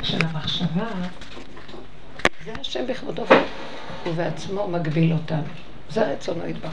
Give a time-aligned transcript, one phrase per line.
[0.00, 0.90] החלק של המחשבה,
[2.44, 3.24] זה השם בכבודו
[4.06, 5.42] ובעצמו מגביל אותנו.
[5.90, 6.72] זה רצונו יתברך.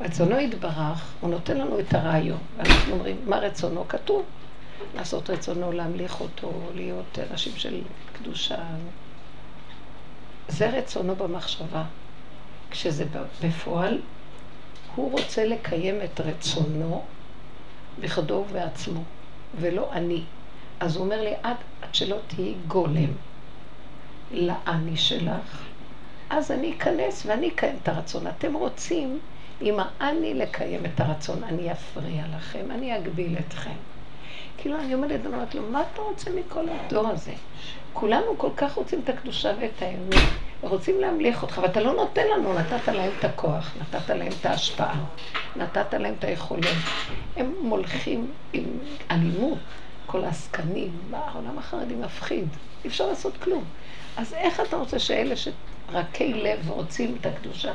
[0.00, 2.38] רצונו יתברך, הוא נותן לנו את הרעיון.
[2.56, 3.88] ואנחנו אומרים, מה רצונו?
[3.88, 4.24] כתוב.
[4.94, 7.80] לעשות רצונו, להמליך אותו, להיות אנשים של
[8.12, 8.58] קדושה.
[10.48, 11.84] זה רצונו במחשבה.
[12.70, 13.04] כשזה
[13.42, 14.00] בפועל,
[14.94, 17.04] הוא רוצה לקיים את רצונו
[18.00, 19.02] בכבודו ובעצמו,
[19.60, 20.22] ולא אני.
[20.80, 21.56] אז הוא אומר לי, עד
[21.94, 23.12] שלא תהיי גולם
[24.30, 25.62] לאני שלך,
[26.30, 28.26] אז אני אכנס ואני אקיים את הרצון.
[28.26, 29.18] אתם רוצים
[29.60, 33.74] עם האני לקיים את הרצון, אני אפריע לכם, אני אגביל אתכם.
[34.58, 37.32] כאילו אני עומדת ואומרת לו, מה אתה רוצה מכל הדור הזה?
[37.92, 40.22] כולנו כל כך רוצים את הקדושה ואת האמת,
[40.62, 45.04] ורוצים להמליך אותך, ואתה לא נותן לנו, נתת להם את הכוח, נתת להם את ההשפעה,
[45.56, 46.66] נתת להם את היכולת.
[47.36, 48.64] הם מולכים עם
[49.10, 49.58] אלימות,
[50.06, 52.48] כל העסקנים, העולם החרדי מפחיד,
[52.84, 53.64] אי אפשר לעשות כלום.
[54.16, 57.72] אז איך אתה רוצה שאלה שרקי לב רוצים את הקדושה?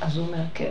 [0.00, 0.70] אז הוא אומר, כן,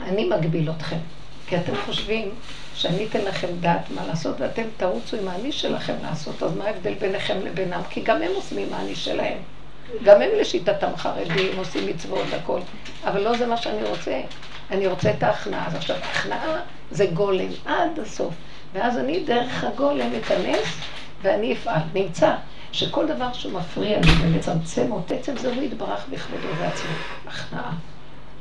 [0.00, 0.98] אני מגביל אתכם,
[1.46, 2.30] כי אתם חושבים
[2.74, 6.94] שאני אתן לכם דעת מה לעשות, ואתם תרוצו עם האני שלכם לעשות, אז מה ההבדל
[6.94, 7.80] ביניכם לבינם?
[7.90, 9.38] כי גם הם עושים עם האני שלהם.
[10.04, 12.60] גם הם לשיטתם חרדים, עושים מצוות, הכל.
[13.04, 14.20] אבל לא זה מה שאני רוצה.
[14.70, 15.66] אני רוצה את ההכנעה.
[15.66, 18.34] אז עכשיו, הכנעה זה גולם עד הסוף.
[18.72, 20.80] ואז אני דרך הגולם אכנס
[21.22, 21.80] ואני אפעל.
[21.94, 22.34] נמצא
[22.72, 26.90] שכל דבר שהוא מפריע לי ולצמצם אותו, עצם זה הוא יתברך בכבודו ועצמו.
[27.26, 27.72] הכנעה.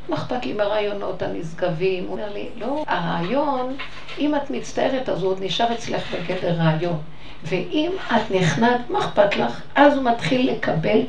[0.09, 2.03] מה אכפת לי מהרעיונות הנשגבים?
[2.03, 3.75] הוא אומר לי, לא, הרעיון,
[4.17, 6.99] אם את מצטערת, אז הוא עוד נשאר אצלך בגדר רעיון.
[7.43, 9.61] ואם את נכנעת, מה אכפת לך?
[9.75, 11.01] אז הוא מתחיל לקבל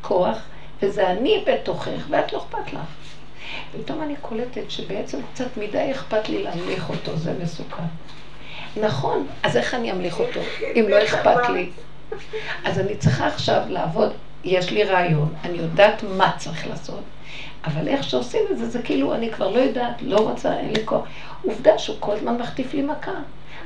[0.00, 0.38] כוח,
[0.82, 2.80] וזה אני בתוכך, ואת לא אכפת לך.
[3.72, 7.82] פתאום אני קולטת שבעצם קצת מדי אכפת לי להמליך אותו, זה מסוכן.
[8.76, 10.40] נכון, אז איך אני אמליך אותו,
[10.76, 11.70] אם לא אכפת לי?
[12.64, 14.12] אז אני צריכה עכשיו לעבוד,
[14.44, 17.02] יש לי רעיון, אני יודעת מה צריך לעשות,
[17.64, 20.86] אבל איך שעושים את זה, זה כאילו אני כבר לא יודעת, לא רוצה, אין לי
[20.86, 21.06] כוח.
[21.42, 23.12] עובדה שהוא כל הזמן מחטיף לי מכה.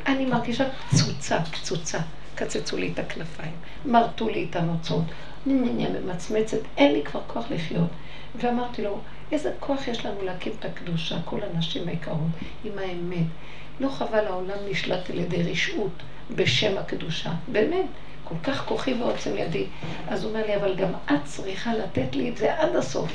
[0.07, 1.99] אני מרגישה פצוצה, פצוצה.
[2.35, 3.53] קצצו לי את הכנפיים,
[3.85, 5.05] מרטו לי את הנוצות,
[5.47, 7.89] אני ממצמצת, אין לי כבר כוח לחיות.
[8.37, 8.99] ואמרתי לו,
[9.33, 12.19] איזה כוח יש לנו להקים את הקדושה, כל הנשים היקרות,
[12.65, 13.27] עם האמת.
[13.81, 16.03] לא חבל העולם נשלט על ידי רשעות
[16.37, 17.31] בשם הקדושה.
[17.49, 17.87] באמת,
[18.25, 19.67] כל כך כוחי ועוצם ידי.
[20.09, 23.13] אז הוא אומר לי, אבל גם את צריכה לתת לי את זה עד הסוף.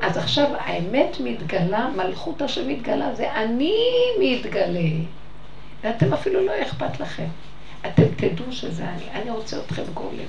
[0.00, 3.74] אז עכשיו האמת מתגלה, מלכות השם מתגלה, זה אני
[4.20, 4.90] מתגלה.
[5.84, 7.26] ואתם אפילו לא אכפת לכם.
[7.86, 10.26] אתם תדעו שזה אני, אני רוצה אתכם גולם.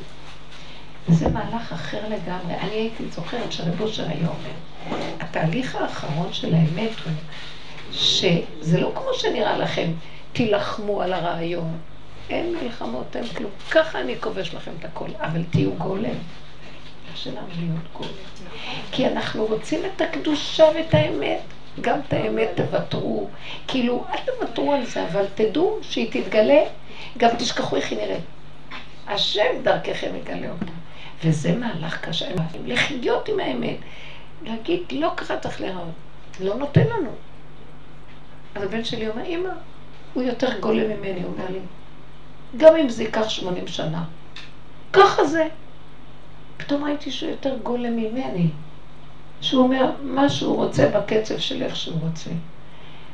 [1.07, 2.55] זה מהלך אחר לגמרי.
[2.55, 7.13] אני הייתי זוכרת שרב אושר היה אומר, התהליך האחרון של האמת הוא
[7.93, 9.91] שזה לא כמו שנראה לכם,
[10.33, 11.77] תילחמו על הרעיון.
[12.29, 13.51] אין מלחמות, אין כלום.
[13.71, 16.15] ככה אני כובש לכם את הכל, אבל תהיו גולם.
[17.15, 18.09] שלנו להיות גולם.
[18.91, 21.39] כי אנחנו רוצים את הקדושה ואת האמת.
[21.81, 23.29] גם את האמת תוותרו.
[23.67, 26.61] כאילו, אל תוותרו על זה, אבל תדעו שהיא תתגלה,
[27.17, 28.23] גם תשכחו איך היא נראית.
[29.07, 30.71] השם דרככם יגלה אותה.
[31.23, 32.25] וזה מהלך קשה,
[32.65, 33.77] לחיות עם האמת.
[34.43, 35.93] להגיד, לא ככה צריך להיראות.
[36.39, 37.11] לא נותן לנו.
[38.55, 39.49] אז הבן שלי אומר, אמא,
[40.13, 41.59] הוא יותר גולם ממני, הוא אומר לי.
[42.57, 44.03] גם אם זה ייקח 80 שנה.
[44.93, 45.47] ככה זה.
[46.57, 48.49] פתאום ראיתי שהוא יותר גולם ממני.
[49.41, 52.29] שהוא אומר מה שהוא רוצה בקצב של איך שהוא רוצה.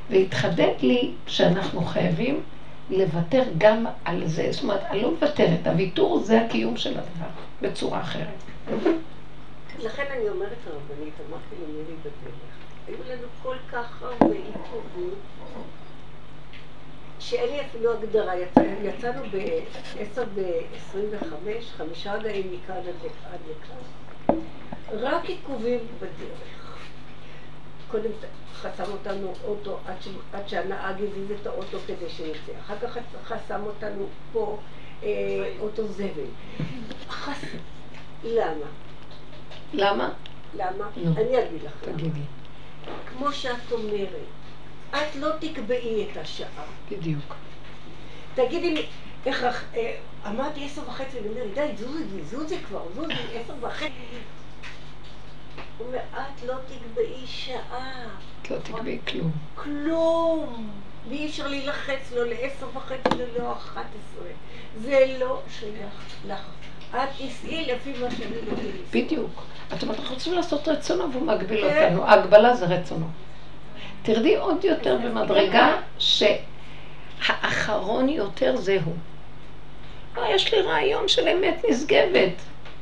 [0.10, 2.42] והתחדד לי שאנחנו חייבים
[2.90, 4.48] לוותר גם על זה.
[4.52, 7.30] זאת אומרת, אני לא מוותרת, הוויתור זה הקיום של הדבר,
[7.62, 8.28] בצורה אחרת.
[9.80, 12.34] לכן אני אומרת הרבנית, אמרתי למירי בדרך,
[12.90, 15.14] היו לנו כל כך הרבה עיכובים
[17.20, 18.34] שאין לי אפילו הגדרה.
[18.84, 21.34] יצאנו ב-10 ב-25,
[21.78, 24.36] חמישה רגעים מכאן עד לכאן.
[24.92, 26.80] רק עיכובים בדרך.
[27.92, 28.10] קודם
[28.54, 30.08] חסם אותנו אוטו עד, ש...
[30.34, 32.52] עד שהנהג הזיז את האוטו כדי שנצא.
[32.60, 34.58] אחר כך חסם אותנו פה
[35.04, 36.30] אה, אוטו זבל.
[37.10, 37.42] חס...
[38.24, 38.66] למה?
[39.74, 40.10] למה?
[40.58, 40.90] למה?
[40.96, 42.39] אני אגיד לך תגידי.
[43.10, 44.10] כמו שאת אומרת,
[44.90, 46.66] את לא תקבעי את השעה.
[46.92, 47.36] בדיוק.
[48.36, 48.86] תגידי,
[49.26, 49.98] איך, אה,
[50.28, 53.92] אמרתי עשר וחצי, ואני אומרת, די, זוזי, זוזי כבר, זוזי, עשר וחצי.
[55.78, 58.08] הוא אומר, את לא תקבעי שעה.
[58.42, 59.32] את לא תקבעי כלום.
[59.56, 60.70] כלום.
[61.10, 64.32] ואי אפשר להילחץ לא לעשר וחצי ולא אחת עשרה.
[64.82, 66.42] זה לא שייך לך.
[66.96, 68.54] את תיסעי לפי מה שאני לא
[68.92, 69.44] בדיוק.
[69.74, 71.86] את אומרת, אנחנו רוצים לעשות רצונו והוא מגביל כן.
[71.86, 72.08] אותנו.
[72.08, 73.06] ההגבלה זה רצונו.
[74.04, 78.94] תרדי עוד יותר במדרגה שהאחרון יותר זהו.
[80.18, 82.34] אה, יש לי רעיון של אמת נשגבת,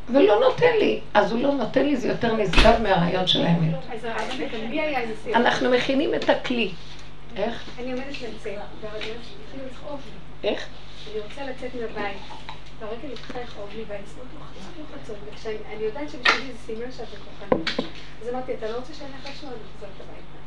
[0.09, 0.99] ולא נותן לי.
[1.13, 3.73] אז הוא לא נותן לי, זה יותר נשגב מהרעיון של האמת.
[5.35, 6.71] אנחנו מכינים את הכלי.
[7.35, 7.69] איך?
[7.79, 9.59] אני עומדת לצאת, והרגליים שלי.
[10.43, 10.67] איך?
[11.11, 12.17] אני רוצה לצאת מהבית,
[12.79, 14.27] והרגל התחילה לכאוב לי, והאצבעות
[14.79, 17.69] לוחצות, וכשאני יודעת שבשבילי זה סימן שאת בכוחנית.
[18.21, 20.37] אז אמרתי, אתה לא רוצה שאני אלך לשיעור, אני חוזרת הביתה.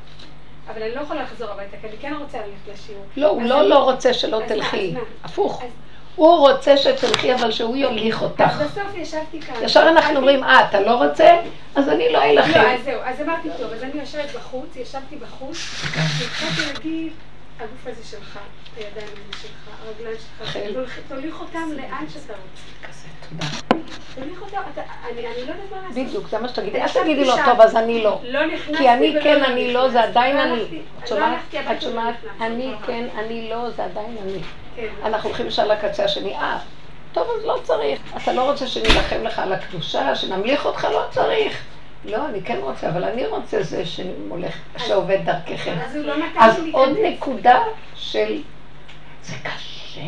[0.72, 3.04] אבל אני לא יכולה לחזור הביתה, כי אני כן רוצה ללכת לשיעור.
[3.16, 4.94] לא, הוא לא לא רוצה שלא תלכי.
[5.24, 5.62] הפוך.
[6.16, 8.40] הוא רוצה שתלכי, אבל שהוא יוליך אותך.
[8.40, 9.54] אז בסוף ישבתי כאן.
[9.62, 11.40] ישר אנחנו אומרים, אה, אתה לא רוצה?
[11.74, 12.60] אז אני לא אלחם.
[12.60, 15.56] לא, אז זהו, אז אמרתי, טוב, אז אני יושבת בחוץ, ישבתי בחוץ,
[15.94, 17.12] והתחלתי להגיד,
[17.60, 18.38] הגוף הזה שלך,
[18.76, 20.16] הידיים האלה שלך, הרגליים
[20.72, 22.88] שלך, תוליך אותם לאן שאתה רוצה.
[22.88, 23.80] כזה, תודה.
[24.14, 24.60] תוליך אותם,
[25.06, 26.04] אני לא יודעת מה לעשות.
[26.04, 26.82] בדיוק, זה מה שתגידי.
[26.82, 28.20] אל תגידי לו, טוב, אז אני לא.
[28.24, 28.40] לא
[28.78, 30.62] כי אני ולא כן, אני לא, זה עדיין לא אני.
[30.62, 31.16] את לא
[31.80, 32.14] שומעת?
[32.26, 32.72] את אני.
[32.86, 34.38] כן, אני לא, זה עדיין אני.
[34.76, 34.88] כן.
[35.04, 36.34] אנחנו הולכים ישר לקצה השני.
[36.34, 36.58] אה,
[37.12, 38.00] טוב, אז לא צריך.
[38.16, 40.84] אתה לא רוצה שנילחם לך על הקדושה, שנמליך אותך?
[40.84, 41.64] לא צריך.
[42.04, 43.82] לא, אני כן רוצה, אבל אני רוצה זה
[44.76, 45.74] שעובד דרככם.
[45.84, 46.14] אז לא
[46.72, 46.88] עוד.
[47.02, 47.62] נקודה
[47.94, 48.42] של...
[49.22, 50.00] זה קשה.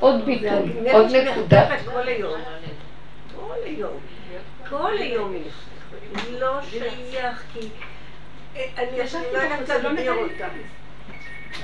[0.00, 1.76] עוד ביטוי, עוד נקודה.
[1.84, 2.40] כל היום.
[3.34, 4.00] כל היום.
[4.68, 7.60] כל היום היא לא שייך, כי...
[8.78, 10.46] אני ישבתי לא יודעת לא להגדיר לי אותה.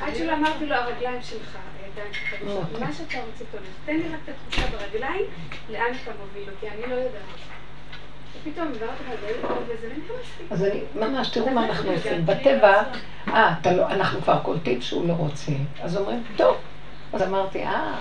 [0.00, 2.80] עד שלא אמרתי לו, הרגליים שלך, הידיים שלך, אוקיי.
[2.80, 3.44] מה שאתה רוצה.
[3.84, 5.24] תן לי רק את התחושה ברגליים,
[5.70, 7.22] לאן אתה מוביל אותי, אני לא יודעת.
[10.50, 12.26] אז אני, ממש, תראו מה אנחנו עושים.
[12.26, 12.82] בטבע,
[13.28, 15.52] אה, לא, אנחנו כבר קולטים שהוא לא רוצה.
[15.82, 16.56] אז אומרים, טוב.
[17.12, 17.94] אז אמרתי, אה,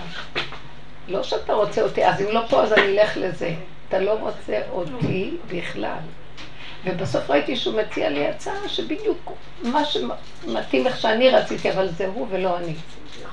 [1.07, 3.53] לא שאתה רוצה אותי, אז אם לא פה, אז אני אלך לזה.
[3.87, 5.97] אתה לא רוצה אותי בכלל.
[6.85, 9.31] ובסוף ראיתי שהוא מציע לי הצעה שבדיוק
[9.63, 12.73] מה שמתאים איך שאני רציתי, אבל זה הוא ולא אני.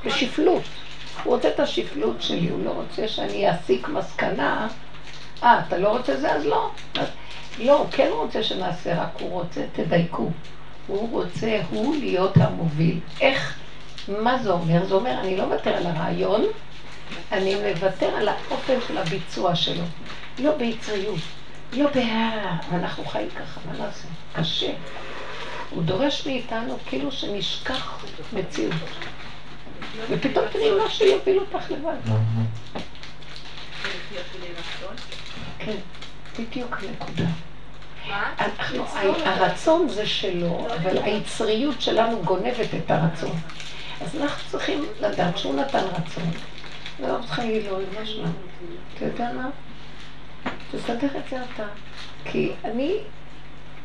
[0.04, 0.62] בשפלות.
[1.24, 4.68] הוא רוצה את השפלות שלי, הוא לא רוצה שאני אסיק מסקנה.
[5.43, 6.32] אה, אתה לא רוצה זה?
[6.32, 6.70] אז לא.
[6.94, 7.06] אז,
[7.58, 10.31] לא, הוא כן רוצה שנעשה, רק הוא רוצה, תדייקו.
[10.87, 13.00] הוא רוצה, הוא להיות המוביל.
[13.20, 13.58] איך,
[14.08, 14.87] מה זה אומר?
[14.87, 16.44] זה אומר, אני לא מוותר על הרעיון,
[17.32, 19.85] אני מוותר על האופן של הביצוע שלו.
[20.38, 21.19] לא ביצריות,
[21.73, 22.56] לא בהערה.
[22.73, 24.08] אנחנו חיים ככה, מה נעשה?
[24.32, 24.73] קשה.
[25.70, 28.75] הוא דורש מאיתנו כאילו שנשכח מציאות.
[30.11, 31.96] ופתאום תראי משהו יוביל אותך לבד.
[35.68, 37.24] כן, בדיוק נקודה.
[39.24, 43.36] הרצון זה שלו, אבל היצריות שלנו גונבת את הרצון.
[44.00, 46.30] אז אנחנו צריכים לדעת שהוא נתן רצון.
[47.00, 48.32] ואנחנו צריכים להגיד לו, ריבונו שלנו,
[48.94, 49.50] אתה יודע מה?
[50.72, 51.64] תסדר את זה אתה.
[52.24, 52.96] כי אני,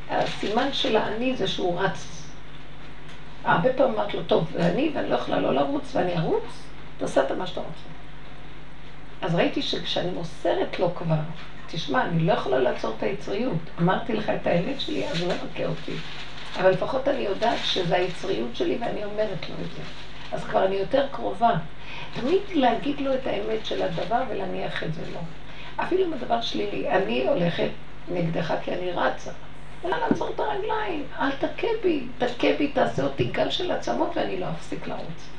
[0.09, 2.27] הסימן של האני זה שהוא רץ.
[3.43, 6.43] הרבה פעמים אמרת לו, טוב, ואני, ואני לא יכולה לא לרוץ, ואני ארוץ,
[6.97, 7.93] תעשה את מה שאתה רוצה.
[9.21, 11.15] אז ראיתי שכשאני מוסרת לו כבר,
[11.73, 13.57] תשמע, אני לא יכולה לעצור את היצריות.
[13.81, 15.91] אמרתי לך את האמת שלי, אז לא מכה אותי.
[16.59, 19.81] אבל לפחות אני יודעת שזו היצריות שלי ואני אומרת לו את זה.
[20.31, 21.51] אז כבר אני יותר קרובה.
[22.13, 25.19] תמיד להגיד לו את האמת של הדבר ולהניח את זה לו.
[25.75, 27.69] אפילו אם הדבר שלילי, אני הולכת
[28.11, 29.31] נגדך כי אני רצה.
[29.85, 34.39] אלא לעצור את הרגליים, אל תכה בי, תכה בי, תעשה אותי גל של עצמות ואני
[34.39, 35.29] לא אפסיק לרוץ.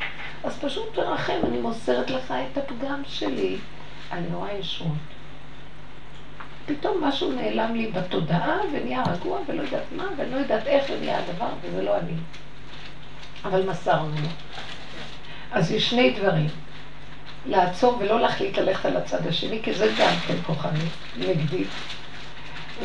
[0.44, 3.56] אז פשוט תרחם, אני מוסרת לך את הפגם שלי.
[4.12, 5.13] אני רואה ישועות.
[6.66, 11.48] פתאום משהו נעלם לי בתודעה ונהיה רגוע ולא יודעת מה ולא יודעת איך ונהיה הדבר
[11.62, 12.12] וזה לא אני.
[13.44, 14.16] אבל מסרנו.
[15.52, 16.48] אז יש שני דברים.
[17.46, 20.84] לעצור ולא להחליט ללכת על הצד השני, כי זה גם כן כוחני,
[21.18, 21.64] נגדי.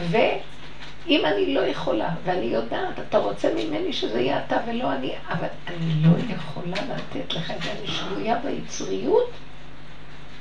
[0.10, 5.48] ואם אני לא יכולה, ואני יודעת, אתה רוצה ממני שזה יהיה אתה ולא אני, אבל
[5.68, 9.30] אני לא יכולה לתת לך את זה, אני שבויה ביצריות,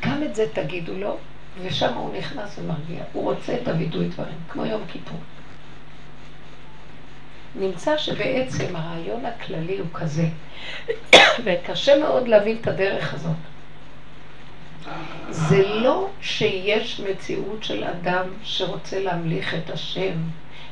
[0.06, 1.16] גם את זה תגידו לו,
[1.62, 3.04] ושם הוא נכנס ומרגיע.
[3.12, 5.18] הוא רוצה את הווידוי דברים, כמו יום כיפור.
[7.54, 10.28] נמצא שבעצם הרעיון הכללי הוא כזה,
[11.44, 13.36] וקשה מאוד להבין את הדרך הזאת.
[15.30, 20.14] זה לא שיש מציאות של אדם שרוצה להמליך את השם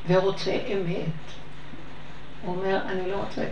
[0.07, 1.27] ורוצה אמת.
[2.41, 3.43] הוא אומר, אני לא רוצה,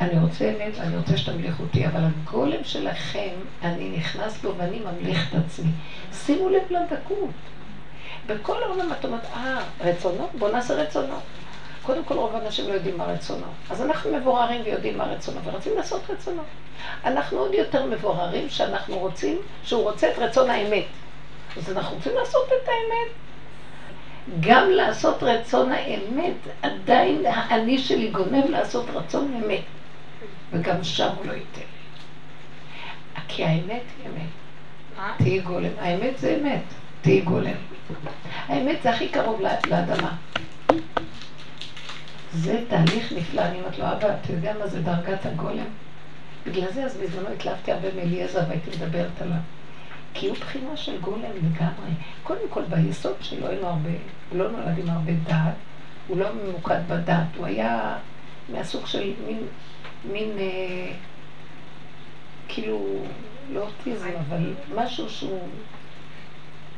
[0.00, 3.30] אני רוצה אמת ואני רוצה שתמליך אותי, אבל הגולם שלכם,
[3.62, 5.70] אני נכנס בו ואני ממליך את עצמי.
[6.12, 7.30] שימו לב לדקות.
[8.26, 10.28] בכל העולם את אומרת, אה, רצונו?
[10.38, 11.14] בוא נעשה רצונו.
[11.82, 13.46] קודם כל רוב האנשים לא יודעים מה רצונו.
[13.70, 16.42] אז אנחנו מבוררים ויודעים מה רצונו, ורוצים לעשות רצונו.
[17.04, 20.84] אנחנו עוד יותר מבוררים שאנחנו רוצים, שהוא רוצה את רצון האמת.
[21.56, 23.12] אז אנחנו רוצים לעשות את האמת.
[24.40, 29.62] גם לעשות רצון האמת, עדיין האני שלי גונב לעשות רצון אמת.
[30.52, 31.82] וגם שם הוא לא ייתן לי.
[33.28, 34.28] כי האמת היא אמת.
[35.16, 35.70] תהיי גולם.
[35.80, 36.62] האמת זה אמת,
[37.00, 37.56] תהיי גולם.
[38.48, 40.16] האמת זה הכי קרוב לאדמה.
[42.32, 45.66] זה תהליך נפלא, אני אומרת לו, אבא, אתה יודע מה זה דרגת הגולם?
[46.46, 49.36] בגלל זה אז בזמנו התלהבתי הרבה מאליעזר והייתי מדברת עליו.
[50.14, 51.90] כי הוא בחינה של גולם לגמרי.
[52.22, 53.90] קודם כל, ביסוד שלו אין לו הרבה,
[54.30, 55.54] הוא לא נולד עם הרבה דעת,
[56.08, 57.96] הוא לא ממוקד בדעת, הוא היה
[58.48, 59.38] מהסוג של מין,
[60.04, 60.92] מין אה,
[62.48, 63.04] כאילו,
[63.50, 65.48] לא אוטיזם, אבל משהו שהוא,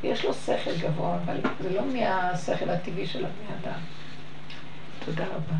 [0.02, 3.81] יש לו שכל גבוה, אבל זה לא מהשכל הטבעי של הבני אדם.
[5.04, 5.57] תודה רבה.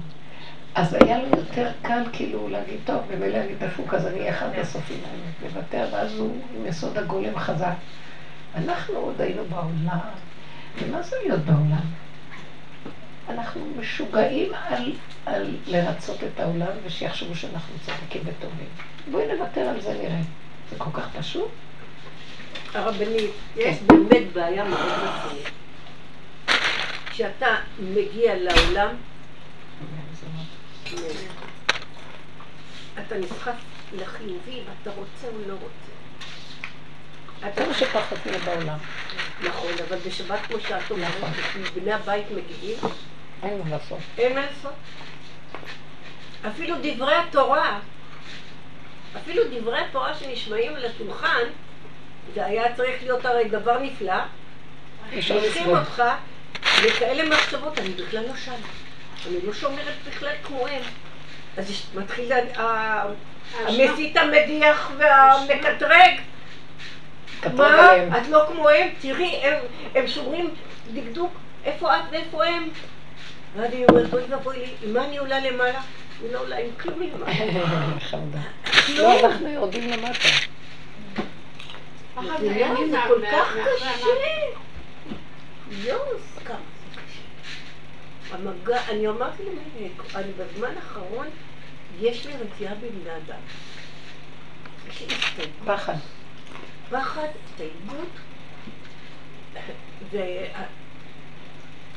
[0.75, 4.49] אז היה לו יותר קל כאילו להגיד, טוב, במילא אני דפוק, אז אני אהיה אחד
[4.59, 7.75] בסופים האלה, לוותר, ואז הוא עם יסוד הגולם חזק.
[8.55, 9.99] אנחנו עוד היינו בעולם,
[10.79, 12.04] ומה זה להיות בעולם?
[13.29, 14.93] אנחנו משוגעים על,
[15.27, 18.69] על לרצות את העולם ושיחשבו שאנחנו צדיקים וטובים.
[19.11, 20.21] בואי נוותר על זה נראה.
[20.71, 21.49] זה כל כך פשוט.
[22.75, 23.87] הרבנית, יש כן.
[23.87, 25.49] באמת בעיה מאוד רצינית.
[27.11, 28.89] כשאתה מגיע לעולם,
[32.99, 33.55] אתה נסחף
[33.93, 35.95] לחיובי ואתה רוצה או לא רוצה.
[37.49, 38.79] אתה מה שפחות תהיה בעולם.
[39.45, 41.63] נכון, אבל בשבת כמו שאת אומרת, נכון.
[41.75, 42.79] בני הבית מגיעים,
[43.43, 43.99] אין מה לעשות.
[44.19, 44.73] אין מה לעשות.
[46.49, 47.79] אפילו דברי התורה,
[49.17, 51.43] אפילו דברי התורה שנשמעים על השולחן,
[52.35, 54.23] זה היה צריך להיות הרי דבר נפלא.
[55.21, 56.03] שולחים אותך
[56.85, 58.55] לכאלה מחשבות, אני בכלל לא שם.
[59.29, 60.83] אני לא שומרת בכלל כמוהם.
[61.57, 62.33] אז מתחיל
[63.55, 66.21] המסית המדיח והמקטרג.
[67.55, 67.89] מה?
[68.19, 68.89] את לא כמוהם?
[69.01, 69.41] תראי,
[69.95, 70.55] הם שומרים
[70.95, 71.33] דקדוק,
[71.65, 72.69] איפה את ואיפה הם?
[73.57, 75.81] ואני אומרת, אוי ואבוי לי, עם מה אני עולה למעלה?
[76.21, 77.35] אני לא עולה עם כלום למעלה.
[78.97, 80.29] לא, אנחנו יורדים למטה.
[82.91, 84.07] זה כל כך קשה.
[85.71, 86.57] יוס, כמה.
[88.31, 91.27] המגע, אני אמרתי למאיר, אני בזמן האחרון,
[92.01, 93.41] יש לי רתיעה בבני אדם.
[94.89, 95.55] יש לי הסתייגות.
[95.65, 95.97] פחד.
[96.91, 98.09] פחד, הסתייגות.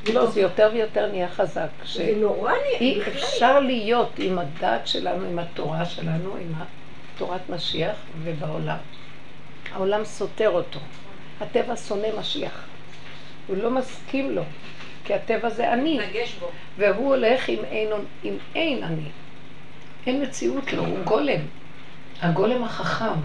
[0.06, 1.68] לא, זה יותר ויותר נהיה חזק.
[1.86, 6.52] זה נורא נהיה, אי אפשר להיות עם הדת שלנו, עם התורה שלנו, עם
[7.18, 8.76] תורת משיח ובעולם.
[9.72, 10.80] העולם סותר אותו.
[11.40, 12.64] הטבע שונא משיח.
[13.46, 14.42] הוא לא מסכים לו.
[15.04, 16.00] כי הטבע זה אני.
[16.78, 17.88] והוא הולך עם אין,
[18.22, 19.08] עם אין אני.
[20.06, 21.40] אין מציאות לו, הוא גולם.
[22.22, 23.20] הגולם החכם,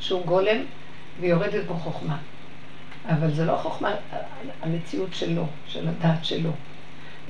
[0.00, 0.56] שהוא גולם
[1.20, 2.16] ויורדת בו חוכמה.
[3.08, 3.94] אבל זה לא חוכמה,
[4.62, 6.50] המציאות שלו, של הדעת שלו.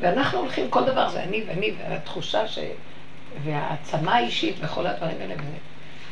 [0.00, 2.58] ואנחנו הולכים, כל דבר זה אני ואני, והתחושה ש...
[3.44, 5.34] והעצמה האישית וכל הדברים האלה.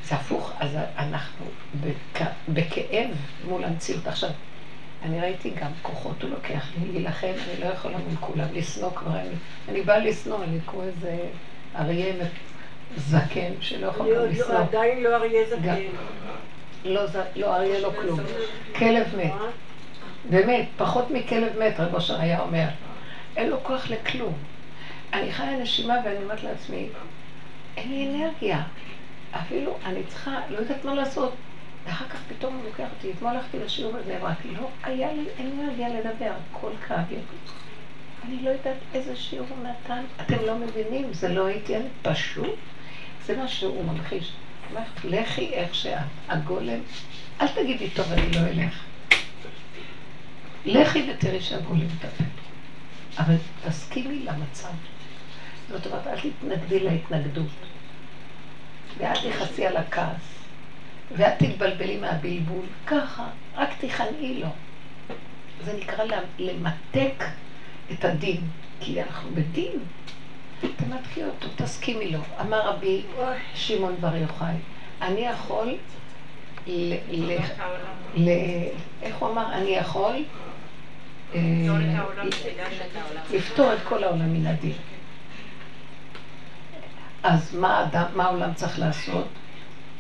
[0.05, 1.47] זה הפוך, אז אנחנו
[1.81, 2.23] בכ...
[2.49, 3.11] בכאב
[3.49, 4.07] מול המציאות.
[4.07, 4.31] עכשיו,
[5.03, 9.17] אני ראיתי גם כוחות הוא לוקח לי להילחם, אני לא יכולה מול כולם, לשנוא כבר,
[9.21, 9.35] אני,
[9.69, 11.19] אני באה לשנוא, אני כמו איזה
[11.77, 12.15] אריה
[12.97, 14.59] זקן שלא יכול גם לשנוא.
[14.59, 15.81] עדיין לא אריה זקן.
[16.87, 17.03] לא,
[17.37, 18.21] לא אריה לא כלום.
[18.77, 19.33] כלב מת.
[20.31, 22.67] באמת, פחות מכלב מת, רב אושר היה אומר.
[23.37, 24.35] אין לו כוח לכלום.
[25.13, 26.89] אני חיה נשימה ואני אומרת לעצמי,
[27.77, 28.63] אין לי אנרגיה.
[29.31, 31.33] אפילו אני צריכה, לא יודעת מה לעשות.
[31.87, 35.89] ואחר כך פתאום הוא לוקח אותי, אתמול הלכתי לשיעור בבני ברק, לא היה לי אנרגיה
[35.89, 37.17] לדבר, הכל כאב לי.
[38.25, 42.55] אני לא יודעת איזה שיעור הוא נתן, אתם לא מבינים, זה לא הייתי אני, פשוט,
[43.27, 44.33] זה מה שהוא ממחיש.
[45.05, 46.81] לכי איך שאת, הגולם,
[47.41, 48.85] אל תגידי, טוב, אני לא אלך.
[50.65, 52.25] לכי ותראי שהגולם מטפל.
[53.19, 54.69] אבל תסכימי למצב.
[55.71, 57.47] זאת אומרת, אל תתנגדי להתנגדות.
[58.99, 60.37] ואל תכעסי על הכעס.
[61.17, 64.49] ואת תתבלבלי מהבלבול, ככה, רק תיכנעי לו.
[65.65, 66.05] זה נקרא
[66.39, 67.25] למתק
[67.93, 68.41] את הדין,
[68.81, 69.79] כי אנחנו בדין.
[70.61, 72.19] תמתקי אותו, תסכימי לו.
[72.41, 73.03] אמר רבי
[73.55, 74.55] שמעון בר יוחאי,
[75.03, 75.77] אני יכול,
[79.03, 79.53] איך הוא אמר?
[79.53, 80.25] אני יכול
[81.35, 81.41] אה,
[83.33, 84.73] לפתור את כל העולם מן הדין.
[87.23, 89.27] אז מה העולם צריך לעשות?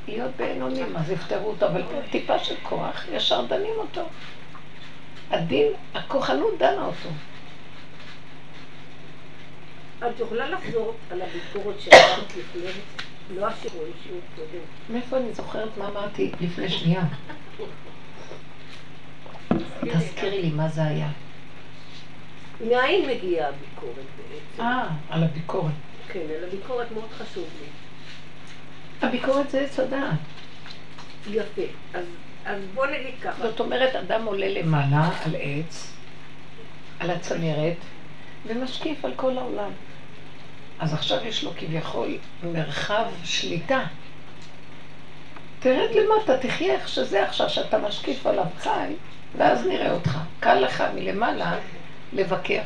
[0.08, 4.02] להיות בעינונים, אז יפתרו אותו, אבל טיפה של כוח, ישר דנים אותו.
[5.30, 7.08] הדין, הכוחנות דנה אותו.
[9.98, 12.70] את יכולה לחזור על הביקורת שאמרת לפני,
[13.34, 14.64] לא השיעור, שיעור קודם.
[14.90, 17.02] מאיפה אני זוכרת מה אמרתי לפני שנייה?
[19.80, 21.08] תזכירי לי מה זה היה.
[22.68, 24.62] מאין מגיעה הביקורת בעצם?
[24.62, 25.72] אה, על הביקורת.
[26.08, 27.68] כן, על הביקורת מאוד חשוב לי.
[29.08, 30.18] הביקורת זה עץ הדעת.
[31.30, 31.62] יפה.
[31.94, 32.04] אז,
[32.44, 33.42] אז בוא נגיד ככה.
[33.42, 35.92] זאת אומרת, אדם עולה למעלה על עץ,
[36.98, 37.76] על הצנרת,
[38.46, 39.70] ומשקיף על כל העולם.
[40.78, 43.80] אז עכשיו יש לו כביכול מרחב שליטה.
[45.60, 48.92] תרד למטה, תחיה איך שזה עכשיו, שאתה משקיף עליו חי,
[49.36, 50.18] ואז נראה אותך.
[50.40, 51.58] קל לך מלמעלה
[52.12, 52.60] לבקר.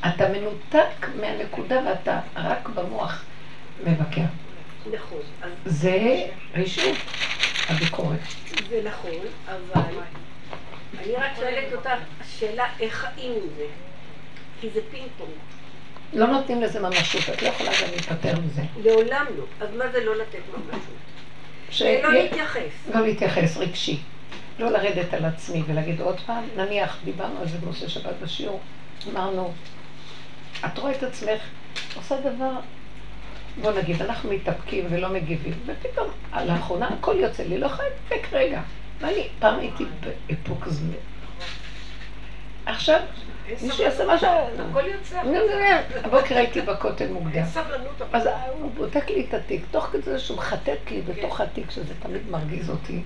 [0.00, 3.24] אתה מנותק מהנקודה ואתה רק במוח
[3.84, 4.22] מבקר.
[4.92, 5.20] נכון.
[5.64, 6.96] זה רשעות,
[7.68, 8.18] הביקורת.
[8.68, 9.82] זה נכון, אבל
[10.98, 11.90] אני רק שואלת אותך
[12.38, 13.66] שאלה איך חיים עם זה.
[14.60, 15.30] כי זה פינג פונג.
[16.12, 18.62] לא נותנים לזה ממשות, את לא יכולה גם להיפטר מזה.
[18.84, 19.44] לעולם לא.
[19.60, 20.80] אז מה זה לא לתת ממשות?
[21.70, 21.82] ש...
[21.82, 22.90] לא להתייחס.
[22.94, 23.98] לא להתייחס, רגשי.
[24.58, 28.60] לא לרדת על עצמי ולהגיד עוד פעם, נניח, דיברנו על זה בנושא שבת בשיעור,
[29.12, 29.52] אמרנו,
[30.66, 31.40] את רואה את עצמך,
[31.96, 32.52] עושה דבר,
[33.62, 36.08] בוא נגיד, אנחנו מתאפקים ולא מגיבים, ופתאום,
[36.46, 38.60] לאחרונה הכל יוצא לי, לא יכולה להתאפק רגע.
[39.00, 40.94] ואני, פעם הייתי באיפוק זמן.
[42.66, 43.00] עכשיו,
[43.62, 44.28] מישהו יעשה משהו...
[44.70, 45.22] הכל יוצא.
[46.04, 47.32] הבוקר הייתי בכותל מוקדם.
[47.34, 48.02] אין סבלנות.
[48.12, 48.28] אז
[48.60, 52.70] הוא בודק לי את התיק, תוך כדי שהוא מחטט לי בתוך התיק, שזה תמיד מרגיז
[52.70, 53.00] אותי.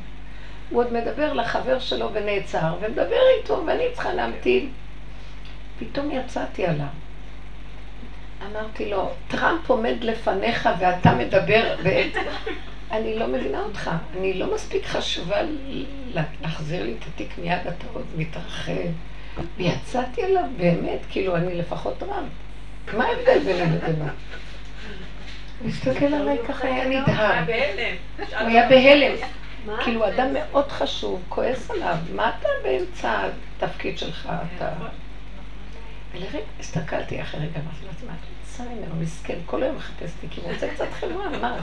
[0.70, 4.70] הוא עוד מדבר לחבר שלו ונעצר, ומדבר איתו, ואני צריכה להמתין.
[5.78, 6.86] פתאום יצאתי עליו.
[8.46, 11.76] אמרתי לו, טראמפ עומד לפניך ואתה מדבר.
[12.92, 15.36] אני לא מבינה אותך, אני לא מספיק חשובה
[16.40, 18.72] להחזיר לי את התיק מיד, אתה עוד מתרחב.
[19.56, 22.28] ויצאתי עליו באמת, כאילו אני לפחות טראמפ.
[22.96, 24.04] מה ההבדל ביני לבינו?
[25.60, 27.44] הוא הסתכל עליי ככה, היה נדהם.
[28.18, 29.16] הוא היה בהלם.
[29.84, 33.22] כאילו אדם מאוד חשוב, כועס עליו, מה אתה באמצע
[33.56, 34.28] התפקיד שלך?
[34.56, 34.68] אתה...
[36.14, 40.40] ולרגע הסתכלתי אחרי רגע, אמרתי לעצמי, את רוצה ממנו, מסכן, כל היום מחפש אותי, כי
[40.40, 41.56] הוא רוצה קצת חברה, מה?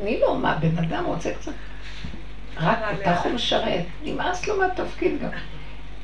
[0.00, 1.52] אני לא, מה, בן אדם רוצה קצת...
[2.56, 5.28] רק אותך הוא משרת, נמאס לו מהתפקיד גם.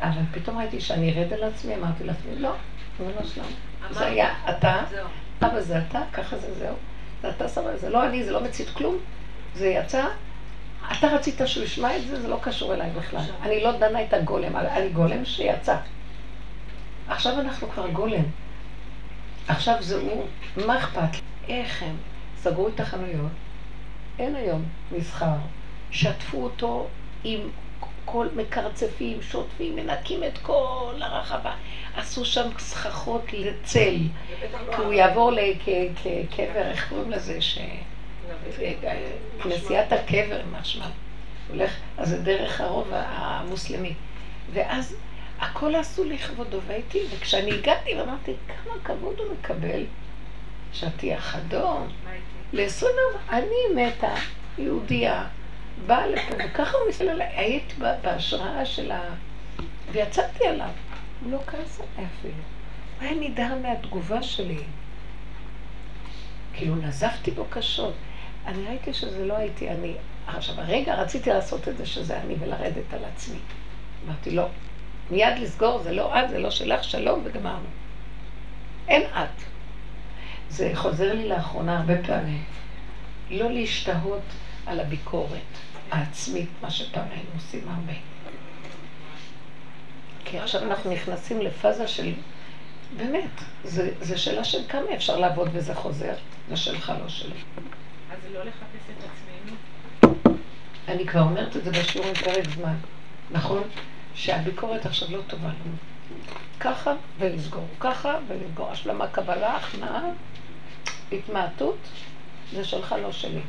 [0.08, 2.52] אבל פתאום ראיתי שאני ארד על עצמי, אמרתי לעצמי, לא,
[3.00, 3.46] לא שלום.
[3.90, 4.82] זה היה אתה,
[5.42, 6.74] אבא זה אתה, ככה זה זהו.
[7.22, 8.96] זה אתה סבבה, זה לא אני, זה לא מצית כלום.
[9.54, 10.06] זה יצא,
[10.92, 13.20] אתה רצית שהוא ישמע את זה, זה לא קשור אליי בכלל.
[13.42, 15.76] אני לא דנה את הגולם, אני גולם שיצא.
[17.08, 18.24] עכשיו אנחנו כבר גולם.
[19.48, 20.24] עכשיו זה הוא,
[20.66, 21.18] מה אכפת?
[21.48, 21.96] איך הם
[22.36, 23.30] סגרו את החנויות,
[24.18, 25.36] אין היום מסחר,
[25.90, 26.88] שטפו אותו
[27.24, 27.40] עם
[28.04, 31.52] כל מקרצפים, שוטפים, מנקים את כל הרחבה.
[31.96, 33.94] עשו שם סככות לצל,
[34.76, 37.40] כי הוא יעבור לקבר, איך קוראים לזה?
[37.40, 37.58] ש...
[39.42, 40.86] כנסיית הקבר, משמע.
[41.48, 43.94] הולך, אז זה דרך הרוב המוסלמי.
[44.52, 44.96] ואז
[45.40, 49.84] הכל עשו לכבודו, והייתי, וכשאני הגעתי ואמרתי, כמה כבוד הוא מקבל,
[50.72, 51.88] שטיח אדום,
[52.52, 52.86] ל-20
[53.30, 54.14] אני מתה,
[54.58, 55.26] יהודייה,
[55.86, 59.00] באה לפה, וככה הוא מסתכל עליי, הייתי בהשראה של ה...
[59.92, 60.70] ויצאתי עליו.
[61.22, 62.34] הוא לא כעס עליי אפילו.
[62.34, 64.58] הוא היה נדהר מהתגובה שלי.
[66.52, 67.94] כאילו נזפתי בו קשות.
[68.46, 69.94] אני ראיתי שזה לא הייתי אני.
[70.26, 73.38] עכשיו, הרגע רציתי לעשות את זה שזה אני ולרדת על עצמי.
[74.06, 74.46] אמרתי, לא.
[75.10, 77.66] מיד לסגור, זה לא את, זה לא שלך, שלום, וגמרנו.
[78.88, 79.42] אין את.
[80.48, 82.44] זה חוזר לי לאחרונה הרבה פעמים.
[83.30, 84.22] לא להשתהות
[84.66, 85.40] על הביקורת
[85.90, 87.92] העצמית, מה שפעם היינו עושים הרבה.
[90.24, 92.12] כי עכשיו אנחנו נכנסים לפאזה של,
[92.96, 93.30] באמת,
[94.00, 96.14] זו שאלה של כמה אפשר לעבוד וזה חוזר,
[96.48, 97.36] זה שלך, לא שלי.
[98.10, 99.56] אז לא לחפש את עצמנו?
[100.88, 102.74] אני כבר אומרת את זה בשיעור עם פרק זמן,
[103.30, 103.62] נכון?
[104.14, 105.76] שהביקורת עכשיו לא טובה לנו.
[106.60, 108.70] ככה ולסגור, ככה ולסגור.
[108.70, 110.02] השלמה, קבלה, הכנעה,
[111.12, 111.76] התמעטות,
[112.52, 113.40] זה שלך, לא שלי.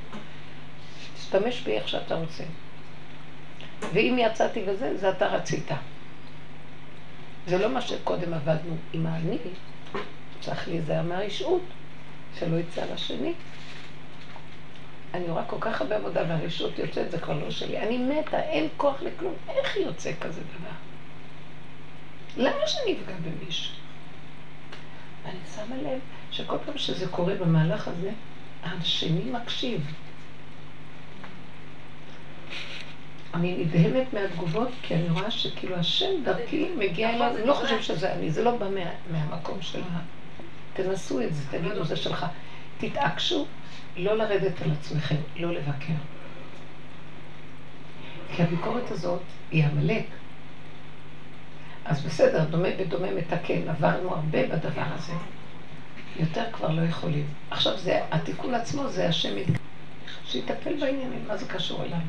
[1.25, 2.43] תשתמש בי איך שאתה רוצה.
[3.93, 5.71] ואם יצאתי וזה, זה אתה רצית.
[7.47, 9.38] זה לא מה שקודם עבדנו עם האני,
[10.39, 11.61] צריך להיזהר מהרשעות,
[12.39, 13.33] שלא יצא לשני.
[15.13, 17.79] אני רואה כל כך הרבה עבודה והרשות יוצאת, זה כבר לא שלי.
[17.79, 19.33] אני מתה, אין כוח לכלום.
[19.49, 20.75] איך יוצא כזה דבר?
[22.38, 23.73] למה שאני אפגע במישהו?
[25.23, 25.99] ואני שמה לב
[26.31, 28.11] שכל פעם שזה קורה במהלך הזה,
[28.63, 29.91] השני מקשיב.
[33.35, 38.13] אני נדהמת מהתגובות, כי אני רואה שכאילו השם דרכי מגיע אליו, אני לא חושב שזה
[38.13, 39.99] אני, זה לא בא מה, מהמקום של ה...
[40.73, 42.25] תנסו את זה, תגידו, זה שלך.
[42.77, 43.45] תתעקשו
[43.97, 45.93] לא לרדת על עצמכם, לא לבקר.
[48.35, 49.21] כי הביקורת הזאת
[49.51, 50.05] היא עמלק.
[51.85, 55.13] אז בסדר, דומה בדומה מתקן, עברנו הרבה בדבר הזה.
[56.19, 57.25] יותר כבר לא יכולים.
[57.51, 59.57] עכשיו זה, התיקון עצמו זה השם מתגלה.
[60.25, 61.99] שיטפל בעניינים, מה זה קשור אליי?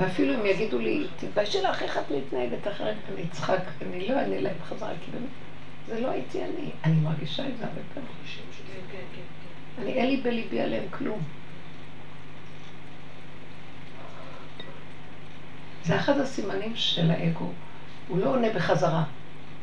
[0.00, 4.40] ואפילו אם יגידו לי, תתביישי לך איך את מתנהגת אחרת, אני אצחק, אני לא אענה
[4.40, 5.28] להם בחזרה, כי באמת,
[5.88, 6.70] זה לא הייתי אני.
[6.84, 8.08] אני מרגישה את זה הרבה פעמים.
[9.78, 11.20] אני, אין לי בליבי עליהם כלום.
[15.84, 17.50] זה אחד הסימנים של האגו.
[18.08, 19.04] הוא לא עונה בחזרה.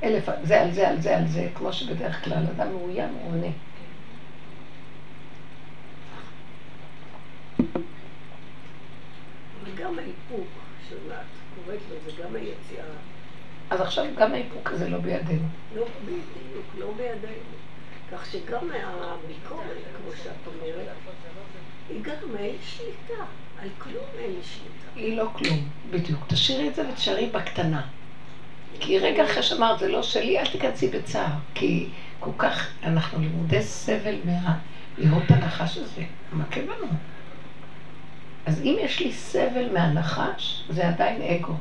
[0.04, 3.48] אלף, זה על זה, על זה, על זה, כמו שבדרך כלל אדם מאוים, הוא עונה.
[9.64, 10.48] וגם האיפוק
[10.90, 10.98] שאת
[11.56, 12.86] קוראת לו, זה גם היציאה.
[13.70, 15.48] אז עכשיו גם האיפוק הזה לא בידינו.
[15.76, 17.60] לא בדיוק, לא בידינו.
[18.12, 18.68] כך שגם
[19.02, 20.88] הביקורת, כמו שאת אומרת,
[21.90, 23.24] היא גם אין שליטה.
[23.62, 24.90] על כלום אין לי שליטה.
[24.96, 26.20] היא לא כלום, בדיוק.
[26.28, 27.82] תשאירי את זה ותשארי בקטנה.
[28.80, 31.32] כי רגע אחרי שאמרת, זה לא שלי, אל תיכנסי בצער.
[31.54, 34.58] כי כל כך, אנחנו לימודי סבל מה...
[34.98, 36.02] לראות הנחש הזה,
[36.34, 36.88] מכה בנו.
[38.46, 41.54] אז אם יש לי סבל מהנחש, זה עדיין אגו.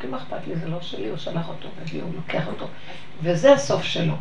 [0.00, 2.66] כי מה אכפת לי, זה לא שלי, הוא שלח אותו, והביא, הוא לוקח אותו.
[3.22, 4.14] וזה הסוף שלו.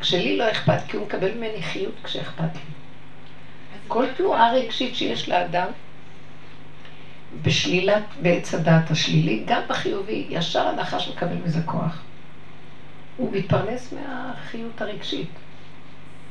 [0.00, 2.60] כשלי לא אכפת, כי הוא מקבל ממני חיות כשאכפת לי.
[3.88, 5.68] כל תנועה רגשית שיש לאדם,
[7.42, 12.02] בשלילת, בעץ הדעת השלילי, גם בחיובי, ישר הנחש מקבל מזה כוח.
[13.16, 15.28] הוא מתפרנס מהחיות הרגשית.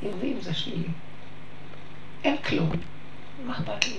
[0.03, 0.87] אם ואם זה שלילי.
[2.23, 2.69] אין כלום.
[3.45, 3.97] מה אכפת לי?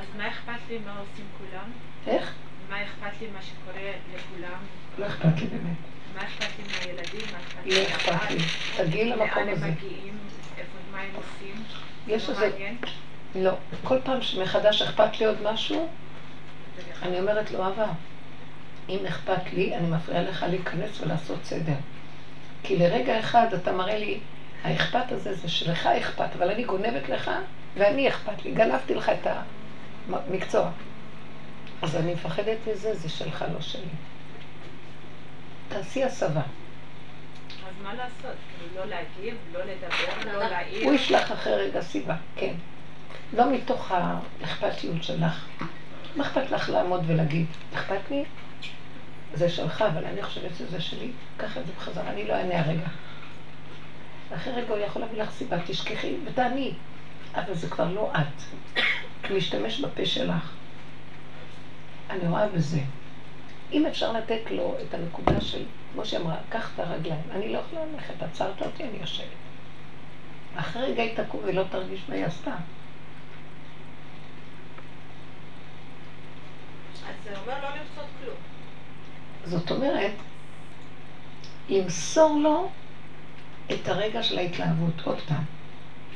[0.00, 1.70] אז מה אכפת לי מה עושים כולם?
[2.06, 2.32] איך?
[2.70, 4.58] מה אכפת לי מה שקורה לכולם?
[4.98, 5.76] לא אכפת לי באמת.
[6.14, 7.20] מה אכפת לי מהילדים?
[7.32, 8.36] מה אכפת לא לי אכפת לי.
[8.36, 8.86] מהבעל?
[8.86, 9.66] תגיעי למקום לאן הזה.
[9.66, 10.18] הם מגיעים?
[10.92, 11.64] מה הם עושים?
[12.06, 12.70] יש לא איזה...
[13.34, 13.52] לא.
[13.84, 15.88] כל פעם שמחדש אכפת לי עוד משהו,
[17.02, 17.86] אני אומרת לו, אבא,
[18.88, 21.74] אם אכפת לי, אני מפריעה לך להיכנס ולעשות סדר.
[22.62, 24.20] כי לרגע אחד אתה מראה לי,
[24.64, 27.30] האכפת הזה זה שלך אכפת, אבל אני גונבת לך,
[27.76, 28.52] ואני אכפת לי.
[28.52, 29.26] גנבתי לך את
[30.08, 30.70] המקצוע.
[31.82, 33.82] אז אני מפחדת מזה, זה שלך, לא שלי.
[35.68, 36.40] תעשי הסבה.
[36.40, 38.36] אז מה לעשות?
[38.48, 40.84] כאילו, לא להגיב, לא לדבר, לא להעיר?
[40.84, 42.54] הוא ישלח אחרי רגע סיבה, כן.
[43.32, 45.46] לא מתוך האכפתיות שלך.
[46.16, 48.24] מה אכפת לך לעמוד ולהגיד, אכפת לי?
[49.34, 52.86] זה שלך, אבל אני חושבת שזה שלי, קח את זה בחזרה, אני לא אענה הרגע.
[54.34, 56.74] אחרי רגע הוא יכול להביא לך סיבה, תשכחי ותעני.
[57.34, 58.42] אבל זה כבר לא את.
[59.22, 60.52] כי משתמש בפה שלך.
[62.10, 62.80] אני רואה בזה.
[63.72, 67.22] אם אפשר לתת לו את הנקודה של, כמו שהיא אמרה, קח את הרגליים.
[67.30, 69.26] אני לא יכולה ללכת, עצרת אותי, אני יושבת.
[70.56, 72.54] אחרי רגע היא תקום ולא תרגיש מה היא עשתה.
[77.08, 78.36] אז זה אומר לא למסות כלום.
[79.44, 80.12] זאת אומרת,
[81.68, 82.70] למסור לו
[83.72, 85.44] את הרגע של ההתלהבות, עוד פעם,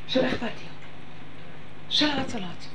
[0.09, 0.78] של אכפתיות,
[1.91, 2.67] של הרצונות,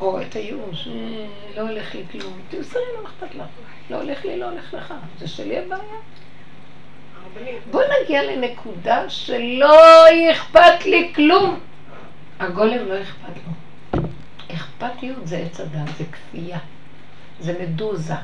[0.00, 3.46] או את הייאוש, "אה, לא הולך לי כלום, תמסרי מה אכפת לך?
[3.90, 5.82] לא הולך לי, לא הולך לך, זה שלי הבעיה.
[7.70, 11.60] בוא נגיע לנקודה שלא אכפת לי כלום.
[12.40, 13.52] הגולם לא אכפת לו.
[14.54, 16.58] אכפתיות זה עץ הדת, זה כפייה,
[17.40, 18.14] זה מדוזה.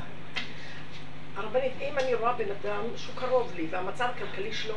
[1.35, 4.75] הרבנית, אם אני רואה בן אדם שהוא קרוב לי והמצב הכלכלי שלו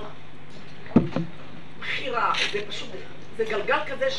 [1.80, 2.88] בחירה, זה פשוט,
[3.36, 4.10] זה גלגל כזה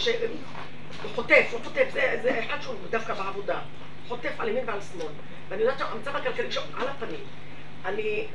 [1.02, 3.60] שהוא חוטף, הוא חוטף, זה, זה אחד שהוא דווקא בעבודה,
[4.08, 5.12] חוטף על ימין ועל שמאל,
[5.50, 7.20] ואני יודעת שהמצב הכלכלי שלו על הפנים.
[7.86, 8.28] אני,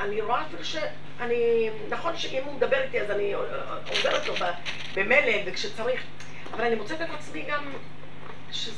[0.00, 3.32] אני רואה אפילו שאני, נכון שאם הוא מדבר איתי אז אני
[3.88, 4.52] עוזרת לו ב-
[4.94, 6.02] במלל וכשצריך,
[6.54, 7.72] אבל אני מוצאת את עצמי גם
[8.52, 8.72] שזה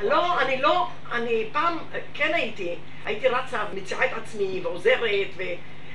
[0.00, 1.78] לא, אני לא, אני פעם
[2.14, 5.00] כן הייתי, הייתי רצה ומציעה את עצמי ועוזרת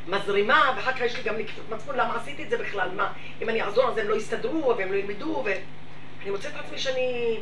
[0.10, 2.90] ומזרימה, ואחר כך יש לי גם נקיפות מצפון, למה עשיתי את זה בכלל?
[2.96, 6.78] מה, אם אני אעזור אז הם לא יסתדרו והם לא ילמדו, ואני מוצאת את עצמי
[6.78, 7.38] שאני,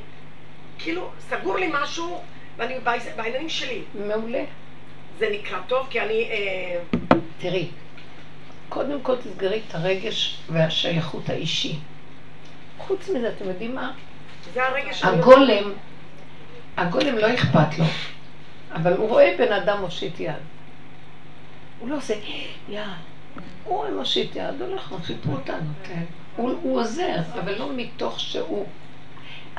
[0.79, 2.21] כאילו, סגור לי משהו
[2.57, 2.79] ואני
[3.15, 3.81] בעניינים שלי.
[4.07, 4.43] מעולה.
[5.19, 6.79] זה נקרא טוב כי אני, אה,
[7.39, 7.67] תראי,
[8.69, 11.75] קודם כל תסגרי את הרגש והשייכות האישי.
[12.77, 13.91] חוץ מזה, אתם יודעים מה?
[14.53, 15.17] זה הרגע שאני...
[15.17, 15.73] הגולם,
[16.77, 17.85] הגולם לא אכפת לו,
[18.73, 20.33] אבל הוא רואה בן אדם מושיט יד.
[21.79, 22.13] הוא לא עושה
[22.69, 22.81] יד.
[23.63, 26.03] הוא רואה מושיט יד, הולך, מושיט אותנו, כן.
[26.35, 28.65] הוא, הוא עוזר, אבל לא מתוך שהוא.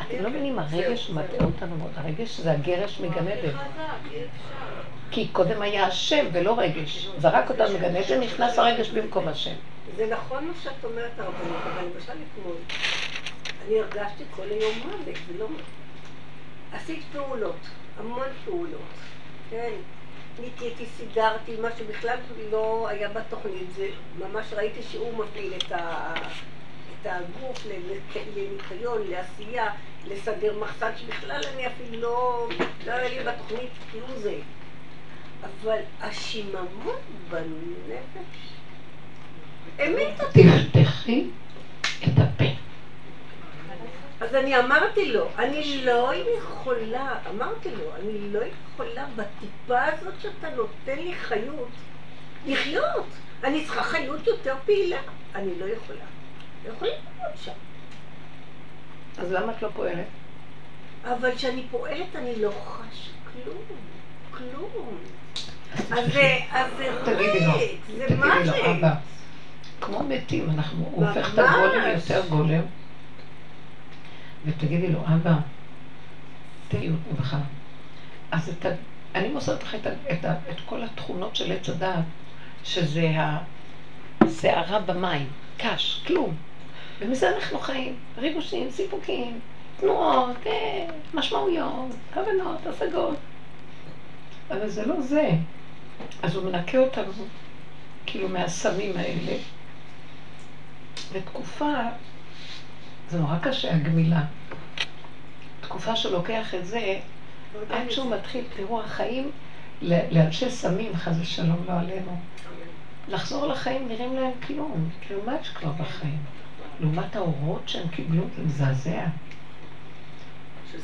[0.00, 1.90] אתם לא מבינים, הרגש מטעה אותנו מאוד.
[1.96, 3.48] הרגש זה הגרש מגן עדן.
[3.48, 3.59] אפשר.
[5.11, 7.09] כי קודם היה השם ולא רגש.
[7.18, 9.54] זרק אותנו מגן עדן, נכנס הרגש במקום השם.
[9.96, 12.57] זה נכון מה שאת אומרת, הרבנית, אבל למשל אתמול,
[13.66, 15.46] אני הרגשתי כל היום מוות, ולא...
[16.72, 17.57] עשית פעולות,
[17.98, 18.94] המון פעולות,
[19.50, 19.72] כן?
[20.40, 22.16] ניקיתי, סידרתי, מה שבכלל
[22.51, 26.14] לא היה בתוכנית, זה ממש ראיתי שהוא מפעיל את, ה...
[27.03, 29.70] את הגוף לניק- לניקיון, לעשייה,
[30.07, 32.48] לסדר מחסן, שבכלל אני אפילו לא,
[32.87, 34.35] לא היה לי בתוכנית כלום זה.
[35.42, 36.96] אבל השיממון
[37.31, 38.38] בנפש,
[39.87, 40.42] אמת אותי.
[40.72, 41.24] תפתחי
[42.05, 42.44] את הפה.
[44.20, 50.48] אז אני אמרתי לו, אני לא יכולה, אמרתי לו, אני לא יכולה בטיפה הזאת שאתה
[50.57, 51.68] נותן לי חיות,
[52.46, 53.07] לחיות.
[53.44, 55.00] אני צריכה חיות יותר פעילה.
[55.35, 56.04] אני לא יכולה.
[56.66, 57.52] לא יכולה לעמוד שם.
[59.18, 60.07] אז למה את לא פועלת?
[61.04, 63.62] אבל כשאני פועלת אני לא חשה כלום.
[64.31, 64.98] כלום.
[65.90, 66.38] אז זה,
[67.07, 68.92] ריק, זה מוות.
[69.81, 71.38] כמו מתים, אנחנו, הוא הופך את.
[71.38, 72.62] הגולם יותר גולם,
[74.46, 75.35] ותגידי לו, אבא,
[76.68, 77.37] תהיו ממך.
[78.31, 78.68] אז את ה...
[79.14, 79.87] אני מוסרת לך את.
[79.87, 80.24] את.
[80.24, 82.05] את כל התכונות של עץ הדעת,
[82.64, 83.12] שזה
[84.20, 86.37] הסערה במים, קש, כלום.
[87.01, 89.40] ומזה אנחנו חיים, ריגושים, סיפוקים,
[89.77, 93.16] תנועות, אה, משמעויות, כוונות, השגות.
[94.51, 95.31] אבל זה לא זה.
[96.22, 97.12] אז הוא מנקה אותנו,
[98.07, 99.37] כאילו, מהסמים האלה.
[101.12, 101.74] ותקופה,
[103.10, 104.22] זה נורא קשה, הגמילה.
[105.60, 106.98] תקופה שלוקח את זה,
[107.70, 109.30] עד שהוא מתחיל, תראו, החיים
[109.82, 112.20] ל- לאנשי סמים, חס ושלום, לא עלינו.
[113.08, 116.18] לחזור לחיים נראים להם כלום, כאילו מה יש כבר בחיים?
[116.80, 119.04] לעומת האורות שהם קיבלו, זה מזעזע.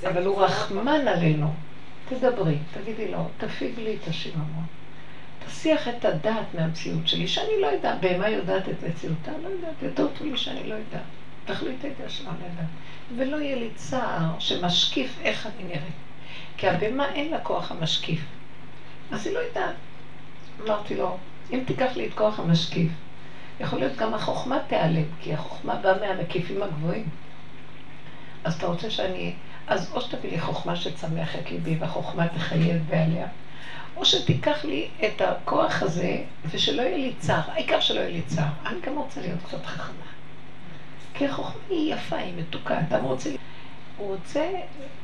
[0.08, 1.54] אבל הוא רחמן עלינו.
[2.08, 4.64] תדברי, תגידי לו, תפיג לי את השיממון.
[5.46, 10.06] תסיח את הדעת מהמציאות שלי, שאני לא יודעת, בהמה יודעת את מציאותה, לא יודעת, יותר
[10.18, 11.02] טוב לי שאני לא יודעת.
[11.44, 12.66] תחליט את השם, יודעת.
[13.16, 15.94] ולא יהיה לי צער שמשקיף איך אני נראית.
[16.56, 18.20] כי הבהמה אין לה כוח המשקיף.
[19.10, 19.74] אז היא לא יודעת.
[20.64, 21.18] אמרתי לו,
[21.52, 22.90] אם תיקח לי את כוח המשקיף,
[23.60, 27.08] יכול להיות גם החוכמה תיעלם, כי החוכמה באה מהמקיפים הגבוהים.
[28.44, 29.34] אז אתה רוצה שאני...
[29.66, 33.26] אז או שתביא לי חוכמה שתשמח את ליבי והחוכמה תחייב בעליה,
[33.96, 37.40] או שתיקח לי את הכוח הזה ושלא יהיה לי צער.
[37.46, 38.48] העיקר שלא יהיה לי צער.
[38.66, 40.13] אני גם רוצה להיות קצת חכמה.
[41.14, 42.80] כי החוכמה היא יפה, היא מתוקה.
[42.88, 43.30] אתה רוצה...
[43.96, 44.50] הוא רוצה...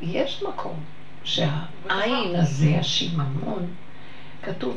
[0.03, 0.85] יש מקום
[1.25, 3.75] שהעין הזה, השיממון,
[4.43, 4.77] כתוב,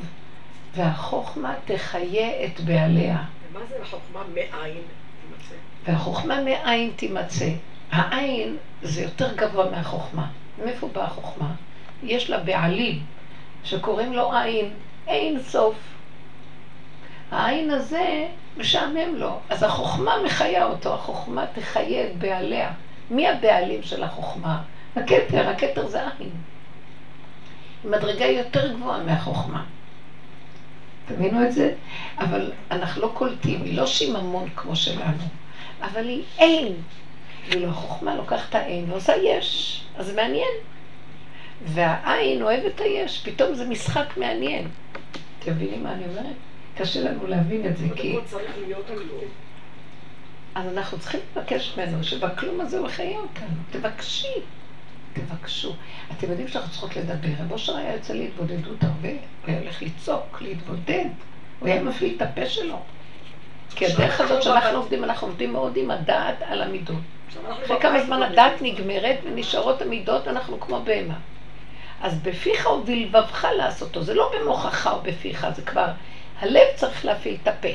[0.75, 3.23] והחוכמה תחיה את בעליה.
[3.51, 4.81] ומה זה החוכמה מאין
[5.21, 5.55] תימצא?
[5.85, 7.49] והחוכמה מאין תימצא.
[7.91, 10.27] העין זה יותר גבוה מהחוכמה.
[10.65, 11.51] מאיפה באה החוכמה?
[12.03, 13.03] יש לה בעלים
[13.63, 14.73] שקוראים לו עין,
[15.07, 15.75] אין סוף.
[17.33, 22.71] העין הזה משעמם לו, אז החוכמה מחיה אותו, החוכמה תחיה את בעליה.
[23.11, 24.61] מי הבעלים של החוכמה?
[24.95, 26.29] הכתר, הכתר זה עין.
[27.83, 29.63] היא מדרגה יותר גבוהה מהחוכמה.
[31.07, 31.73] תבינו את זה?
[32.17, 35.23] אבל אנחנו לא קולטים, היא לא שיממון כמו שלנו,
[35.81, 36.73] אבל היא אין.
[37.49, 40.53] ואילו החוכמה לוקחת את האין ועושה יש, אז זה מעניין.
[41.65, 44.67] והעין אוהב את היש, פתאום זה משחק מעניין.
[45.39, 46.35] אתם מבינים מה אני אומרת?
[46.77, 48.17] קשה לנו להבין את זה, כי...
[50.55, 53.57] אז אנחנו צריכים לבקש ממנו שבכלום הזה הוא יחיה אותנו.
[53.71, 54.33] תבקשי,
[55.13, 55.73] תבקשו.
[56.11, 57.29] אתם יודעים שאנחנו צריכות לדבר.
[57.39, 61.05] רב אושר היה יוצא להתבודדות הרבה, הוא היה הולך לצעוק, להתבודד.
[61.59, 62.79] הוא היה מפעיל את הפה שלו.
[63.75, 67.01] כי הדרך הזאת שאנחנו עובדים, אנחנו עובדים מאוד עם הדעת על המידות.
[67.63, 68.23] אחרי כמה זמן.
[68.23, 71.15] הדעת נגמרת ונשארות המידות, אנחנו כמו בהמה.
[72.01, 75.87] אז בפיך ובלבבך לעשותו, זה לא במוחך או בפיך, זה כבר,
[76.43, 77.67] הלב צריך להפעיל את הפה.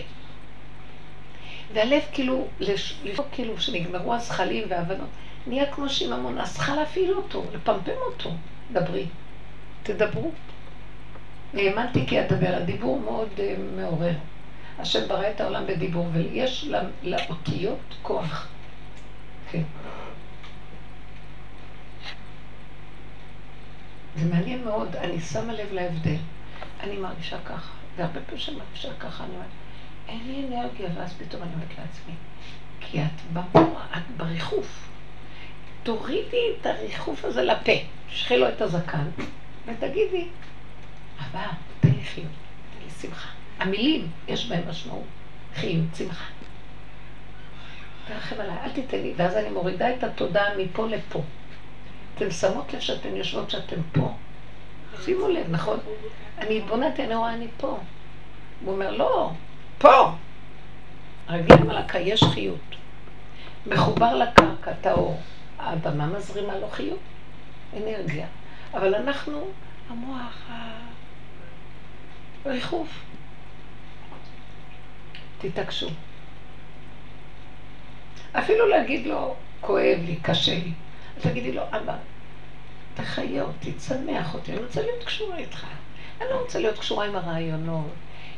[1.75, 5.09] והלב כאילו, לש- לשאול כאילו שנגמרו הזחלים וההבנות,
[5.47, 8.31] נהיה כמו שיממון, אז צריכה להפעיל אותו, לפמפם אותו.
[8.73, 9.07] דברי,
[9.83, 10.31] תדברו.
[11.55, 13.41] האמנתי כי אדבר, הדיבור מאוד uh,
[13.77, 14.13] מעורר.
[14.79, 18.49] השם ברא את העולם בדיבור, ויש לה- לאותיות כוח.
[19.51, 19.63] כן.
[24.17, 26.17] זה מעניין מאוד, אני שמה לב להבדל.
[26.81, 29.49] אני מרגישה ככה, והרבה פעמים שאני מרגישה ככה, אני אומרת,
[30.09, 32.15] אין לי אנרגיה, ואז פתאום אני אומרת לעצמי,
[32.81, 34.89] כי את במוח, את בריחוף.
[35.83, 37.73] תורידי את הריחוף הזה לפה,
[38.11, 39.09] תשחי לו את הזקן,
[39.67, 40.29] ותגידי,
[41.21, 41.47] אבא,
[41.81, 42.27] תן לי חיות,
[42.75, 43.29] תן לי שמחה.
[43.59, 45.05] המילים, יש בהם משמעות.
[45.55, 46.25] חיות, שמחה.
[48.09, 49.13] תרחם עליי, אל תיתן לי.
[49.17, 51.23] ואז אני מורידה את התודעה מפה לפה.
[52.15, 54.15] אתן שמות לב שאתן יושבות שאתן פה.
[55.05, 55.79] שימו לב, נכון?
[56.39, 57.79] אני התבוננתי, אני רואה, אני פה.
[58.65, 59.31] הוא אומר, לא,
[59.79, 60.11] פה.
[61.29, 62.77] הרגליים על הקה, יש חיות.
[63.67, 65.21] מחובר לקרקע, טהור.
[65.59, 66.99] הבמה מזרימה לו חיות,
[67.77, 68.27] אנרגיה.
[68.75, 69.49] אבל אנחנו,
[69.89, 70.51] המוח,
[72.45, 72.89] הריחוף.
[75.39, 75.89] תתעקשו.
[78.33, 80.73] אפילו להגיד לו, כואב לי, קשה לי.
[81.21, 81.97] תגידי לו, אבא,
[83.03, 85.67] תחיה אותי, תשמח אותי, אני רוצה להיות קשורה איתך.
[86.21, 87.91] אני לא רוצה להיות קשורה עם הרעיונות,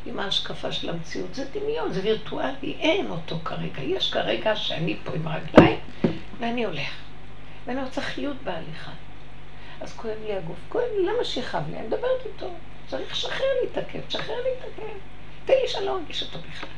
[0.06, 1.34] עם ההשקפה של המציאות.
[1.34, 3.82] זה דמיון, זה וירטואלי, אין אותו כרגע.
[3.82, 5.78] יש כרגע שאני פה עם הרגליים,
[6.40, 6.90] ואני הולך.
[7.66, 8.90] ואני רוצה חיות בהליכה.
[9.80, 11.76] אז כואב לי הגוף, כואב לי, למה שיכאב לי?
[11.76, 12.50] אני מדברת איתו.
[12.86, 14.96] צריך לשחרר לי את הכאב, תשחרר לי את הכאב.
[15.44, 16.70] תן לי שאני לא ארגיש אותו בכלל.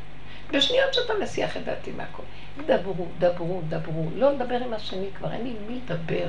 [0.51, 2.23] בשניות שאתה מסיח את דעתי מהכל.
[2.67, 4.11] דברו, דברו, דברו.
[4.15, 6.29] לא לדבר עם השני כבר, אין לי מי לדבר.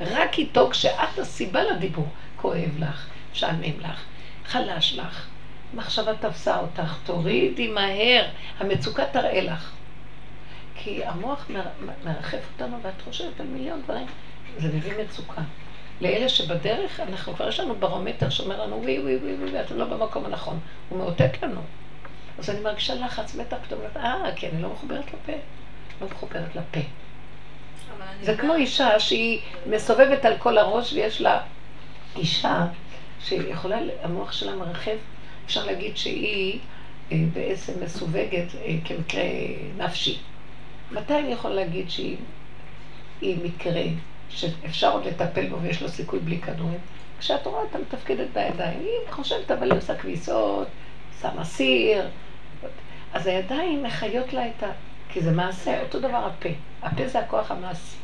[0.00, 2.08] רק איתו כשאת הסיבה לדיבור.
[2.36, 4.04] כואב לך, משעמם לך,
[4.44, 5.26] חלש לך,
[5.74, 8.24] מחשבה תפסה אותך, תורידי מהר,
[8.58, 9.72] המצוקה תראה לך.
[10.74, 11.50] כי המוח
[12.04, 14.06] מרחף אותנו ואת חושבת על מיליון דברים,
[14.58, 15.42] זה מביא מצוקה.
[16.00, 19.84] לאלה שבדרך, אנחנו כבר יש לנו ברומטר שאומר לנו ווי ווי ווי ווי, ואתם לא
[19.84, 20.60] במקום הנכון.
[20.88, 21.60] הוא מאותת לנו.
[22.38, 25.32] אז אני מרגישה לחץ, מתח, פתאום, אה, כי אני לא מחוברת לפה.
[26.00, 26.80] לא מחוברת לפה.
[28.22, 31.40] זה כמו אישה שהיא מסובבת על כל הראש ויש לה
[32.16, 32.66] אישה
[33.20, 34.96] שיכולה, המוח שלה מרחב,
[35.46, 36.58] אפשר להגיד שהיא
[37.12, 39.22] אה, בעצם מסווגת אה, כמקרה
[39.76, 40.18] נפשי.
[40.92, 42.16] מתי אני יכול להגיד שהיא
[43.22, 43.82] מקרה
[44.28, 46.78] שאפשר עוד לטפל בו ויש לו סיכוי בלי כדורים?
[47.18, 50.68] כשאת רואה אותה מתפקדת בידיים, היא חושבת אבל היא עושה כביסות,
[51.22, 52.08] שמה סיר,
[53.12, 54.66] אז הידיים מחיות לה את ה...
[55.08, 56.48] כי זה מעשה, אותו דבר הפה.
[56.82, 57.96] הפה זה הכוח המעשי.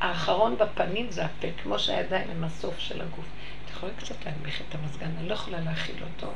[0.00, 3.24] האחרון בפנים זה הפה, כמו שהידיים הם הסוף של הגוף.
[3.64, 6.32] את יכולה קצת להנמיך את המזגן, אני לא יכולה להכיל אותו.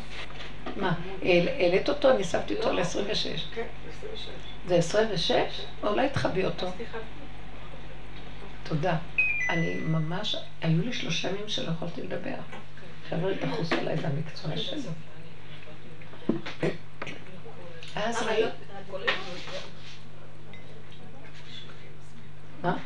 [0.76, 2.11] מה, העלית אותו?
[2.11, 2.80] אני שמתי אותו לא.
[2.80, 3.54] ל-26.
[3.54, 4.28] כן, 26.
[4.66, 5.32] זה 26?
[5.82, 6.66] אולי תחבי אותו.
[8.62, 8.96] תודה.
[9.48, 12.34] אני ממש, היו לי שלושה ימים שלא יכולתי לדבר.
[13.11, 14.80] חבר'ה, תחוס עליי במקצוע שלי.
[17.96, 18.48] אז ראיתי...
[22.62, 22.77] מה?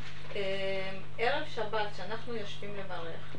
[1.18, 3.36] ערב שבת, שאנחנו יושבים לברך,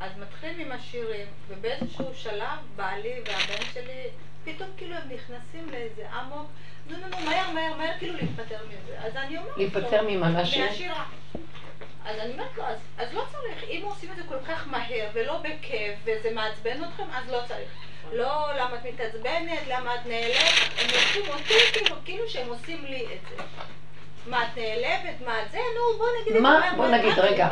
[0.00, 4.08] אז מתחילים עם השירים, ובאיזשהו שלב בעלי והבן שלי,
[4.44, 6.48] פתאום כאילו הם נכנסים לאיזה אמוק,
[6.86, 9.00] נו נו נו, מהר מהר מהר, כאילו להיפטר מזה.
[9.00, 9.62] אז אני אומרת לו...
[9.62, 10.28] להיפטר ממה?
[10.28, 10.66] מהשיר?
[10.66, 11.04] מהשירה.
[12.04, 15.08] אז אני אומרת לו, אז, אז לא צריך, אם עושים את זה כל כך מהר
[15.12, 17.70] ולא בכיף וזה מעצבן אתכם, אז לא צריך.
[18.12, 23.04] לא, למה את מתעצבנת, למה את נעלבת, הם עושים אותי כאילו, כאילו שהם עושים לי
[23.04, 23.42] את זה.
[24.26, 27.48] מה את נעלבת, מה את זה, נו בוא נגיד מה, בוא נגיד, רגע.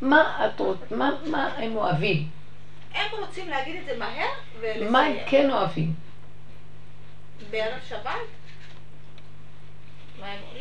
[0.00, 0.78] מה את רוצ...
[1.26, 2.28] מה הם אוהבים?
[2.94, 4.28] הם רוצים להגיד את זה מהר
[4.60, 4.92] ולסיים.
[4.92, 5.94] מה הם כן אוהבים?
[7.50, 8.10] בערב שבת?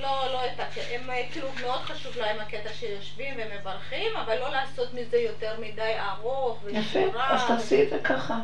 [0.02, 4.94] לא, לא את הקטע, הם כאילו מאוד חשוב להם הקטע שיושבים ומברכים, אבל לא לעשות
[4.94, 7.34] מזה יותר מדי ארוך יפה, ושירה.
[7.34, 8.40] אז תעשי את זה ככה.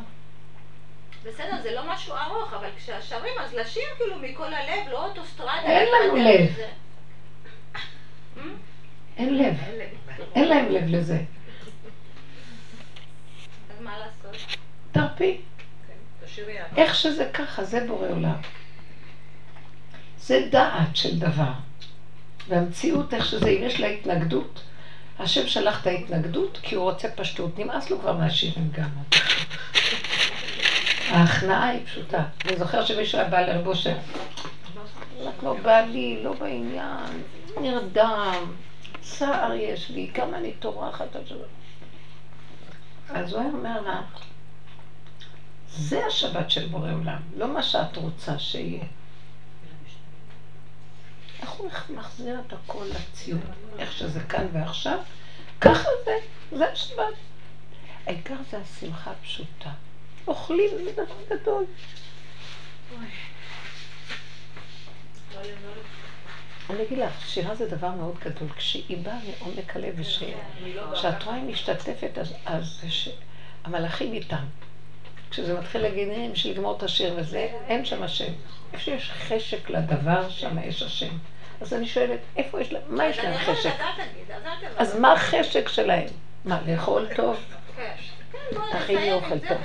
[1.23, 5.51] בסדר, זה לא משהו ארוך, אבל כשהשרים, אז לשיר כאילו מכל הלב, לא אוטוסטרדה.
[5.65, 6.49] אין לנו לב.
[8.41, 8.47] אה?
[9.17, 9.55] אין לב.
[10.35, 11.21] אין להם לב לזה.
[13.69, 14.57] אז מה לעשות?
[14.91, 15.37] תרפי.
[16.77, 18.35] איך שזה ככה, זה בורא עולם.
[20.17, 21.51] זה דעת של דבר.
[22.47, 24.63] והמציאות, איך שזה, אם יש לה התנגדות,
[25.19, 27.59] השם שלח את ההתנגדות כי הוא רוצה פשטות.
[27.59, 28.89] נמאס לו כבר מהשירים גם.
[31.09, 32.23] ההכנעה היא פשוטה.
[32.45, 33.97] אני זוכר שמישהו היה בא לרב אושר.
[35.21, 37.23] רק לא בא לי, לא בעניין,
[37.61, 38.53] נרדם,
[39.01, 41.15] צער יש לי, כמה אני טורחת.
[41.15, 41.35] על זה."
[43.09, 44.01] אז הוא היה אומר לה,
[45.69, 48.83] זה השבת של בורא עולם, לא מה שאת רוצה שיהיה.
[51.41, 53.41] איך הוא מחזיר את הכל לציון,
[53.79, 54.99] איך שזה כאן ועכשיו,
[55.61, 56.17] ככה זה,
[56.57, 57.13] זה השבת.
[58.05, 59.71] העיקר זה השמחה הפשוטה.
[60.27, 61.65] אוכלים, זה דבר גדול.
[66.71, 68.49] אני אגיד לך, שירה זה דבר מאוד גדול.
[68.55, 69.95] כשהיא באה מעומק הלב,
[70.91, 73.09] וכשאת רואה היא משתתפת, אז, אז ש...
[73.63, 74.43] המלאכים איתם.
[75.29, 78.31] כשזה מתחיל להגיד, "אה, בשביל לגמור את השיר וזה, אין שם השם.
[78.73, 81.17] איפה שיש חשק לדבר, שם יש השם.
[81.61, 83.73] אז אני שואלת, איפה יש להם, מה יש להם חשק?
[84.77, 86.07] אז מה החשק שלהם?
[86.45, 87.37] מה, לאכול טוב?
[87.75, 87.91] כן,
[88.71, 89.57] תכיני נסיים אוכל טוב.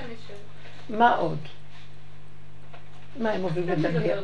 [0.89, 1.39] מה עוד?
[3.19, 4.23] מה הם אוהבים לדבר?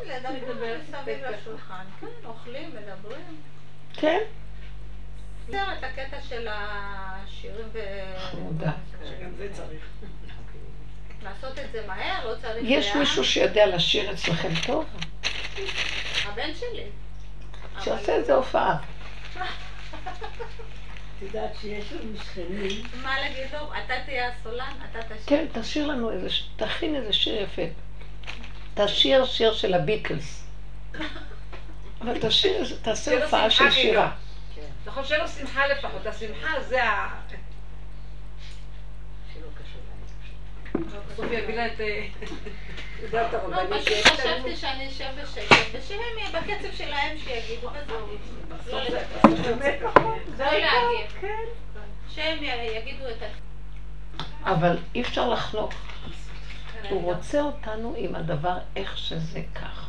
[0.00, 1.84] מסביב לשולחן.
[2.00, 3.40] כן, אוכלים, מדברים.
[3.94, 4.20] כן?
[5.50, 7.80] את הקטע של השירים ו...
[8.18, 8.72] חמודה.
[9.04, 9.84] שגם זה צריך.
[11.22, 12.56] לעשות את זה מהר, לא צריך...
[12.62, 12.96] יש.
[12.96, 14.84] מישהו שיודע לשיר אצלכם טוב?
[16.24, 16.84] הבן שלי.
[17.80, 18.76] שיעשה איזה הופעה.
[21.20, 23.72] את יודעת שיש לנו שכנים, מה להגיד לו?
[23.84, 25.22] אתה תהיה הסולן, אתה תשאיר.
[25.26, 27.62] כן, תשאיר לנו איזה, תכין איזה שיר יפה.
[28.74, 30.44] תשאיר שיר של הביטלס.
[32.00, 34.10] אבל תשאיר, תעשה הופעה של שירה.
[34.54, 34.66] כאילו.
[34.86, 36.06] נכון, שיהיה לו שמחה לפחות.
[36.06, 37.08] השמחה זה ה...
[41.66, 41.80] את...
[41.80, 42.06] אה,
[43.12, 43.76] לא, לנו...
[44.04, 45.98] חשבתי שאני אשב בשקט, ושהם
[46.32, 48.06] בקצב שלהם שיגידו, וזהו.
[48.66, 49.42] לא לדבר.
[49.42, 50.18] באמת נכון.
[50.38, 51.20] לא להגיב.
[51.20, 51.44] כן.
[52.14, 53.26] שהם י- יגידו את ה...
[54.52, 55.72] אבל אי אפשר לחנוק.
[56.88, 59.88] הוא רוצה אותנו עם הדבר איך שזה כך.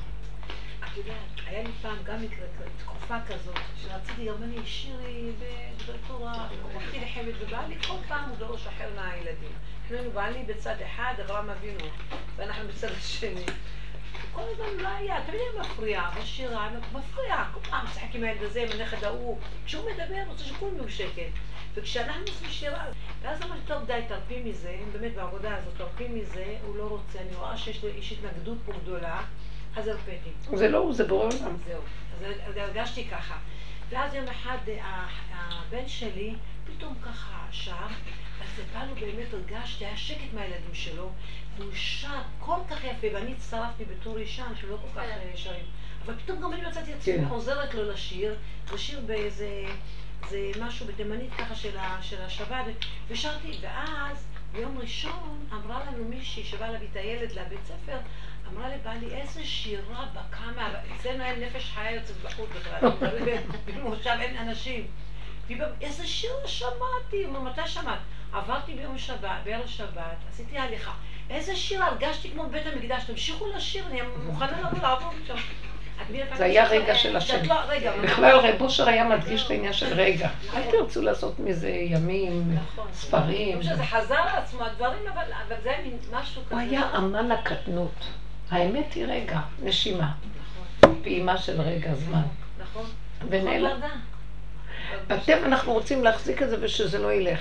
[0.80, 1.16] את יודעת,
[1.48, 2.46] היה לי פעם גם מקרה,
[2.78, 7.00] תקופה כזאת, שרציתי גם אני שירי בדברי תורה, הלכתי
[7.42, 9.52] ובא לי כל פעם לא שחרר מהילדים.
[9.82, 11.86] אנחנו היינו בעלי בצד אחד, אברהם אבינו,
[12.36, 13.46] ואנחנו בצד השני.
[14.34, 18.62] כל הזמן לא היה, תמיד היה מפריע, בשירה, מפריע, כל פעם משחק עם הילד הזה,
[18.62, 19.38] עם הנכד ההוא.
[19.66, 21.32] כשהוא מדבר, רוצה שכולם יהיו שקט.
[21.74, 22.86] וכשאנחנו עושים שירה,
[23.22, 27.20] ואז אמרתי, טוב, די, תרפי מזה, אם באמת בעבודה הזאת תרפי מזה, הוא לא רוצה,
[27.20, 29.22] אני רואה שיש לו איש התנגדות פה גדולה,
[29.76, 30.30] אז הרפאתי.
[30.54, 31.58] זה לא הוא, זה בורא עולם.
[31.68, 31.82] זהו.
[32.48, 33.38] אז הרגשתי ככה.
[33.90, 35.08] ואז יום אחד אה,
[35.40, 37.88] הבן שלי פתאום ככה שר,
[38.42, 41.10] אז זה בא לו באמת, הרגשתי, היה שקט מהילדים שלו,
[41.58, 44.98] והוא שר כל כך יפה, ואני הצטרפתי בתור אישה, אנחנו לא כל כך.
[44.98, 45.66] אה, שרים.
[46.06, 47.26] אבל פתאום גם אני מצאתי את עצמי כן.
[47.30, 48.36] עוזרת לו לשיר,
[48.72, 49.64] זה שיר באיזה,
[50.30, 52.66] זה משהו בתימנית ככה של, ה, של השבת,
[53.08, 57.98] ושרתי, ואז ביום ראשון אמרה לנו מישהי שבאה להביא את הילד לבית ספר,
[58.48, 62.90] אמרה לבעלי, איזה שירה בקמה, אצלנו אין נפש חיה יוצאת בחוץ בכלל,
[63.66, 64.88] במושב אין אנשים.
[65.82, 68.00] איזה שיר שמעתי, אמרו, מתי שמעת?
[68.34, 70.94] עברתי ביום שבת, בערב שבת, עשיתי הליכה.
[71.30, 75.36] איזה שיר הרגשתי כמו בבית המקדש, תמשיכו לשיר, אני מוכנה לבוא לעבור שם.
[76.38, 77.44] זה היה רגע של השם.
[77.46, 77.56] לא-
[78.04, 80.30] בכלל רב אושר היה מדגיש את העניין של רגע.
[80.54, 82.58] אל תרצו לעשות מזה ימים,
[82.94, 83.58] ספרים.
[83.58, 86.56] לא שזה חזר על עצמו, הדברים, אבל אבל זה מין משהו כזה.
[86.56, 88.06] הוא היה אמן הקטנות.
[88.52, 90.12] האמת היא רגע, נשימה.
[91.04, 92.22] פעימה של רגע, זמן.
[92.62, 92.86] נכון.
[93.30, 93.78] ונעלם.
[93.78, 93.90] נכון,
[95.08, 97.40] בטבע אנחנו רוצים להחזיק את זה ושזה לא ילך.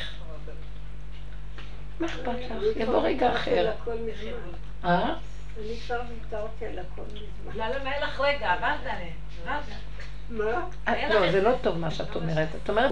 [2.01, 2.53] מה אכפת לך?
[2.77, 3.71] יבוא רגע אחר.
[4.85, 5.15] אה?
[5.59, 7.69] אני כבר ויתרתי על הכל מזמן.
[7.71, 9.13] למה היה לך רגע, עברת עליהם.
[9.45, 9.61] מה?
[10.31, 12.49] לא, זה לא טוב מה שאת אומרת.
[12.65, 12.91] את אומרת,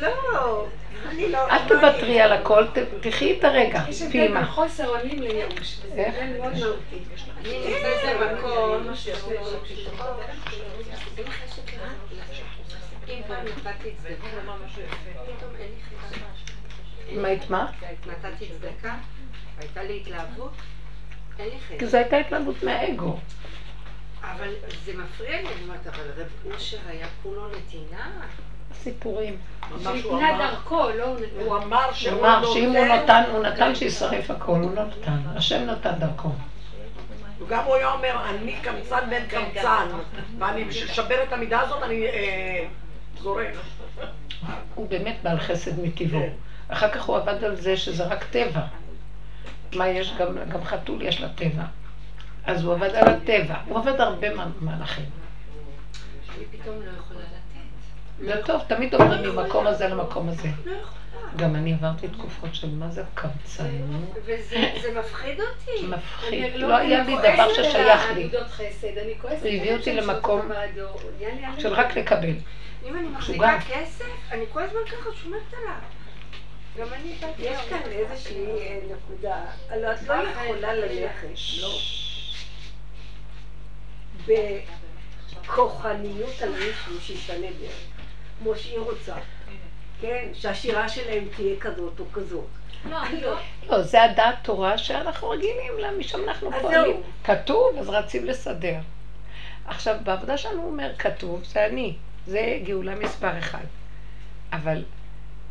[0.00, 0.66] לא,
[1.08, 1.50] אני לא...
[1.50, 2.66] אל תוותרי על הכל,
[3.00, 4.44] תחי את הרגע, יש הבדל בין.
[4.44, 6.14] חוסר אונים לייאוש, איך?
[6.14, 6.98] הבדל מאוד מהותי.
[7.38, 8.88] אני נמצאת במקום.
[17.12, 17.72] מה את מה?
[18.06, 18.94] נתתי צדקה,
[19.58, 20.52] הייתה לי התלהבות,
[21.78, 21.86] כי.
[21.86, 23.16] זו הייתה התנהגות מהאגו.
[24.22, 28.10] אבל זה מפריע לי, אני אומרת, אבל רב אושר היה כולו נתינה.
[28.74, 29.36] סיפורים.
[29.82, 34.52] שניתנה דרכו, לא הוא אמר שהוא אמר שאם הוא נותן, נתן, הוא נתן שישרף הכל,
[34.52, 35.18] הוא לא נתן.
[35.36, 36.30] השם נתן דרכו.
[37.48, 39.88] גם הוא היה אומר, אני קמצן בן קמצן,
[40.38, 42.64] ואני בשביל לשבר את המידה הזאת, אני אה,
[43.20, 43.48] זורק.
[44.74, 46.28] הוא באמת בעל חסד מטבעו.
[46.68, 48.60] אחר כך הוא עבד על זה שזה רק טבע.
[49.76, 50.12] מה יש?
[50.18, 51.62] גם, גם חתול יש לה טבע.
[52.44, 53.54] אז הוא עבד על הטבע.
[53.66, 55.04] הוא עבד הרבה מה- מהלכים.
[56.36, 58.24] אני פתאום לא יכולה לתת.
[58.36, 60.48] זה טוב, תמיד אומרים ממקום הזה למקום הזה.
[60.64, 60.72] לא.
[61.36, 63.70] גם אני עברתי תקופות של מה זה קמצנות.
[64.24, 65.86] וזה זה מפחיד אותי.
[65.96, 66.54] מפחיד.
[66.56, 68.30] לא היה לי דבר ששייך לי.
[69.22, 70.48] הוא הביא אותי למקום.
[71.58, 72.34] של רק לקבל.
[72.86, 73.08] אם אני.
[73.08, 75.74] מחזיקה כסף, אני כל הזמן ככה שומרת עליו.
[76.78, 81.28] גם אני באתי יש כאן איזושהי אה, נקודה, הלוא את לא יכולה ללכת
[85.44, 87.86] בכוחניות על מישהו שישנה דרך,
[88.38, 89.14] כמו שהיא רוצה,
[90.00, 90.28] כן?
[90.34, 92.46] שהשירה שלהם תהיה כזאת או כזאת.
[92.90, 93.36] לא, לא.
[93.68, 97.02] לא, זה הדעת תורה שאנחנו רגילים לה, משם אנחנו פועלים.
[97.24, 98.78] כתוב, אז רצים לסדר.
[99.66, 101.94] עכשיו, בעבודה שלנו הוא אומר, כתוב, זה אני.
[102.26, 103.64] זה גאולה מספר אחד.
[104.52, 104.82] אבל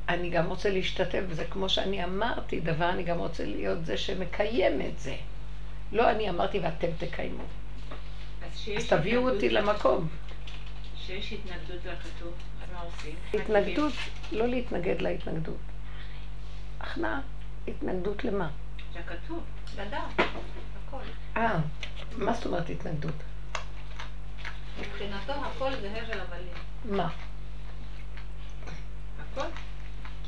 [0.09, 4.81] אני גם רוצה להשתתף בזה, כמו שאני אמרתי דבר, אני גם רוצה להיות זה שמקיים
[4.81, 5.15] את זה.
[5.91, 7.43] לא אני אמרתי ואתם תקיימו.
[8.43, 10.07] אז אז תביאו אותי למקום.
[10.97, 12.33] שיש התנגדות לכתוב,
[12.63, 13.15] אז מה עושים?
[13.33, 13.93] התנגדות,
[14.31, 15.57] לא להתנגד להתנגדות.
[16.79, 17.21] הכנעה,
[17.67, 18.49] התנגדות למה?
[18.93, 19.43] זה כתוב.
[19.77, 20.19] לדעת,
[20.87, 21.01] הכל.
[21.37, 21.59] אה,
[22.17, 23.15] מה זאת אומרת התנגדות?
[24.79, 26.53] מבחינתו הכל זה הבל הבלים.
[26.85, 27.09] מה?
[29.19, 29.47] הכל.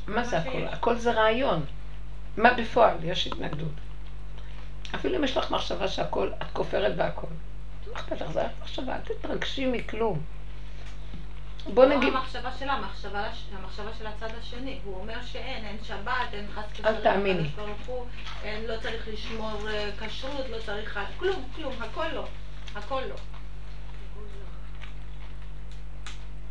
[0.06, 0.64] מה זה הכל?
[0.70, 1.64] הכל זה רעיון.
[2.36, 2.96] מה בפועל?
[3.04, 3.72] יש התנגדות.
[4.94, 7.26] אפילו אם יש לך מחשבה שהכל, את כופרת בהכל.
[7.92, 8.30] מה אכפת לך?
[8.30, 10.22] זה רק מחשבה, אל תתרגשי מכלום.
[11.74, 13.24] בוא לא נגיד, המחשבה שלה, המחשבה,
[13.98, 14.78] של הצד השני.
[14.84, 17.00] הוא אומר שאין, אין שבת, אין חס ושלום.
[17.02, 17.40] תאמיני.
[17.40, 18.06] הקדוש ברוך הוא,
[18.42, 20.98] אין, לא צריך לשמור אה, כשרות, לא צריך...
[21.18, 22.26] כלום, כלום, הכל לא.
[22.74, 23.14] הכל לא.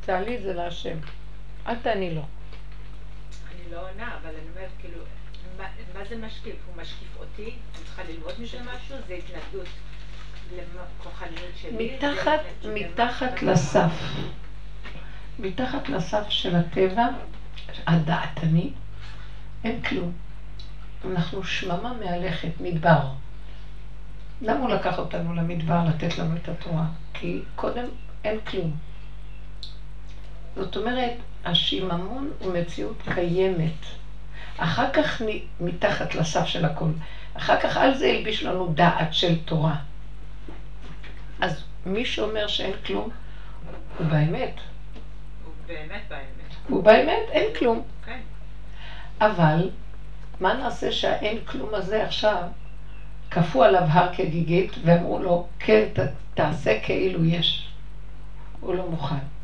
[0.05, 0.97] תעלי את זה להשם.
[1.67, 2.21] אל תעני לו.
[3.69, 4.97] אני לא עונה, אבל אני אומרת, כאילו,
[5.57, 5.63] מה,
[5.93, 6.55] מה זה משקיף?
[6.65, 7.43] הוא משקיף אותי?
[7.45, 8.95] אני צריכה ללמוד מזה משהו?
[9.07, 9.67] זה התנגדות
[10.99, 11.95] לכוחניות שלי?
[11.95, 12.39] מתחת,
[12.73, 13.91] מתחת לסף,
[15.39, 17.07] מתחת לסף של הטבע,
[17.87, 18.69] הדעתני,
[19.63, 20.11] אין כלום.
[21.05, 23.01] אנחנו שממה מהלכת, מדבר.
[24.41, 26.85] למה הוא לקח אותנו למדבר לתת לנו את התורה?
[27.13, 27.85] כי קודם
[28.23, 28.77] אין כלום.
[30.55, 31.13] זאת אומרת,
[31.45, 33.85] השיממון הוא מציאות קיימת.
[34.57, 35.21] אחר כך
[35.59, 36.89] מתחת לסף של הכל.
[37.33, 39.75] אחר כך על זה הלביש לנו דעת של תורה.
[41.41, 43.09] אז מי שאומר שאין כלום,
[43.97, 44.53] הוא באמת.
[45.45, 46.53] הוא באמת באמת.
[46.69, 47.83] הוא באמת, אין כלום.
[48.05, 48.19] כן.
[49.21, 49.69] אבל,
[50.39, 52.43] מה נעשה שהאין כלום הזה עכשיו,
[53.31, 55.99] כפו עליו הר כגיגית, ואמרו לו, כן, ת,
[56.33, 57.69] תעשה כאילו יש.
[58.59, 59.38] הוא לא מוכן.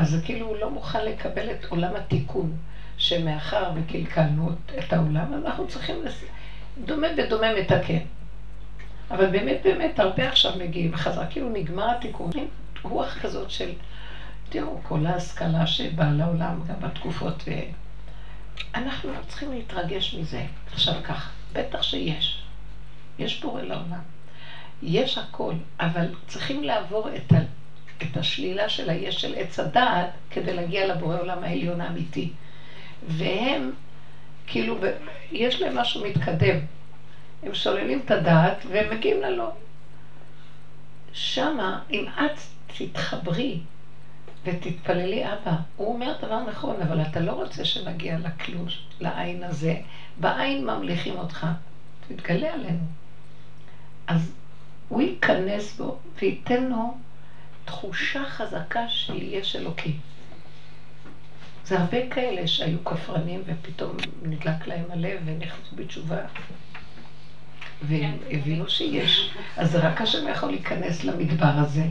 [0.00, 2.52] אז זה כאילו הוא לא מוכן לקבל את עולם התיקון,
[2.96, 6.24] שמאחר וקלקלנו את העולם, אנחנו צריכים, לס...
[6.84, 7.98] דומה בדומה מתקן.
[9.10, 12.30] אבל באמת באמת הרבה עכשיו מגיעים חזרה, כאילו נגמר התיקון.
[12.82, 13.72] רוח כזאת של,
[14.48, 17.50] תראו, כל ההשכלה שבאה לעולם, גם בתקופות, ו...
[18.74, 20.44] אנחנו לא צריכים להתרגש מזה.
[20.72, 22.42] עכשיו ככה, בטח שיש.
[23.18, 24.00] יש בורא לעולם.
[24.82, 27.36] יש הכל, אבל צריכים לעבור את, ה,
[28.02, 32.30] את השלילה של היש של עץ הדעת כדי להגיע לבורא עולם העליון האמיתי.
[33.08, 33.70] והם,
[34.46, 34.78] כאילו,
[35.32, 36.56] יש להם משהו מתקדם.
[37.42, 39.50] הם שוללים את הדעת והם מגיעים ללא.
[41.12, 43.58] שמה, אם את תתחברי
[44.44, 48.66] ותתפללי, אבא, הוא אומר דבר נכון, אבל אתה לא רוצה שנגיע לכלום,
[49.00, 49.74] לעין הזה.
[50.20, 51.46] בעין ממליכים אותך,
[52.08, 52.84] תתגלה עלינו.
[54.06, 54.32] אז
[54.88, 56.94] הוא ייכנס בו וייתן לו
[57.70, 59.96] תחושה חזקה של יש אלוקי.
[61.64, 66.20] זה הרבה כאלה שהיו כפרנים ופתאום נדלק להם הלב ונכנסו בתשובה.
[67.82, 69.30] והם הבינו שיש.
[69.56, 71.84] אז רק השם יכול להיכנס למדבר הזה.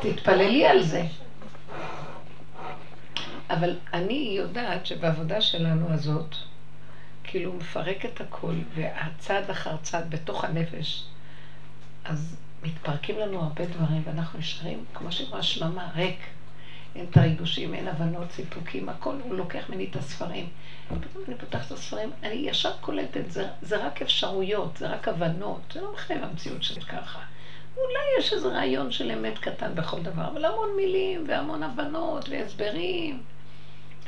[0.00, 1.02] תתפללי על זה.
[3.50, 6.34] אבל אני יודעת שבעבודה שלנו הזאת,
[7.24, 11.04] כאילו הוא מפרק את הכל, והצעד אחר צעד בתוך הנפש,
[12.04, 16.18] אז מתפרקים לנו הרבה דברים, ואנחנו נשארים, כמו שאמרה שממה, ריק.
[16.94, 20.48] אין את הריגושים, אין הבנות, סיפוקים, הכל, הוא לוקח ממני את הספרים.
[20.86, 25.60] פתאום אני פותחת את הספרים, אני ישר קולטת, זה, זה רק אפשרויות, זה רק הבנות,
[25.74, 27.18] זה לא מחייב המציאות של ככה.
[27.76, 33.22] אולי יש איזה רעיון של אמת קטן בכל דבר, אבל המון מילים והמון הבנות והסברים,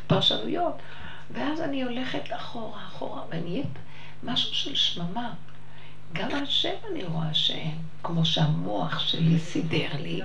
[0.06, 0.74] פרשנויות.
[1.30, 3.78] ואז אני הולכת אחורה, אחורה, ונהיית
[4.22, 5.32] משהו של שממה.
[6.12, 10.20] גם השם אני רואה שאין, כמו שהמוח שלי סידר לי,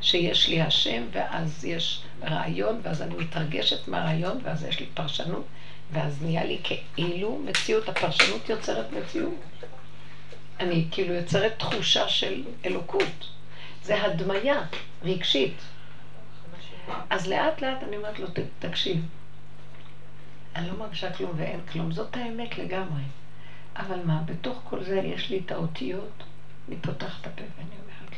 [0.00, 5.44] שיש לי השם, ואז יש רעיון, ואז אני מתרגשת מהרעיון, ואז יש לי פרשנות,
[5.92, 6.58] ואז נהיה לי
[6.94, 9.34] כאילו מציאות, הפרשנות יוצרת מציאות.
[10.60, 13.28] אני כאילו יוצרת תחושה של אלוקות.
[13.82, 14.60] זה הדמיה
[15.02, 15.54] רגשית.
[17.10, 19.06] אז לאט לאט אני אומרת לו, "ת- תקשיב,
[20.56, 23.02] אני לא מרגישה כלום ואין כלום, זאת האמת לגמרי.
[23.80, 26.22] אבל מה, בתוך כל זה יש לי את האותיות,
[26.68, 28.16] אני פותחת את הפה ואני אומרת לו,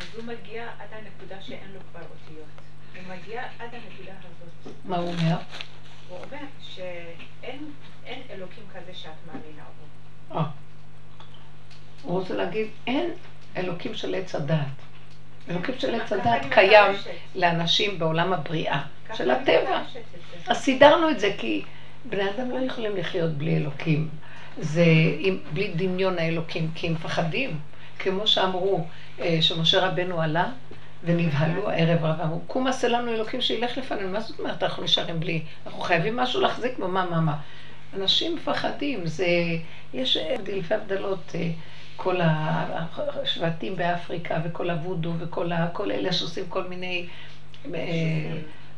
[0.00, 2.48] אז הוא מגיע עד הנקודה שאין לו כבר אותיות.
[2.96, 4.74] הוא מגיע עד הנקודה הזאת.
[4.84, 5.36] מה הוא אומר?
[6.08, 7.70] הוא אומר שאין
[8.06, 10.38] אין אלוקים כזה שאת מאמינה בו.
[10.38, 10.44] אה.
[12.02, 13.10] הוא רוצה להגיד, אין
[13.56, 14.66] אלוקים של עץ הדעת.
[15.50, 16.92] אלוקים של עץ הדעת קיים.
[17.34, 18.82] לאנשים בעולם הבריאה,
[19.14, 19.82] של הטבע.
[20.46, 21.64] אז סידרנו את זה כי
[22.04, 24.08] בני אדם לא יכולים לחיות בלי אלוקים.
[24.60, 24.84] זה
[25.18, 27.58] עם, בלי דמיון האלוקים, כי הם מפחדים.
[27.98, 28.84] כמו שאמרו,
[29.20, 30.50] אה, שמשה רבנו עלה
[31.04, 34.08] ונבהלו הערב רב, אמרו, קום עשה לנו אלוקים שילך לפנינו.
[34.08, 35.42] מה זאת אומרת, אנחנו נשארים בלי?
[35.66, 37.36] אנחנו חייבים משהו להחזיק בו, מה, מה, מה.
[37.96, 39.26] אנשים מפחדים, זה,
[39.94, 41.50] יש דלפי הבדלות, אה,
[41.96, 42.16] כל
[43.22, 47.06] השבטים באפריקה וכל הוודו וכל ה, כל אלה שעושים כל מיני
[47.74, 47.80] אה,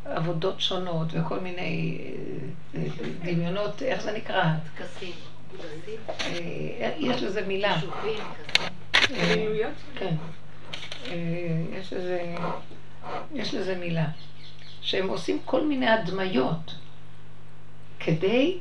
[0.05, 1.99] עבודות שונות וכל מיני
[3.22, 4.45] דמיונות, איך זה נקרא?
[4.78, 5.12] טקסים.
[6.11, 7.80] אה, יש לזה מילה.
[9.11, 10.14] אה, כן.
[11.07, 11.14] אה,
[11.72, 12.34] יש לזה,
[13.34, 14.07] יש לזה מילה.
[14.82, 16.74] שהם עושים כל מיני הדמיות
[18.01, 18.59] כדי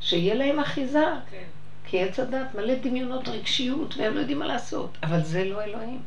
[0.00, 1.04] שיהיה להם אחיזה.
[1.30, 1.44] כן.
[1.86, 6.02] כי עץ הדת מלא דמיונות רגשיות והם לא יודעים מה לעשות, אבל זה לא אלוהים.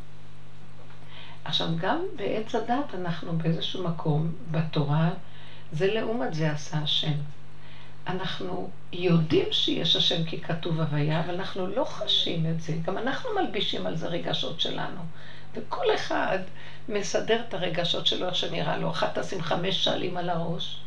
[1.46, 5.10] עכשיו, גם בעץ הדת אנחנו באיזשהו מקום בתורה,
[5.72, 7.14] זה לעומת זה עשה השם.
[8.08, 12.74] אנחנו יודעים שיש השם כי כתוב הוויה, אבל אנחנו לא חשים את זה.
[12.86, 15.02] גם אנחנו מלבישים על זה רגשות שלנו,
[15.56, 16.40] וכל אחד
[16.90, 18.92] מסדר את הרגשות שלו איך שנראה לו.
[18.92, 20.80] אחד תשים חמש שלים על הראש,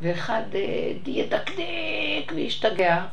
[0.00, 3.04] ואחד אה, ידקדק וישתגע,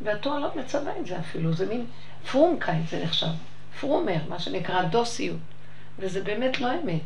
[0.00, 1.86] והתורה לא מצווה את זה אפילו, זה מין
[2.30, 3.26] פרומקייט זה נחשב,
[3.80, 5.36] פרומר, מה שנקרא דוסיות,
[5.98, 7.00] וזה באמת לא אמת.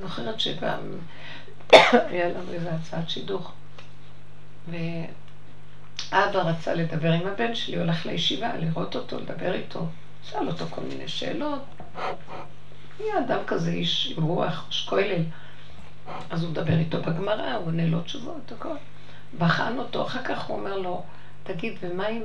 [0.00, 0.98] זוכרת שפעם
[2.10, 3.52] היה לנו איזה הצעת שידוך,
[4.68, 9.86] ואבא רצה לדבר עם הבן שלי, הולך לישיבה, לראות אותו, לדבר איתו,
[10.22, 11.62] שאל אותו כל מיני שאלות.
[12.98, 15.22] היה אדם כזה, איש עם רוח, שקוילל.
[16.30, 18.76] אז הוא מדבר איתו בגמרא, הוא עונה לו תשובות, הכל.
[19.38, 21.02] בחן אותו, אחר כך הוא אומר לו,
[21.42, 22.22] תגיד, ומה עם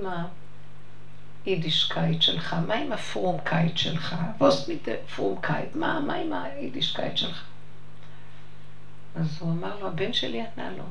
[1.45, 2.55] ה יידישקייט שלך?
[2.67, 4.15] מה עם ה פרומקייט שלך?
[4.37, 4.69] וואס
[5.15, 7.43] פרומקייט, מה, מה עם היידישקייט שלך?
[9.15, 10.83] אז הוא אמר לו, הבן שלי ענה לו,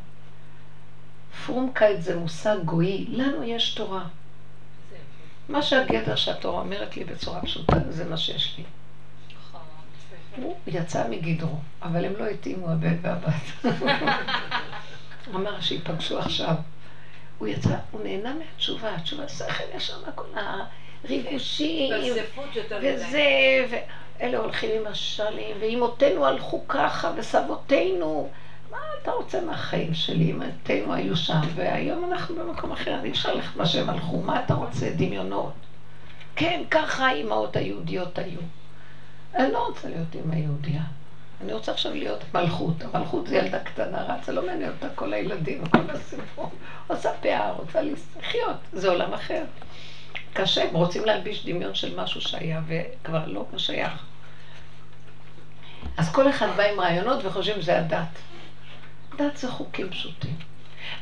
[1.46, 4.04] פרומקייט זה מושג גוי, לנו יש תורה.
[5.48, 8.64] מה שהגדר שהתורה אומרת לי בצורה פשוטה, זה מה שיש לי.
[10.42, 13.64] הוא יצא מגדרו, אבל הם לא התאימו הבן והבת.
[15.34, 16.54] אמר שיפגשו עכשיו.
[17.38, 20.26] הוא יצא, הוא נהנה מהתשובה, התשובה שכל ישר מהכל
[21.04, 22.12] הריגושים,
[22.82, 23.66] וזה,
[24.20, 28.30] ואלה הולכים עם השלים, ואימותינו הלכו ככה, וסבותינו.
[28.70, 30.32] מה אתה רוצה מהחיים שלי?
[30.32, 34.54] אמותינו היו שם, והיום אנחנו במקום אחר, אי אפשר ללכת מה שהם הלכו, מה אתה
[34.54, 34.90] רוצה?
[34.96, 35.52] דמיונות.
[36.36, 38.40] כן, ככה האימהות היהודיות היו.
[39.34, 40.82] אני לא רוצה להיות אימא יהודייה.
[41.40, 42.74] אני רוצה עכשיו להיות מלכות.
[42.82, 46.50] המלכות זה ילדה קטנה, רצה, לא מעניין אותה כל הילדים וכל הסיפור.
[46.86, 47.80] עושה פאה, רוצה
[48.18, 49.44] לחיות, זה עולם אחר.
[50.32, 54.04] קשה, הם רוצים להלביש דמיון של משהו שהיה וכבר לא שייך.
[55.96, 58.08] אז כל אחד בא עם רעיונות וחושבים שזה הדת.
[59.18, 60.36] דת זה חוקים פשוטים.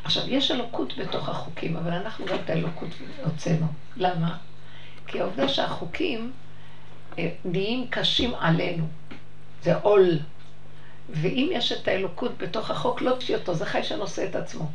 [0.05, 2.89] עכשיו, יש אלוקות בתוך החוקים, אבל אנחנו גם את האלוקות
[3.25, 3.67] הוצאנו.
[3.97, 4.37] למה?
[5.07, 6.33] כי העובדה שהחוקים
[7.19, 8.87] אה, נהיים קשים עלינו.
[9.63, 10.19] זה עול.
[11.11, 14.71] ואם יש את האלוקות בתוך החוק, לא תשאי אותו, זה חי שנושא את עצמו.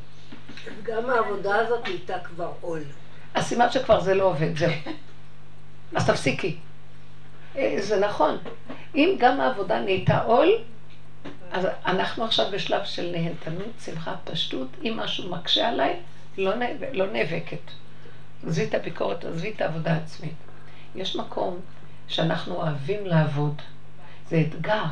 [0.83, 2.83] גם העבודה הזאת נהייתה כבר עול.
[3.33, 4.71] אז סימן שכבר זה לא עובד, זהו.
[5.95, 6.57] אז תפסיקי.
[7.55, 8.37] אה, זה נכון.
[8.95, 10.49] אם גם העבודה נהייתה עול,
[11.51, 14.67] אז אנחנו עכשיו בשלב של נהנתנות, שמחה, פשטות.
[14.83, 15.95] אם משהו מקשה עליי,
[16.37, 17.71] לא, נאבק, לא נאבקת.
[18.47, 20.33] עזבי את הביקורת, עזבי את העבודה העצמית.
[20.95, 21.59] יש מקום
[22.07, 23.61] שאנחנו אוהבים לעבוד.
[24.29, 24.83] זה אתגר,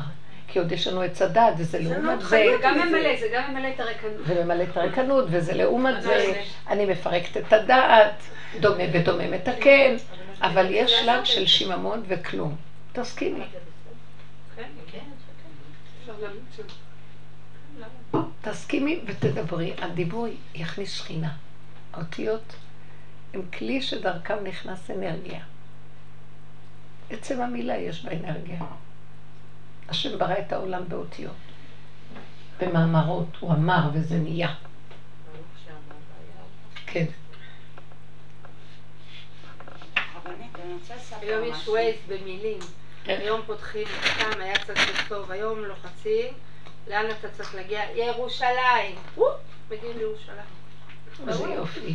[0.48, 2.28] כי עוד יש לנו עץ הדת, וזה לעומת זה.
[2.28, 4.12] זה גם ממלא, זה גם ממלא את הריקנות.
[4.26, 6.42] וממלא את הריקנות, וזה לעומת זה.
[6.68, 8.22] אני מפרקת את הדעת,
[8.60, 9.96] דומה ודומה מתקן,
[10.42, 12.56] אבל יש שלב של שיממון וכלום.
[12.92, 13.44] תסכימי.
[18.42, 19.74] תסכימי ותדברי.
[19.78, 21.36] הדיבור יכניס שכינה.
[21.92, 22.56] האותיות
[23.34, 25.40] הם כלי שדרכם נכנס אנרגיה.
[27.10, 28.60] עצם המילה יש בה אנרגיה.
[29.88, 31.36] השם ברא את העולם באותיות.
[32.60, 34.54] במאמרות, הוא אמר וזה נהיה.
[36.86, 37.06] כן.
[41.20, 42.58] היום יש ווייז במילים.
[43.06, 44.74] היום פותחים, סתם היה קצת
[45.08, 46.34] טוב, היום לוחצים,
[46.88, 47.82] לאן אתה צריך להגיע?
[47.94, 48.96] ירושלים.
[49.70, 50.38] מגיעים לירושלים.
[51.28, 51.94] איזה יופי.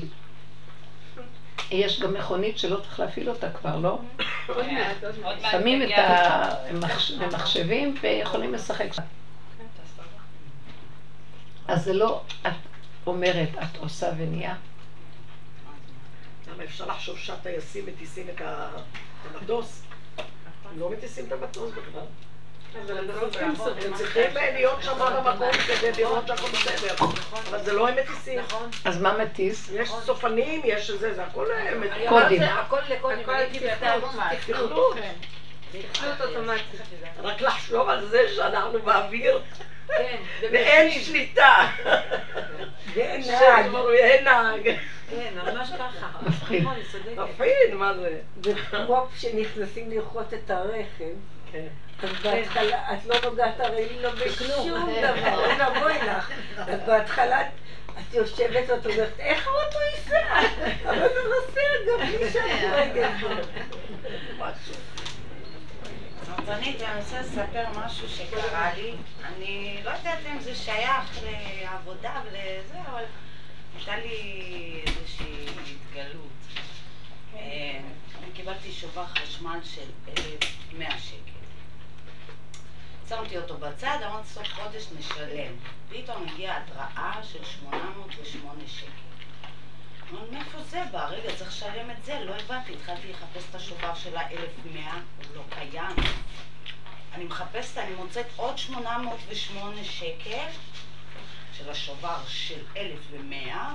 [1.72, 4.00] יש גם מכונית שלא צריך להפעיל אותה כבר, לא?
[4.48, 5.52] עוד מעט, עוד מעט.
[5.52, 5.90] שמים את
[7.20, 8.88] המחשבים ויכולים לשחק.
[11.68, 12.54] אז זה לא את
[13.08, 14.56] אומרת, את עושה ונהיה.
[16.54, 18.42] למה אפשר לחשוב שהטייסים מטיסים את
[19.36, 19.82] המטוס?
[20.78, 22.02] לא מטיסים את המטוס בכלל.
[23.82, 26.96] הם צריכים להיות שם במקום כדי לראות שהכל בסדר.
[27.50, 28.40] אבל זה לא הם מטיסים.
[28.86, 29.70] אז מה מטיס?
[29.74, 31.48] יש סופנים, יש זה, זה הכל
[31.80, 32.10] מטיס.
[32.10, 32.42] קודים.
[32.42, 33.26] הכל לקודים.
[34.40, 34.96] תכנות.
[35.92, 36.82] תכנות אוטומטית.
[37.24, 39.42] רק לחשוב על זה שאנחנו באוויר.
[40.52, 41.68] ואין שליטה.
[42.94, 43.74] ואין נהג.
[43.74, 44.70] ואין נהג.
[45.10, 46.08] כן, ממש ככה.
[46.22, 46.64] מפחיד.
[47.18, 48.18] מפחיד, מה זה?
[48.44, 51.14] זה כמו כשנכנסים לרחוט את הרכב.
[51.52, 51.68] כן.
[52.04, 56.32] אז בהתחלה, את לא נוגעת הרי לא בשום דבר, אוי ואבוי לך.
[56.58, 60.40] אז בהתחלה את יושבת ואת אומרת, איך האוטו ייסע?
[60.86, 62.42] אבל זה נוסע גם בלי שאת
[62.74, 63.08] רגל.
[66.38, 68.94] רבנית, אני רוצה לספר משהו שקרה לי.
[69.24, 73.04] אני לא יודעת אם זה שייך לעבודה ולזה, אבל
[73.78, 76.28] הייתה לי איזושהי התגלות.
[77.36, 77.80] אה,
[78.24, 79.90] אני קיבלתי שובר חשמל של
[80.78, 81.36] 100 שקל.
[83.10, 85.54] שמתי אותו בצד, אמרתי סוף חודש נשלם.
[85.90, 89.05] פתאום הגיעה התראה של 808 שקל.
[90.12, 91.06] מאיפה זה בא?
[91.06, 92.20] רגע, צריך לשלם את זה?
[92.20, 92.74] לא הבנתי.
[92.74, 95.96] התחלתי לחפש את השובר של ה-1100, הוא לא קיים.
[97.14, 100.48] אני מחפשת, אני מוצאת עוד 808 שקל
[101.58, 103.74] של השובר של 1100,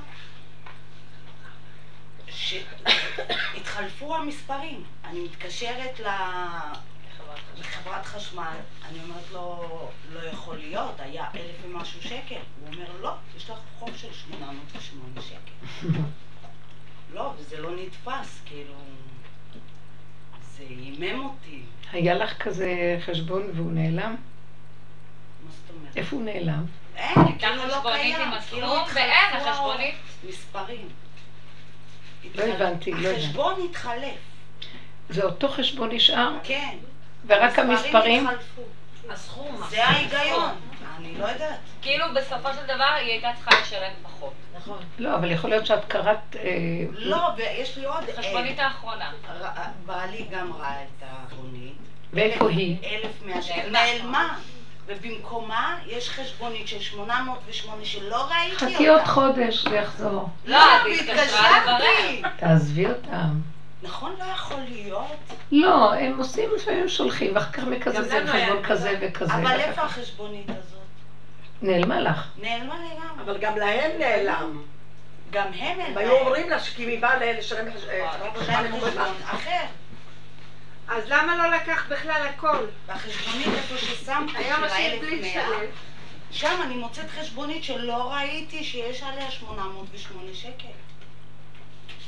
[2.28, 4.84] שהתחלפו המספרים.
[5.04, 6.08] אני מתקשרת ל...
[7.58, 8.56] לחברת חשמל,
[8.88, 9.68] אני אומרת לו,
[10.12, 12.34] לא יכול להיות, היה אלף ומשהו שקל.
[12.60, 15.88] הוא אומר, לא, יש לך חוב של 808 שקל.
[17.14, 18.74] לא, וזה לא נתפס, כאילו...
[20.56, 21.62] זה הימם אותי.
[21.92, 24.16] היה לך כזה חשבון והוא נעלם?
[25.44, 25.96] מה זאת אומרת?
[25.96, 26.64] איפה הוא נעלם?
[26.96, 28.16] אין, כאילו לא קיים.
[28.48, 29.94] כאילו ואין, החשבונית.
[30.28, 30.88] מספרים.
[32.34, 33.16] לא הבנתי, לא הבנתי.
[33.16, 34.18] החשבון התחלף,
[35.08, 36.32] זה אותו חשבון נשאר?
[36.44, 36.78] כן.
[37.26, 38.26] ורק המספרים?
[39.10, 39.60] הסכום.
[39.70, 40.50] זה ההיגיון.
[40.96, 41.58] אני לא יודעת.
[41.82, 44.32] כאילו בסופו של דבר היא הייתה צריכה לשלם פחות.
[44.56, 44.78] נכון.
[44.98, 46.16] לא, אבל יכול להיות שאת קראת...
[46.36, 46.50] אה,
[46.92, 48.04] לא, ויש לי עוד...
[48.18, 49.12] חשבונית אה, האחרונה.
[49.40, 49.46] ר-
[49.86, 51.76] בעלי גם ראה את החשבונית.
[52.12, 52.76] ואיפה היא?
[53.24, 53.70] 1,100 שקל.
[53.70, 54.38] נעלמה.
[54.86, 58.74] ובמקומה יש חשבונית של 808 שלא ראיתי אותה.
[58.74, 60.28] חכי עוד חודש, זה יחזור.
[60.44, 62.30] לא, אז היא התקשרה לברר.
[62.36, 63.28] תעזבי אותם.
[63.82, 65.16] נכון, לא יכול להיות.
[65.52, 68.98] לא, הם עושים לפעמים שולחים, ואחר כך מקזזים חשבון כזה.
[68.98, 69.34] כזה וכזה.
[69.34, 70.80] אבל איפה החשבונית הזאת?
[71.62, 72.26] נעלמה לך.
[72.36, 73.22] נעלמה לגמרי.
[73.24, 74.62] אבל גם להם נעלם.
[75.30, 79.64] גם הם הם היו אומרים לה שכי היא באה לשלם חשבון אחר.
[80.88, 82.66] אז למה לא לקח בכלל הכל?
[82.86, 85.66] והחשבונית איפה ששמתי היה של משאיר בלי ה-1100, לשלם.
[86.30, 90.68] שם אני מוצאת חשבונית שלא ראיתי שיש עליה 808 שקל.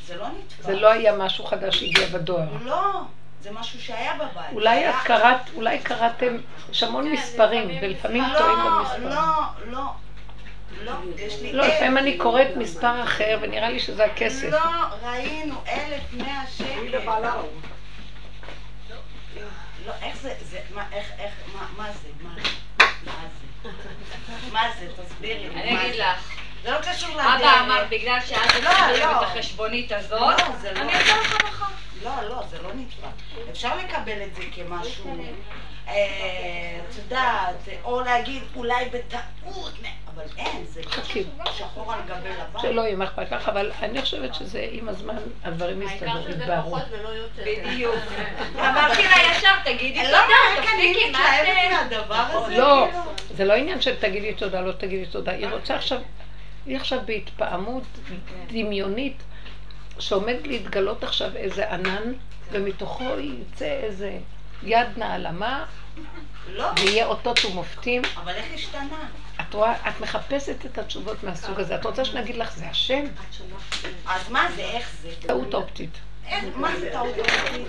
[0.07, 0.67] זה לא נתפס.
[0.67, 2.49] זה לא היה משהו חדש שהגיע בדואר.
[2.65, 3.01] לא,
[3.43, 4.53] זה משהו שהיה בבית.
[4.53, 6.37] אולי את קראת, אולי קראתם,
[6.71, 9.09] יש המון כן, מספרים, לפעמים ולפעמים לא, טועים במספרים.
[9.09, 9.23] לא,
[9.67, 9.85] לא.
[10.85, 11.75] לא, יש לי לא, אלף.
[11.75, 14.49] לפעמים אני קוראת מספר אחר, ונראה לי שזה הכסף.
[14.51, 14.59] לא,
[15.03, 16.99] ראינו, 1,100 היא שקל.
[19.87, 22.31] לא, איך זה, זה, מה, איך, איך, מה, מה זה, מה,
[23.05, 23.13] מה
[23.65, 23.71] זה?
[24.53, 25.99] מה זה, תסבירי לי, אני אגיד זה?
[25.99, 27.27] לך, זה לא קשור לדרך.
[27.27, 29.19] אבא אמר בגלל שאת לא, תשלם לא.
[29.19, 30.81] את החשבונית הזאת, לא, זה לא.
[30.81, 31.65] אני אתן לך מחר.
[32.03, 33.25] לא, לא, זה לא נתפס.
[33.51, 35.17] אפשר לקבל את זה כמשהו,
[35.89, 39.73] אה, את יודעת, או להגיד אולי בטעות,
[40.15, 40.83] אבל אין, זה.
[41.59, 42.61] שחור על גבי לבן.
[42.61, 46.43] שלא יהיה מה אכפת לך, אבל אני חושבת שזה עם הזמן הדברים העיקר יסתדרו, שזה
[46.43, 46.71] יתבהרו.
[46.71, 47.43] פחות ולא יותר.
[47.43, 47.95] בדיוק.
[48.69, 51.19] אמרתי לה ישר, תגידי תודה, לא תפסיקי, מה
[52.35, 52.57] הזה.
[52.59, 52.89] לא.
[53.37, 55.33] זה לא עניין של תגידי תודה, לא תגידי תודה.
[55.33, 55.99] היא רוצה עכשיו,
[56.67, 57.85] היא עכשיו בהתפעמות
[58.47, 59.23] דמיונית,
[59.99, 62.13] שעומד להתגלות עכשיו איזה ענן,
[62.51, 64.19] ומתוכו יצא איזה
[64.63, 65.65] יד נעלמה,
[66.49, 68.03] לא, ויהיה אותות ומופתים.
[68.17, 69.09] אבל איך השתנה?
[69.41, 71.75] את רואה, את מחפשת את התשובות מהסוג הזה.
[71.75, 73.05] את רוצה שנגיד לך, זה השם?
[74.07, 75.09] אז מה זה, איך זה?
[75.21, 75.99] טעות אופטית.
[76.55, 77.67] מה זה טעות אופטית?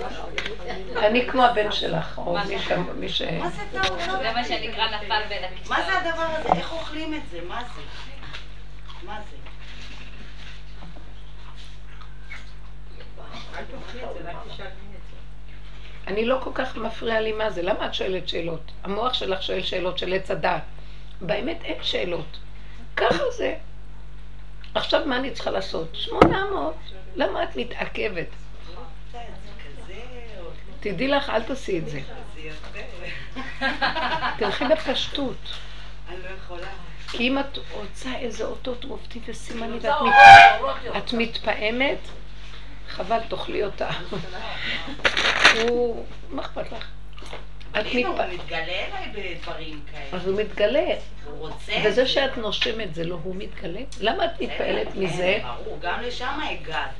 [0.98, 2.72] אני כמו הבן שלך, או מי ש...
[2.96, 3.22] מי ש...
[3.22, 4.34] מה זה טעות זה אופטית?
[4.34, 5.78] מה שנקרא נפל בין הכיסאות.
[5.78, 6.50] מה זה הדבר הזה?
[6.60, 7.39] איך אוכלים את זה?
[7.48, 7.82] מה זה?
[9.06, 9.38] מה זה?
[16.08, 17.62] אני לא כל כך מפריע לי מה זה.
[17.62, 18.72] למה את שואלת שאלות?
[18.84, 20.64] המוח שלך שואל שאלות של עץ הדעת.
[21.22, 22.38] באמת אין שאלות.
[22.95, 23.56] ככה זה.
[24.76, 25.95] עכשיו מה אני צריכה לעשות?
[25.95, 26.76] 800.
[27.16, 28.28] למה את מתעכבת?
[30.80, 32.01] תדעי לך, אל תעשי את זה.
[34.38, 35.38] תלכי בפשטות.
[36.10, 36.68] אני לא יכולה.
[37.14, 40.14] כי אם את רוצה איזה אותות מופתים וסימנים ואת אורות
[40.84, 40.97] יותר.
[40.97, 41.97] את מתפעמת,
[42.89, 43.89] חבל, תאכלי אותה.
[45.61, 46.05] הוא...
[46.30, 46.88] מה אכפת לך?
[47.72, 48.39] את הנה, הוא מתפעמת.
[48.39, 50.22] מתגלה אליי בדברים כאלה.
[50.22, 50.86] אז הוא מתגלה.
[51.26, 51.74] הוא רוצה...
[51.86, 53.80] וזה שאת נושמת זה לא הוא מתגלה?
[54.01, 55.39] למה את מתפעלת מזה?
[55.43, 56.93] ברור, גם לשם הגעתי.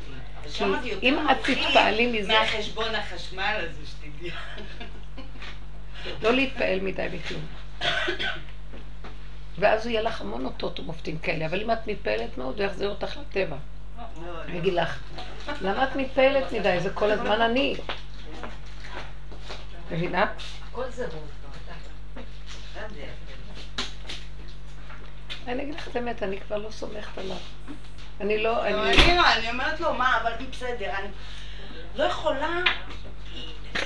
[0.59, 0.66] יותר
[1.03, 4.32] אם את תתפעלי מזה- מהחשבון החשמל הזה שתדעי.
[6.22, 7.41] לא להתפעל מדי בכלום.
[9.60, 13.18] ואז יהיה לך המון אותות ומופתים כאלה, אבל אם את מתפעלת מאוד, הוא יחזיר אותך
[13.18, 13.56] לטבע.
[13.97, 14.99] לא, אני אגיד לך,
[15.62, 16.80] למה את מתפעלת מדי?
[16.80, 17.76] זה כל הזמן אני.
[19.91, 20.26] מבינה?
[20.72, 21.08] הכל זה.
[25.47, 27.36] אני אגיד לך את האמת, אני כבר לא סומכת עליו.
[28.22, 28.91] אני לא, לא, אני...
[28.91, 31.08] אני אני אומרת לו, מה, אבל בסדר, אני
[31.95, 32.62] לא יכולה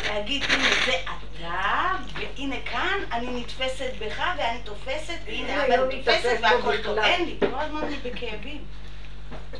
[0.07, 6.43] להגיד, הנה זה אתה, והנה כאן, אני נתפסת בך, ואני תופסת, והנה תופסת, מתאפק בו
[6.43, 6.97] והכל טוב.
[6.97, 8.61] אין לי, כל הזמן אני בכאבים.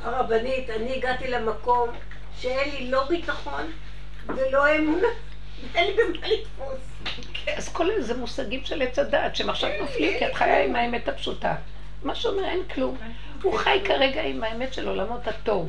[0.04, 1.90] הרבנית, אני הגעתי למקום
[2.40, 3.72] שאין לי לא ביטחון
[4.28, 5.08] ולא אמונה.
[5.76, 6.80] אין לי במה לתפוס.
[7.56, 10.76] אז כל אלה זה מושגים של עץ הדעת, שהם עכשיו נופלים, כי את חיה עם
[10.76, 11.56] האמת הפשוטה.
[12.04, 12.98] מה שאומר, אין כלום.
[13.42, 15.68] הוא חי כרגע עם האמת של עולמות התוהו.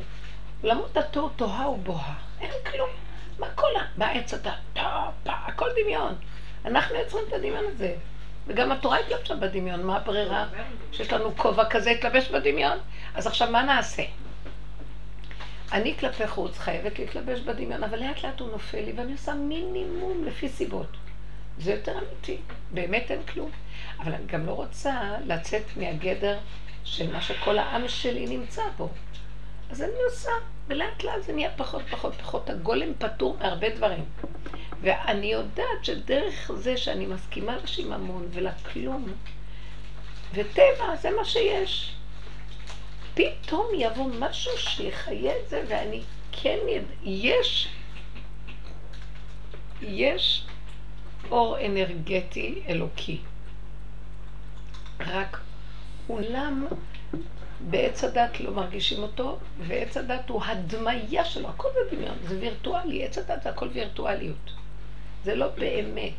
[0.61, 2.13] עולמות התוהו תוהה ובוהה.
[2.41, 2.89] אין כלום.
[3.39, 3.83] מה כל ה...
[3.97, 4.53] מה עץ הדת?
[4.73, 4.83] טוב,
[5.25, 6.15] הכל דמיון.
[6.65, 7.95] אנחנו יוצרים את הדמיון הזה.
[8.47, 10.47] וגם התורה התלבשה בדמיון, מה הברירה?
[10.91, 12.77] שיש לנו כובע כזה, התלבש בדמיון?
[13.15, 14.03] אז עכשיו מה נעשה?
[15.71, 20.23] אני כלפי חוץ חייבת להתלבש בדמיון, אבל לאט לאט הוא נופל לי, ואני עושה מינימום
[20.25, 20.97] לפי סיבות.
[21.59, 22.37] זה יותר אמיתי,
[22.71, 23.51] באמת אין כלום.
[23.99, 26.37] אבל אני גם לא רוצה לצאת מהגדר
[26.83, 28.89] של מה שכל העם שלי נמצא בו.
[29.71, 30.31] אז אני עושה,
[30.69, 32.49] ולאט לאט זה נהיה פחות פחות פחות.
[32.49, 34.05] הגולם פטור מהרבה דברים.
[34.81, 39.07] ואני יודעת שדרך זה שאני מסכימה לשיממון ולכלום,
[40.33, 41.95] וטבע זה מה שיש.
[43.13, 46.01] פתאום יבוא משהו שיחיה את זה, ואני
[46.31, 46.83] כן יד...
[47.03, 47.69] יש,
[49.81, 50.45] יש
[51.31, 53.19] אור אנרגטי אלוקי.
[54.99, 55.39] רק
[56.09, 56.67] אולם
[57.61, 63.17] בעץ הדת לא מרגישים אותו, ועץ הדת הוא הדמיה שלו, הכל בדמיון, זה וירטואלי, עץ
[63.17, 64.51] הדת זה הכל וירטואליות.
[65.23, 66.13] זה לא באמת.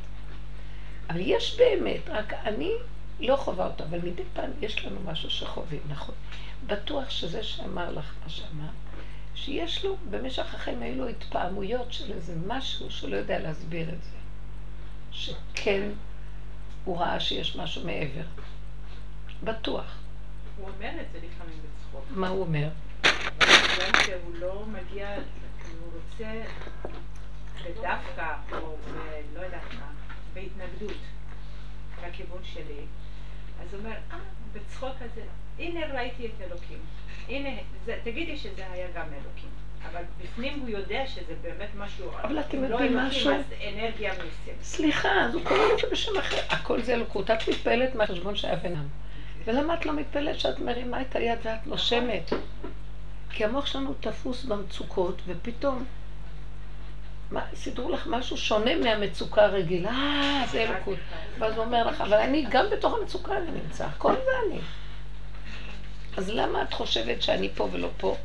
[1.11, 2.73] אבל יש באמת, רק אני
[3.21, 6.15] לא חווה אותו, אבל מדי פעם יש לנו משהו שחווים, נכון.
[6.67, 8.71] בטוח שזה שאמר לך מה שאמר,
[9.35, 14.03] שיש לו, במשך החיים היו לו התפעמויות של איזה משהו שהוא לא יודע להסביר את
[14.03, 14.17] זה.
[15.13, 15.89] שכן,
[16.85, 18.23] הוא ראה שיש משהו מעבר.
[19.45, 20.00] בטוח.
[20.61, 22.05] הוא אומר את זה לפעמים בצחוק.
[22.11, 22.69] מה הוא אומר?
[24.05, 25.09] שהוא לא מגיע,
[25.81, 26.43] הוא רוצה
[27.65, 28.77] בדווקא, או
[29.35, 29.87] לא יודעת מה,
[30.35, 30.97] בהתנגדות
[32.07, 32.85] לכיוון שלי.
[33.63, 34.19] אז הוא אומר, אה,
[34.53, 35.23] בצחוק הזה,
[35.59, 36.79] הנה ראיתי את אלוקים.
[37.29, 37.51] הנה,
[37.85, 39.51] זה, תגידי שזה היה גם אלוקים.
[39.91, 43.31] אבל בפנים הוא יודע שזה באמת משהו, אבל אתם לא יודעים משהו?
[43.33, 44.55] אז אנרגיה מסים.
[44.63, 46.37] סליחה, אז הוא קורא לזה בשם אחר.
[46.49, 47.31] הכל זה אלוקות.
[47.31, 48.89] את מתפעלת מהחשבון שהיה בינם.
[49.45, 52.33] ולמה את לא מתפעלת שאת מרימה את היד ואת נושמת?
[53.31, 55.85] כי המוח שלנו תפוס במצוקות, ופתאום
[57.31, 60.99] מה, סידרו לך משהו שונה מהמצוקה הרגילה, אה, זה אלוקות.
[61.39, 64.61] ואז הוא אומר לך, אבל אני, גם בתוך המצוקה אני נמצא, הכל זה אני.
[66.17, 68.17] אז למה את חושבת שאני פה ולא פה?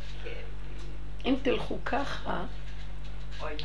[1.26, 2.44] אם תלכו ככה,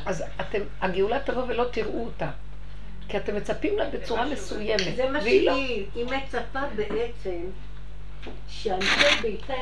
[0.05, 2.29] אז אתם, הגאולה תבוא ולא תראו אותה.
[3.11, 4.95] כי אתם מצפים לה בצורה מסוימת.
[4.95, 5.23] זה מה לא.
[5.23, 7.39] שהיא, היא מצפה בעצם
[8.47, 9.53] שאנשי ביתך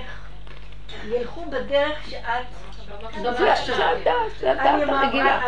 [1.07, 2.45] ילכו בדרך שאת
[4.39, 4.51] זה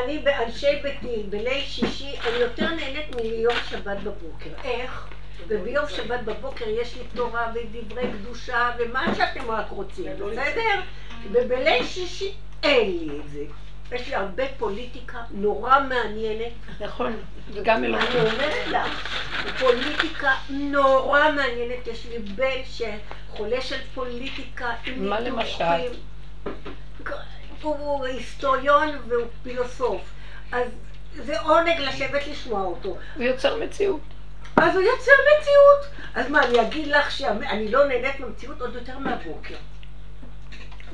[0.03, 4.49] אני באנשי ביתי, בליל שישי, אני יותר נהנית מיום שבת בבוקר.
[4.63, 5.07] איך?
[5.47, 10.81] וביום שבת בבוקר יש לי תורה ודברי קדושה ומה שאתם רק רוצים, בסדר?
[11.31, 12.33] ובליל שישי
[12.63, 13.43] אין לי את זה.
[13.91, 16.51] יש לי הרבה פוליטיקה נורא מעניינת.
[16.79, 17.15] נכון,
[17.53, 18.07] וגם אני אלוהים.
[18.17, 19.11] אומרת לך,
[19.59, 21.87] פוליטיקה נורא מעניינת.
[21.87, 25.19] יש לי בן שחולה של פוליטיקה מה.
[25.19, 25.63] למשל?
[27.61, 30.01] הוא היסטוריון והוא פילוסוף.
[30.51, 30.67] אז
[31.15, 32.97] זה עונג לשבת לשמוע אותו.
[33.15, 34.01] הוא יוצר מציאות.
[34.57, 35.85] אז הוא יוצר מציאות.
[36.15, 39.55] אז מה, אני אגיד לך שאני לא נהנית מהמציאות עוד יותר מהבוקר.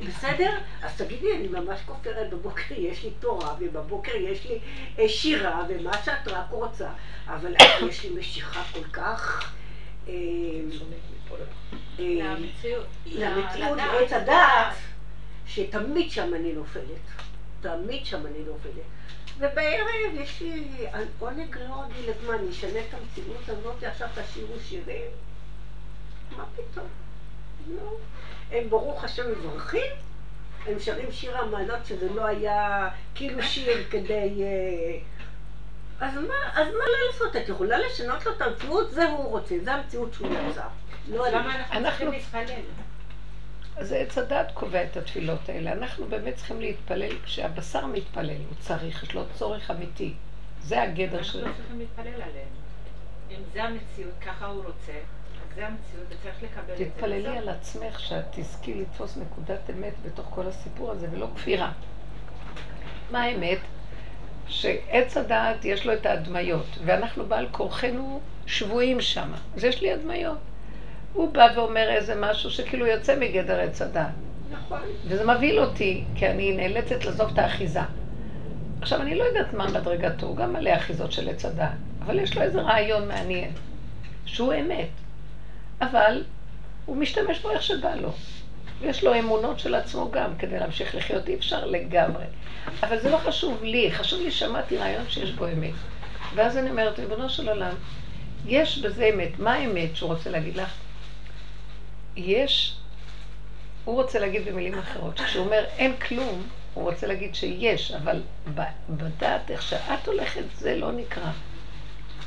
[0.06, 0.58] בסדר?
[0.84, 4.60] אז תגידי, אני ממש כופרת, בבוקר יש לי תורה, ובבוקר יש לי
[5.00, 6.90] אה, שירה, ומה שאת רק רוצה,
[7.28, 7.56] אבל
[7.90, 9.52] יש לי משיכה כל כך...
[10.08, 10.14] אה,
[12.00, 12.86] אה, למציאות.
[13.06, 14.74] לעץ הדעת,
[15.48, 17.08] שתמיד שם אני נופלת.
[17.62, 18.84] תמיד שם אני נופלת.
[19.38, 20.88] ובערב יש לי
[21.20, 25.12] עונג לא רגיל, אז מה, אני אשנה את המציאות הזאת, עכשיו תשאירו שירים?
[26.38, 26.88] מה פתאום?
[27.68, 27.98] לא.
[28.52, 29.92] הם ברוך השם מברכים,
[30.68, 34.44] הם שרים שיר המעלות שזה לא היה כאילו שיר כדי...
[34.44, 35.00] אה,
[36.00, 37.36] אז מה, אז מה לא לעשות?
[37.36, 38.92] את יכולה לשנות לו את המציאות?
[38.92, 40.62] זה הוא רוצה, זה המציאות שהוא יצר.
[41.10, 41.28] לא.
[41.30, 42.62] למה אנחנו אנחנו- צריכים להתפלל?
[43.78, 45.72] אז עץ הדת קובע את התפילות האלה.
[45.72, 50.14] אנחנו באמת צריכים להתפלל כשהבשר מתפלל, הוא צריך, יש לו צורך אמיתי.
[50.62, 51.48] זה הגדר אנחנו שלו.
[51.48, 52.48] לא צריכים להתפלל עליהם.
[53.32, 54.94] אם זה המציאות, ככה הוא רוצה,
[55.58, 56.86] זה המציאות וצריך לקבל את זה.
[56.86, 57.38] תתפללי.
[57.38, 61.72] על עצמך שאת תזכי לתפוס נקודת אמת בתוך כל הסיפור הזה, ולא כפירה.
[63.12, 63.58] מה האמת?
[64.48, 69.32] שעץ הדעת יש לו את ההדמיות, ואנחנו בעל כורחנו שבויים שם.
[69.56, 70.38] אז יש לי הדמיות.
[71.14, 74.14] הוא בא ואומר איזה משהו שכאילו יוצא מגדר עץ הדעת.
[74.52, 74.80] נכון.
[75.06, 77.82] וזה מבהיל אותי, כי אני נאלצת לעזוב את האחיזה.
[78.82, 82.38] עכשיו, אני לא יודעת מה מדרגתו, הוא גם מלא אחיזות של עץ הדעת, אבל יש
[82.38, 83.52] לו איזה רעיון מעניין,
[84.26, 84.90] שהוא אמת.
[85.82, 86.24] אבל
[86.86, 88.12] הוא משתמש בו איך שבא לו.
[88.82, 92.26] יש לו אמונות של עצמו גם, כדי להמשיך לחיות, אי אפשר לגמרי.
[92.84, 95.74] אבל זה לא חשוב לי, חשוב לי שמעתי רעיון שיש בו אמת.
[96.36, 97.76] ואז אני אומרת, ריבונו של עולם,
[98.46, 99.40] יש בזה אמת.
[99.40, 100.74] מה האמת שהוא רוצה להגיד לך?
[102.16, 102.78] יש
[103.88, 108.22] הוא רוצה להגיד במילים אחרות, כשהוא אומר אין כלום, הוא רוצה להגיד שיש, אבל
[108.90, 111.32] בדעת איך שאת הולכת זה לא נקרא.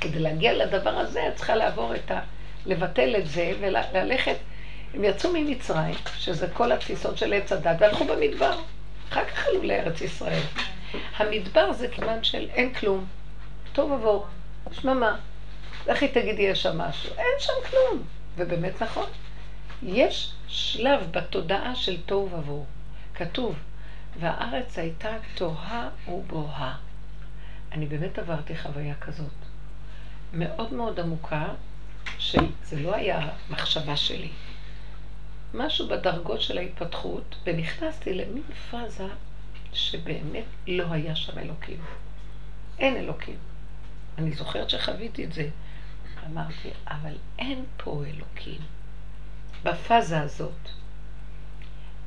[0.00, 2.20] כדי להגיע לדבר הזה את צריכה לעבור את ה...
[2.66, 4.36] לבטל את זה וללכת.
[4.94, 8.58] הם יצאו ממצרים, שזה כל התפיסות של עץ הדת, והלכו במדבר.
[9.10, 10.42] אחר כך עלו לארץ ישראל.
[11.16, 13.06] המדבר זה כיוון של אין כלום.
[13.72, 14.26] טוב עבור,
[14.72, 15.16] שממה.
[15.86, 17.10] לכי תגידי יש שם משהו.
[17.18, 18.02] אין שם כלום.
[18.36, 19.08] ובאמת נכון.
[19.82, 22.64] יש שלב בתודעה של תוהו ובוהו.
[23.14, 23.54] כתוב,
[24.20, 26.74] והארץ הייתה תוהה ובוהה.
[27.72, 29.32] אני באמת עברתי חוויה כזאת.
[30.32, 31.46] מאוד מאוד עמוקה,
[32.18, 34.30] שזה לא היה מחשבה שלי.
[35.54, 39.06] משהו בדרגות של ההתפתחות, ונכנסתי למין פאזה
[39.72, 41.80] שבאמת לא היה שם אלוקים.
[42.78, 43.36] אין אלוקים.
[44.18, 45.48] אני זוכרת שחוויתי את זה.
[46.26, 48.60] אמרתי, אבל אין פה אלוקים.
[49.62, 50.68] בפאזה הזאת.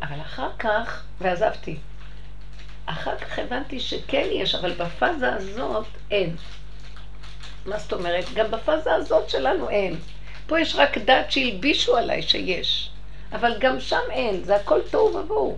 [0.02, 1.78] אבל אחר כך, ועזבתי.
[2.86, 6.36] אחר כך הבנתי שכן יש, אבל בפאזה הזאת אין.
[7.66, 8.26] מה זאת אומרת?
[8.34, 9.96] גם בפאזה הזאת שלנו אין.
[10.48, 12.90] פה יש רק דת שהלבישו עליי שיש.
[13.32, 15.58] אבל גם שם אין, זה הכל תוהו ובוהו.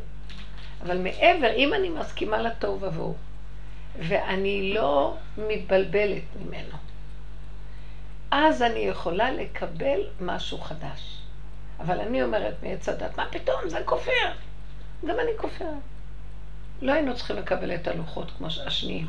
[0.84, 3.16] אבל מעבר, אם אני מסכימה לתוהו ובוהו,
[4.00, 6.78] ואני לא מתבלבלת ממנו,
[8.32, 11.18] אז אני יכולה לקבל משהו חדש.
[11.80, 14.32] אבל אני אומרת מעץ הדת, מה פתאום, זה כופר.
[15.06, 15.68] גם אני כופרת.
[16.82, 19.08] לא היינו צריכים לקבל את הלוחות כמו השניים.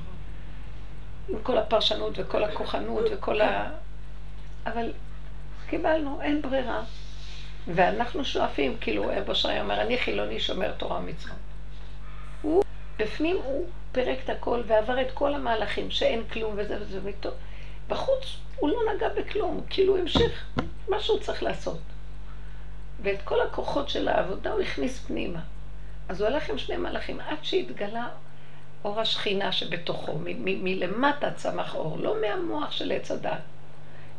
[1.28, 3.70] עם כל הפרשנות וכל הכוחנות וכל ה...
[4.66, 4.92] אבל
[5.68, 6.82] קיבלנו, אין ברירה.
[7.74, 11.36] ואנחנו שואפים, כאילו אבו שרי אומר, אני חילוני שומר תורה ומצוות.
[12.42, 12.64] הוא,
[12.98, 17.32] בפנים הוא פירק את הכל ועבר את כל המהלכים שאין כלום וזה וזה וטוב.
[17.88, 20.44] בחוץ הוא לא נגע בכלום, כאילו הוא המשיך
[20.88, 21.78] מה שהוא צריך לעשות.
[23.02, 25.40] ואת כל הכוחות של העבודה הוא הכניס פנימה.
[26.08, 28.08] אז הוא הלך עם שני מלאכים עד שהתגלה
[28.84, 33.40] אור השכינה שבתוכו, מלמטה צמח אור, לא מהמוח של עץ הדת.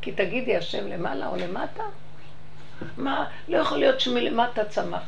[0.02, 1.84] כי תגידי השם למעלה או למטה?
[2.98, 5.04] מה, לא יכול להיות שמלמטה צמח.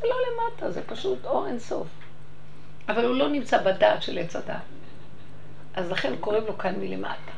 [0.00, 1.86] זה לא למטה, זה פשוט אור אינסוף.
[2.88, 4.56] אבל הוא לא נמצא בדעת של עץ הדת.
[5.74, 7.32] אז לכן קוראים לו כאן מלמטה,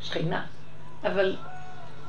[0.00, 0.46] שכינה.
[1.04, 1.36] אבל,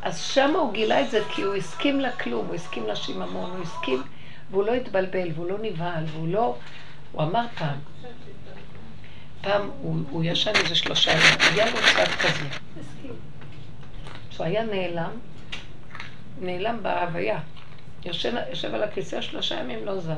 [0.02, 4.04] אז שמה הוא גילה את זה כי הוא הסכים לכלום, הוא הסכים לשיממון, הוא הסכים,
[4.52, 6.56] והוא לא התבלבל, והוא לא נבהל, והוא לא...
[7.12, 7.78] הוא אמר פעם,
[9.44, 12.48] פעם הוא, הוא ישן איזה שלושה ימים, היה לו צד כזה.
[14.32, 15.12] שהוא היה נעלם,
[16.42, 17.40] נעלם בהוויה.
[18.06, 20.12] יושב, יושב על הכיסא שלושה ימים, לא זז.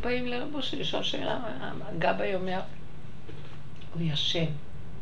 [0.00, 1.38] באים לרבו שלי לשאול שאלה,
[1.82, 2.60] הגבאי אומר,
[3.94, 4.46] הוא ישן,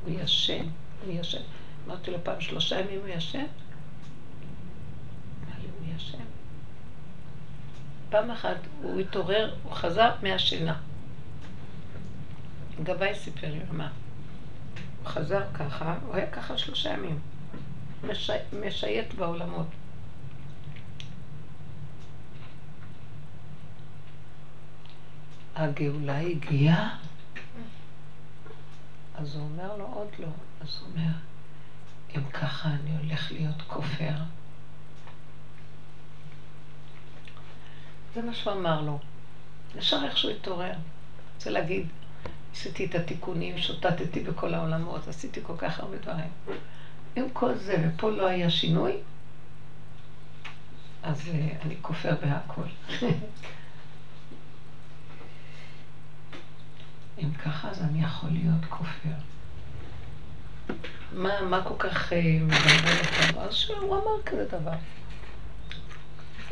[0.05, 0.65] הוא ישן,
[1.07, 1.43] הוא ישן.
[1.87, 3.39] אמרתי לו פעם, שלושה ימים הוא ישן?
[3.39, 3.47] אמר
[5.63, 6.19] לי, הוא ישן.
[8.11, 10.77] פעם אחת הוא התעורר, הוא חזר מהשינה.
[12.83, 13.91] גבאי סיפר לי, מה?
[14.99, 17.19] הוא חזר ככה, הוא היה ככה שלושה ימים.
[18.09, 18.33] משי...
[18.61, 19.67] משייט בעולמות.
[25.57, 26.97] הגאולה הגיעה?
[29.15, 30.29] אז הוא אומר לו, עוד לא.
[30.61, 31.13] אז הוא אומר,
[32.17, 34.15] אם ככה אני הולך להיות כופר.
[38.15, 38.99] זה מה שהוא אמר לו.
[39.79, 40.73] ישר איך שהוא התעורר.
[41.35, 41.87] רוצה להגיד,
[42.53, 46.31] עשיתי את התיקונים, שוטטתי בכל העולמות, עשיתי כל כך הרבה דברים.
[47.17, 48.93] עם כל זה, ופה לא היה שינוי,
[51.03, 51.31] אז uh,
[51.65, 52.63] אני כופר בהכל.
[57.23, 59.11] אם ככה, אז אני יכול להיות כופר.
[61.13, 63.41] מה, מה כל כך uh, מבלבל אותנו?
[63.41, 64.73] אז שהוא אמר כזה דבר.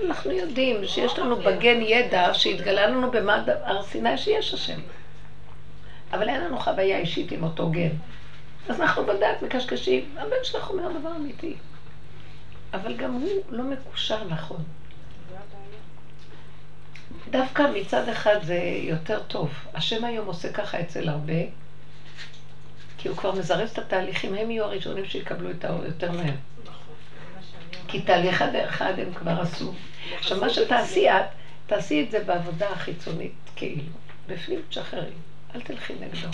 [0.06, 4.80] אנחנו יודעים שיש לנו בגן ידע שהתגלה לנו במד הר סיני שיש השם.
[6.12, 7.90] אבל אין לנו חוויה אישית עם אותו גן.
[8.68, 11.54] אז אנחנו בדעת מקשקשים, הבן שלך אומר דבר אמיתי.
[12.74, 14.64] אבל גם הוא לא מקושר נכון.
[17.30, 19.50] דווקא מצד אחד זה יותר טוב.
[19.74, 21.42] השם היום עושה ככה אצל הרבה,
[22.98, 26.34] כי הוא כבר מזרז את התהליכים, הם יהיו הראשונים שיקבלו את האור יותר מהר.
[27.88, 29.74] כי תהליך אחד הם כבר עשו.
[30.18, 31.24] עכשיו, מה שתעשי את,
[31.66, 33.82] תעשי את זה בעבודה החיצונית, כאילו.
[34.26, 35.10] בפנים תשחררי,
[35.54, 36.28] אל תלכי נגדו.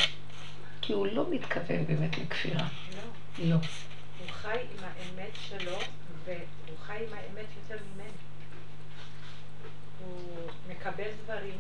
[0.81, 2.67] כי הוא לא מתכוון באמת לכפירה.
[2.95, 3.45] לא.
[3.45, 3.55] לא.
[3.55, 5.79] הוא חי עם האמת שלו,
[6.25, 8.09] והוא חי עם האמת יותר ממני.
[9.99, 11.55] הוא מקבל דברים.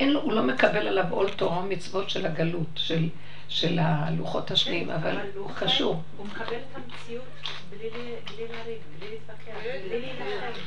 [0.00, 3.08] אין לו, הוא לא מקבל עליו עול תורה ומצוות של הגלות, של,
[3.48, 6.02] של הלוחות השניים, אבל הוא קשור.
[6.16, 7.24] הוא מקבל את המציאות
[7.70, 10.60] בלי לריב, בלי להתווכח, בלי להילחם.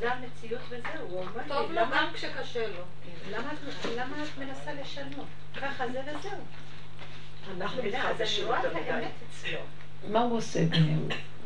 [0.00, 2.82] זה המציאות וזהו, הוא אומר טוב לי, לו גם כשקשה לו.
[3.30, 3.52] למה
[4.22, 5.26] את- מנסה לשנות?
[5.62, 6.30] ככה זה וזהו.
[7.60, 8.90] אנחנו מתחדשים יותר מדי.
[8.90, 9.58] האמת אצלו.
[10.08, 10.60] מה הוא עושה?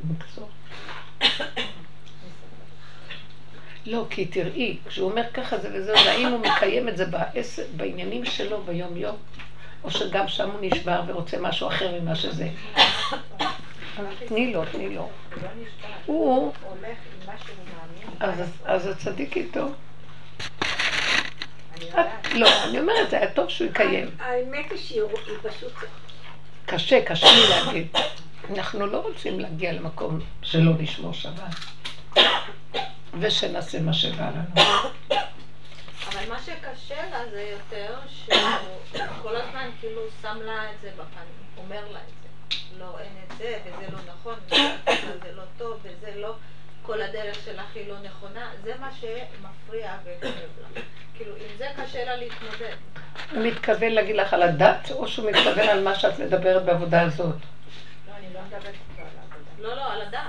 [0.04, 0.48] בקיצור.
[3.86, 8.24] לא, כי תראי, כשהוא אומר ככה זה וזהו, והאם הוא מקיים את זה בעשר, בעניינים
[8.24, 9.16] שלו ביום יום,
[9.84, 12.48] או שגם שם הוא נשבר ורוצה משהו אחר ממה שזה.
[14.26, 15.10] תני לו, תני לו.
[16.06, 16.52] הוא.
[18.64, 19.68] אז, הצדיק איתו.
[22.34, 24.10] לא, אני אומרת, זה היה טוב שהוא יקיים.
[24.18, 25.72] האמת היא שהיא היא פשוט...
[26.66, 27.86] קשה, קשה לי להגיד.
[28.50, 31.54] אנחנו לא רוצים להגיע למקום שלא נשמור שבת.
[33.20, 34.64] ושנעשה מה שבא לנו.
[36.08, 41.34] אבל מה שקשה לה זה יותר שהוא כל הזמן כאילו שם לה את זה בפנים,
[41.56, 42.19] אומר לה את זה.
[42.78, 46.34] לא, אין את זה, וזה לא נכון, וזה לא טוב, וזה לא,
[46.82, 48.50] כל הדרך שלך היא לא נכונה.
[48.62, 50.80] זה מה שמפריע וכואב לה.
[51.14, 52.76] כאילו, עם זה קשה לה להתמודד.
[53.30, 57.36] הוא מתכוון להגיד לך על הדת, או שהוא מתכוון על מה שאת מדברת בעבודה הזאת?
[58.08, 59.68] לא, אני לא מדברת על העבודה.
[59.68, 60.22] לא, לא, על הדעת.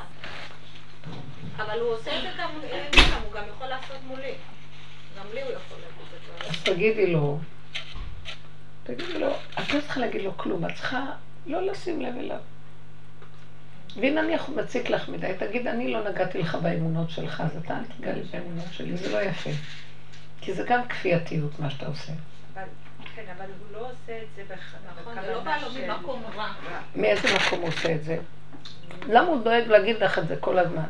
[1.57, 4.33] אבל הוא עושה את זה גם מולם, הוא גם יכול לעשות מולי.
[5.19, 6.49] גם לי הוא יכול להגיד את זה.
[6.49, 7.39] אז תגידי לו,
[8.83, 11.05] תגידי לו, את לא צריכה להגיד לו כלום, את צריכה
[11.45, 12.37] לא לשים לב אליו.
[13.95, 17.77] ואם נניח הוא מציק לך מדי, תגיד, אני לא נגעתי לך באמונות שלך, אז אתה
[17.77, 19.49] אל תיגע לי באמונות שלי, זה לא יפה.
[20.41, 22.11] כי זה גם כפייתיות, מה שאתה עושה.
[22.53, 22.63] אבל,
[23.15, 26.51] כן, אבל הוא לא עושה את זה נכון, בכוונה זה לא בא לו ממקום רע.
[26.95, 28.17] מאיזה מקום הוא עושה את זה?
[29.07, 30.83] למה הוא דואג להגיד לך את זה כל הזמן?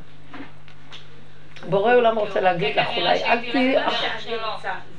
[1.69, 3.77] בורא עולם רוצה להגיד לך, אולי אל תהיי...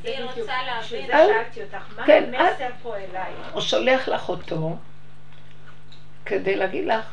[0.05, 1.07] היא רוצה להבין.
[1.07, 3.33] שאלתי אותך, מה כן, המסר פה אליי?
[3.53, 4.77] הוא שולח לך אותו
[6.25, 7.05] כדי להגיד לך,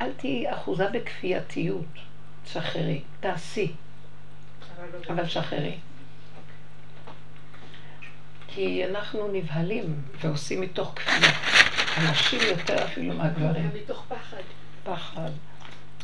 [0.00, 1.84] אל תהיי אחוזה בכפייתיות,
[2.44, 3.72] תשחררי, תעשי,
[4.76, 5.76] אבל אבל שחררי.
[8.48, 11.32] כי אנחנו נבהלים ועושים מתוך כפייה.
[11.98, 13.70] אנשים יותר אפילו מהגברים.
[13.82, 14.42] מתוך פחד.
[14.84, 15.30] פחד.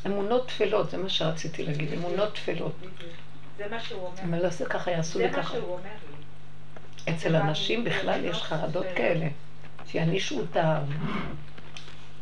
[0.07, 2.77] אמונות טפלות, זה מה שרציתי להגיד, אמונות טפלות.
[3.59, 4.21] זה מה שהוא אומר.
[4.21, 5.55] אני לא אעשה ככה, יעשו זה לי מה ככה.
[5.55, 5.91] שהוא אומר
[7.07, 7.15] לי.
[7.15, 9.27] אצל אנשים בכלל יש חרדות כאלה,
[9.87, 10.81] שיענישו אותם,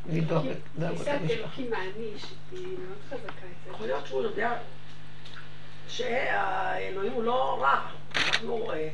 [0.07, 1.11] תפיסת את המשפחה.
[1.31, 3.75] אלוקים מעניש היא מאוד חזקה אצלנו.
[3.75, 4.53] יכול להיות שהוא יודע
[5.89, 7.81] שהאלוהים הוא לא רע,
[8.17, 8.89] אנחנו אה,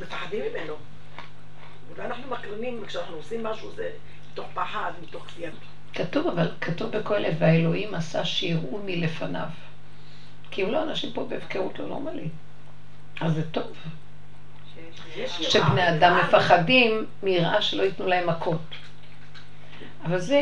[0.00, 0.74] מפחדים ממנו.
[1.90, 3.90] אולי אנחנו מקרינים, כשאנחנו עושים משהו זה
[4.32, 5.60] מתוך פחד, מתוך כפייתיות.
[5.94, 9.48] כתוב, אבל כתוב בקהלת, והאלוהים עשה שיראו מלפניו.
[10.50, 12.32] כי אם לא, אנשים פה בהפקרות לא נורמלית.
[13.20, 13.72] אז זה טוב.
[15.26, 16.18] שבני אדם.
[16.18, 18.60] מפחדים מיראה שלא ייתנו להם מכות.
[20.04, 20.40] אבל זה.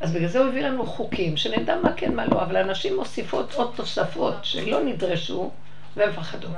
[0.00, 3.54] אז בגלל זה הוא הביא לנו חוקים, שנדע מה כן, מה לא, אבל הנשים מוסיפות
[3.54, 5.50] עוד תוספות שלא נדרשו,
[5.96, 6.48] והם פחדו.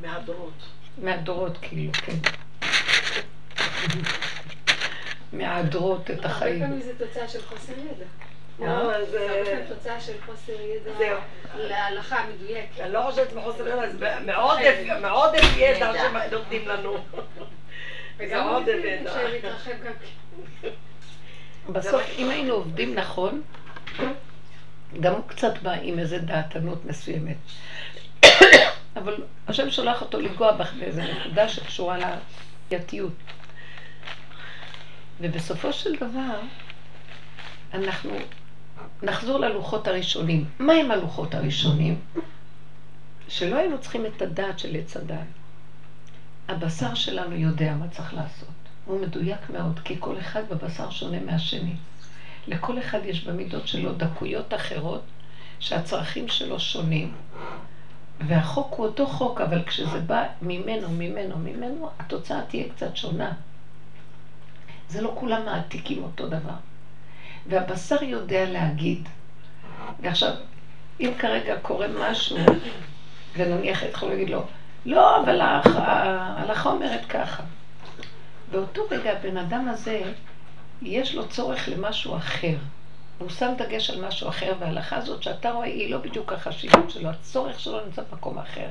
[0.00, 0.52] מהדורות.
[0.98, 2.16] מהדורות כאילו, כן.
[5.32, 6.60] מהדורות את הרבה החיים.
[6.60, 8.04] פעמים זה תוצאה של חוסר ידע.
[8.58, 11.16] לא, אז, זה הרבה אה, תוצאה של חוסר ידע.
[11.56, 12.80] להלכה המדויקת.
[12.80, 13.96] אני לא חושבת בחוסר ידע, אז
[14.26, 15.92] מעודף, מעודף ידע
[16.28, 16.96] שנותנים לנו.
[18.18, 18.48] וגם
[19.84, 19.92] גם
[20.60, 20.68] כן.
[21.68, 23.42] בסוף, אם היינו עובדים נכון,
[25.00, 27.36] גם הוא קצת בא עם איזה דעתנות מסוימת.
[28.96, 33.12] אבל השם שולח אותו לנגוע בך באיזה נקודה שקשורה לפייתיות.
[35.20, 36.40] ובסופו של דבר,
[37.74, 38.16] אנחנו
[39.02, 40.44] נחזור ללוחות הראשונים.
[40.58, 42.00] מה הם הלוחות הראשונים?
[43.28, 45.26] שלא היינו צריכים את הדעת של עץ הדעת.
[46.48, 48.48] הבשר שלנו יודע מה צריך לעשות.
[48.84, 51.74] הוא מדויק מאוד, כי כל אחד בבשר שונה מהשני.
[52.46, 55.02] לכל אחד יש במידות שלו דקויות אחרות,
[55.58, 57.12] שהצרכים שלו שונים,
[58.26, 63.32] והחוק הוא אותו חוק, אבל כשזה בא ממנו, ממנו, ממנו, התוצאה תהיה קצת שונה.
[64.88, 66.54] זה לא כולם מעתיקים אותו דבר.
[67.46, 69.08] והבשר יודע להגיד.
[70.00, 70.32] ועכשיו,
[71.00, 72.36] אם כרגע קורה משהו,
[73.36, 74.44] ונניח יכול להגיד לו,
[74.86, 77.42] לא, אבל ההלכה- אומרת ככה.
[78.50, 80.02] באותו רגע הבן אדם הזה,
[80.82, 82.56] יש לו צורך למשהו אחר.
[83.18, 87.08] הוא שם דגש על משהו אחר, וההלכה הזאת שאתה רואה היא לא בדיוק החשיבות שלו,
[87.10, 88.66] הצורך שלו נמצא במקום אחר.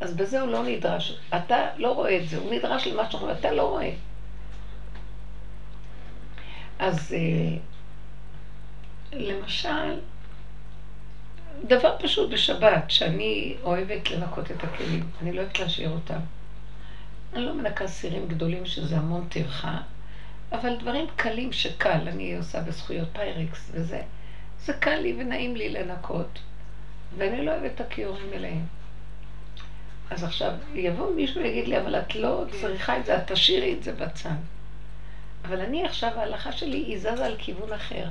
[0.00, 1.18] אז בזה הוא לא נדרש.
[1.36, 3.90] אתה לא רואה את זה, הוא נדרש למשהו אחר, ואתה לא רואה.
[6.78, 7.58] אז אה,
[9.12, 9.98] למשל,
[11.64, 16.18] דבר פשוט בשבת, שאני אוהבת לנקות את הכלים, אני לא אוהבת להשאיר אותם.
[17.34, 19.78] אני לא מנקה סירים גדולים שזה המון טרחה,
[20.52, 24.02] אבל דברים קלים שקל, אני עושה בזכויות פיירקס וזה.
[24.60, 26.38] זה קל לי ונעים לי לנקות,
[27.18, 28.66] ואני לא אוהבת את הכיורים מלאים.
[30.10, 33.82] אז עכשיו, יבוא מישהו ויגיד לי, אבל את לא צריכה את זה, את תשאירי את
[33.82, 34.30] זה בצד.
[35.44, 38.08] אבל אני עכשיו, ההלכה שלי היא זזה על כיוון אחר.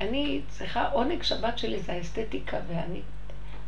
[0.00, 3.00] אני צריכה, עונג שבת שלי זה האסתטיקה ואני,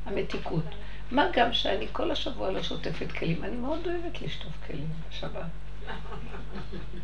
[0.07, 0.65] המתיקות.
[1.11, 3.45] מה גם שאני כל השבוע לא שוטפת כלים.
[3.45, 5.43] אני מאוד אוהבת לשטוף כלים בשבת.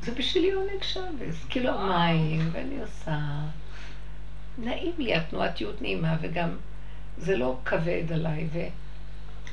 [0.01, 1.35] זה בשבילי עונג שבת.
[1.49, 3.19] כאילו המים, ואני עושה...
[4.59, 6.57] נעים לי, התנועתיות נעימה, וגם
[7.19, 8.49] זה לא כבד עליי.
[8.53, 8.59] ו...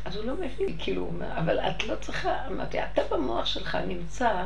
[0.06, 3.78] אז הוא לא מבין, כאילו, הוא אומר, אבל את לא צריכה, אמרתי, אתה במוח שלך
[3.88, 4.44] נמצא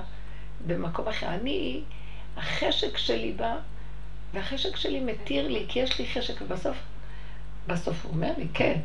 [0.68, 1.28] במקום אחר.
[1.28, 1.82] אני,
[2.38, 3.56] החשק שלי בא,
[4.34, 6.78] והחשק שלי מתיר לי, כי יש לי חשק, ובסוף,
[7.68, 8.80] בסוף הוא אומר לי, כן,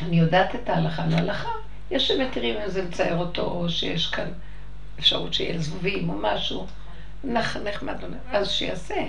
[0.00, 1.06] אני יודעת את ההלכה.
[1.06, 1.50] להלכה,
[1.90, 4.28] יש שמתירים אם זה מצער אותו, או שיש כאן
[4.98, 6.66] אפשרות שיהיה זבובים או משהו.
[7.24, 7.96] נח, נחמד,
[8.30, 9.02] אז שיעשה.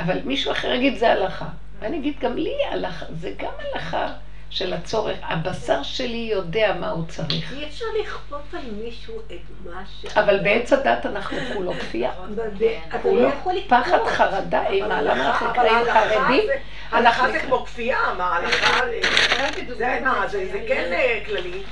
[0.00, 1.48] אבל מישהו אחר יגיד זה הלכה.
[1.78, 4.14] ואני אגיד, גם לי הלכה, זה גם הלכה
[4.56, 5.16] של הצורך.
[5.22, 7.52] הבשר שלי יודע מה הוא צריך.
[7.52, 10.16] אי אפשר לכפות על מישהו את מה ש...
[10.16, 12.12] אבל בעץ הדת אנחנו כולו כפייה.
[13.02, 13.54] כולו לא לכפות.
[13.68, 15.02] פחד, חרדה, אימה.
[15.02, 16.44] למה אנחנו נקראים חרדים?
[16.90, 18.80] הלכה זה כמו כפייה, מה ההלכה...
[19.78, 21.62] זה מה, זה כן אה, כללי.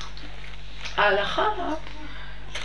[0.97, 1.49] ההלכה,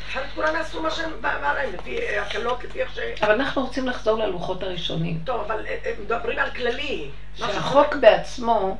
[0.10, 3.00] אחרת כולם יעשו מה שהם בא להם, לפי אה, הקלות, לפי איך ש...
[3.22, 5.20] אבל אנחנו רוצים לחזור ללוחות הראשונים.
[5.24, 7.10] טוב, אבל אה, אה, מדברים על כללי.
[7.36, 8.78] שהחוק בעצמו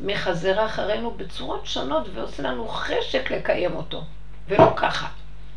[0.00, 4.04] מחזר אחרינו בצורות שונות ועושה לנו חשק לקיים אותו,
[4.48, 5.08] ולא ככה.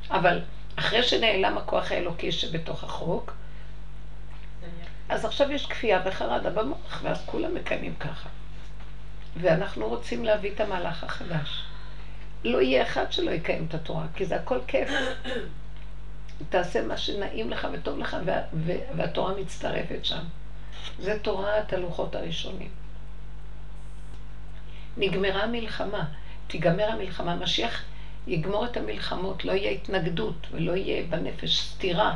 [0.09, 0.39] אבל
[0.75, 3.33] אחרי שנעלם הכוח האלוקי שבתוך החוק,
[5.09, 8.29] אז עכשיו יש כפייה וחרדה במוח, ואז כולם מקיימים ככה.
[9.37, 11.63] ואנחנו רוצים להביא את המהלך החדש.
[12.43, 14.89] לא יהיה אחד שלא יקיים את התורה, כי זה הכל כיף.
[16.49, 20.23] תעשה מה שנעים לך וטוב לך, וה, וה, והתורה מצטרפת שם.
[20.99, 22.69] זה תורת הלוחות הראשונים.
[24.97, 26.05] נגמרה המלחמה,
[26.47, 27.83] תיגמר המלחמה, משיח
[28.27, 32.15] יגמור את המלחמות, לא יהיה התנגדות ולא יהיה בנפש סתירה.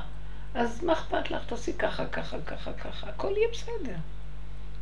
[0.56, 1.43] אז מה אכפת לך?
[1.45, 3.95] תעשי ככה, ככה, ככה, ככה, הכל יהיה בסדר.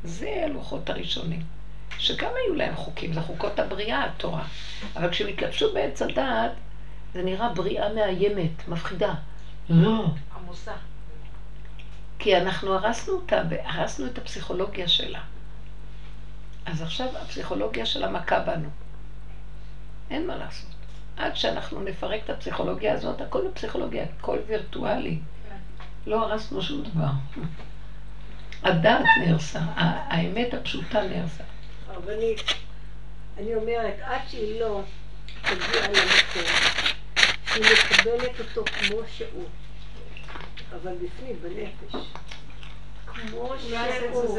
[0.03, 1.41] זה הלוחות הראשונים,
[1.97, 4.43] שגם היו להם חוקים, זה חוקות הבריאה, התורה.
[4.95, 6.51] אבל כשהם התלבשו בעץ הדעת,
[7.13, 9.13] זה נראה בריאה מאיימת, מפחידה.
[9.69, 10.05] לא.
[10.37, 10.73] עמוסה.
[12.19, 15.19] כי אנחנו הרסנו אותה, הרסנו את הפסיכולוגיה שלה.
[16.65, 18.69] אז עכשיו הפסיכולוגיה שלה מכה בנו.
[20.09, 20.69] אין מה לעשות.
[21.17, 25.19] עד שאנחנו נפרק את הפסיכולוגיה הזאת, הכל בפסיכולוגיה, הכל וירטואלי.
[26.07, 27.09] לא הרסנו שום דבר.
[28.63, 31.43] הדעת נהרסה, האמת הפשוטה נהרסה.
[31.87, 32.41] הרבנית,
[33.37, 34.81] אני אומרת, עד שהיא לא
[35.41, 36.53] תגיע למקום
[37.45, 39.45] שהיא מקבלת אותו כמו שהוא,
[40.71, 42.07] אבל בפנים, בנפש,
[43.05, 44.37] כמו שהוא.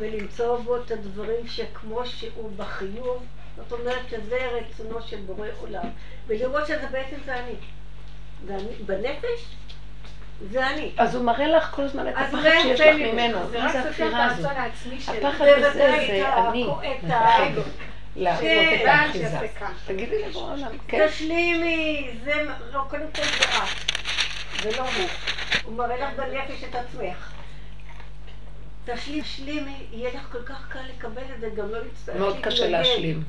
[0.00, 3.24] ולמצוא בו את הדברים שכמו שהוא בחיוב,
[3.56, 5.84] זאת אומרת שזה רצונו של בורא עולם,
[6.26, 7.54] ולראות שזה בעצם זה אני.
[8.46, 9.46] ואני בנפש,
[10.50, 10.92] זה אני.
[10.96, 13.38] אז הוא מראה לך כל הזמן את הפחד שיש לך ממנו.
[13.50, 13.72] זה מה
[14.28, 15.18] רק זה העצמי שלי.
[15.18, 15.88] הפחד זה הזה זה
[16.38, 17.64] אני, את מפחדת
[18.16, 18.78] להראות כן.
[18.82, 19.48] את האחיזה.
[19.60, 19.72] כך.
[19.86, 21.06] תגידי לבורא עולם, כן.
[21.08, 22.32] תשלימי, זה,
[22.72, 23.92] לא, קודם כל זה את,
[24.62, 25.08] ולא הוא.
[25.64, 27.29] הוא מראה לך בנפש את עצמך.
[28.84, 32.68] תשלימי, תשלימי, יהיה לך כל כך קל לקבל את זה, גם לא להצטרך מאוד קשה.
[32.68, 33.24] להשלים.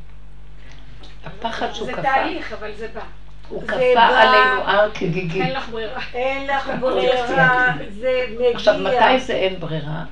[1.26, 3.02] הפחד שהוא זה כפה, תהליך, אבל זה בא.
[3.50, 5.42] הוא זה כפה עלינו הר כגיגי.
[5.42, 6.02] אין לך ברירה.
[6.14, 8.50] אין לך ברירה, זה מגיע.
[8.54, 10.06] עכשיו, מתי זה אין ברירה?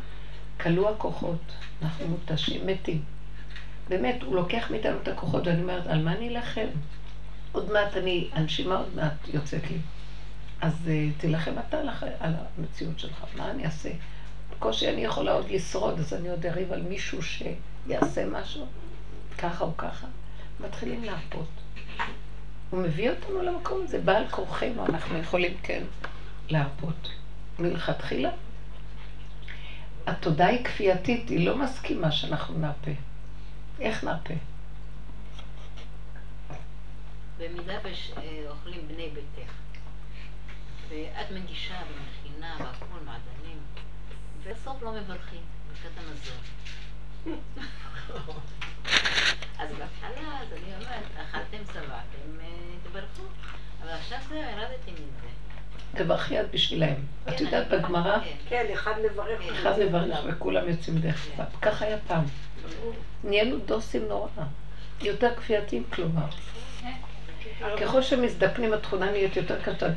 [0.62, 1.42] כלו הכוחות,
[1.82, 3.02] אנחנו מותשים, מתים.
[3.90, 6.68] באמת, הוא לוקח מאיתנו את הכוחות, ואני אומרת, על מה אני אלחם?
[7.52, 9.78] עוד מעט אני, הנשימה עוד מעט יוצאת לי.
[10.62, 11.78] אז uh, תילחם אתה.
[12.20, 13.90] על המציאות שלך, מה אני אעשה?
[14.60, 18.68] בקושי אני יכולה עוד לשרוד, אז אני עוד אריב על מישהו שיעשה משהו,
[19.38, 20.08] ככה או ככה.
[20.60, 21.48] מתחילים להרפות.
[22.70, 25.84] הוא מביא אותנו למקום הזה, בעל כורחנו, אנחנו יכולים כן
[26.50, 27.10] להרפות.
[27.60, 28.30] מלכתחילה,
[30.08, 32.92] התודעה היא כפייתית, היא לא מסכימה שאנחנו נרפה.
[33.80, 34.34] איך נרפה?
[37.38, 39.52] במידה ואוכלים בני ביתך,
[40.90, 43.39] ואת מגישה ומכינה והכל מעדנים,
[44.44, 47.36] ובסוף לא מברכים, ברכת המזון.
[49.60, 52.46] אז בהתחלה, אז אני אומרת, אכלתם, שבעתם, אה,
[52.84, 53.24] תברכו.
[53.84, 55.30] אבל עכשיו זהו, ירדתי מזה.
[55.96, 56.96] תברכי את בשבילהם.
[57.30, 58.32] את כן, יודעת בגמרא, כן.
[58.50, 59.42] כן, אחד לברך.
[59.42, 59.54] כן.
[59.54, 61.46] אחד לברך וכולם יוצאים דרך אגב.
[61.62, 62.24] ככה היה פעם.
[63.24, 64.30] נהיינו דוסים נורא.
[65.02, 66.26] יותר כפייתיים כלומר.
[67.82, 69.88] ככל שמזדקנים התכונה נהיית יותר קשה.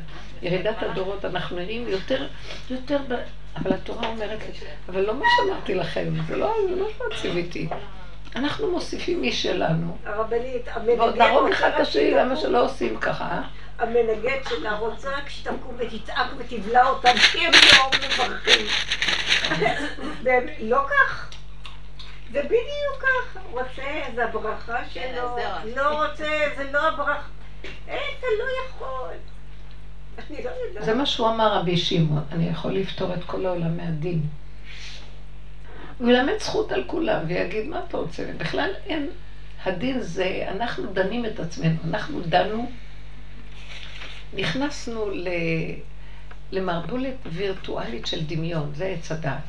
[0.41, 2.27] ירידת הדורות, אנחנו נראים יותר,
[2.69, 3.23] יותר ב-
[3.55, 4.53] אבל התורה אומרת לי,
[4.89, 7.67] אבל לא מה שאמרתי לכם, זה לא זה לא מה ציוויתי.
[8.35, 11.31] אנחנו מוסיפים משלנו, הרבנית, ועוד המנגד
[11.67, 13.23] את רוצה השני, שתקום- למה שלא עושים ככה?
[13.25, 13.41] אה?
[13.79, 18.65] המנגד שלה רוצה רק שתקום ותצעק ותבלע אותם, כי הם לא מברכים.
[20.23, 21.29] והם לא כך.
[22.31, 23.37] זה בדיוק כך.
[23.51, 23.83] רוצה,
[24.15, 25.35] זה הברכה שלו.
[25.35, 25.75] זהו.
[25.75, 27.21] לא רוצה, זה לא הברכה.
[27.87, 29.09] אין, אתה לא יכול.
[29.09, 29.17] אני
[30.17, 30.31] לא יודעת.
[30.79, 34.21] זה מה שהוא אמר רבי שמעון, אני יכול לפתור את כל העולם מהדין.
[35.97, 39.09] הוא ילמד זכות על כולם ויגיד מה אתה רוצה, ובכלל אין,
[39.65, 42.71] הדין זה, אנחנו דנים את עצמנו, אנחנו דנו,
[44.33, 45.27] נכנסנו ל,
[46.51, 49.43] למערבולת וירטואלית של דמיון, זה עץ הדעת.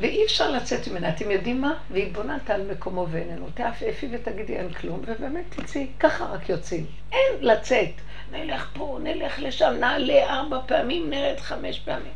[0.00, 1.74] ואי אפשר לצאת ממנה, אתם יודעים מה?
[1.90, 3.46] והתבוננת על מקומו ואיננו.
[3.54, 6.86] תעפעפי ותגידי אין כלום, ובאמת תצאי, ככה רק יוצאים.
[7.12, 7.90] אין לצאת.
[8.32, 12.12] נלך פה, נלך לשם, נעלה ארבע פעמים, נרד חמש פעמים.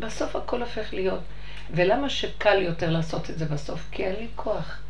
[0.00, 1.20] בסוף הכל הופך להיות.
[1.70, 3.88] ולמה שקל יותר לעשות את זה בסוף?
[3.90, 4.80] כי אין לי כוח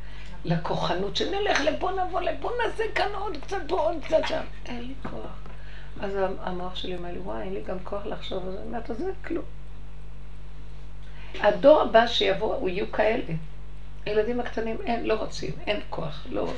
[0.45, 4.43] לכוחנות שנלך לפה, נבוא לפה, נעשה כאן עוד קצת פה, עוד קצת שם.
[4.67, 5.39] אין לי כוח.
[6.01, 8.59] אז המוח שלי אומר לי, וואי, אין לי גם כוח לחשוב על זה.
[8.59, 9.45] אני אומרת, אז זה כלום.
[11.41, 13.35] הדור הבא שיבוא, הוא יהיו כאלה.
[14.07, 16.53] הילדים הקטנים, אין, לא רוצים, אין כוח, לא,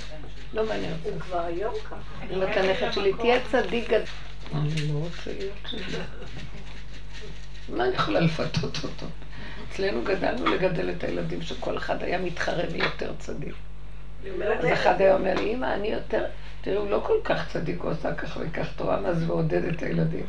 [0.54, 1.14] לא מעניין אותם.
[1.14, 1.96] הם כבר היום ככה.
[2.22, 4.04] אני אומרת לנכד שלי, תהיה צדיק גדול.
[4.54, 5.98] אני לא רוצה להיות צדיק.
[7.68, 9.06] מה אני יכולה לפתות אותו?
[9.68, 13.54] אצלנו גדלנו לגדל את הילדים, שכל אחד היה מתחרה מי יותר צדיק.
[14.42, 16.24] אז אחד היה אומר לי, אמא, אני יותר...
[16.60, 20.26] תראי, הוא לא כל כך צדיק, הוא עשה כך וכך תורה, אז ועודד את הילדים.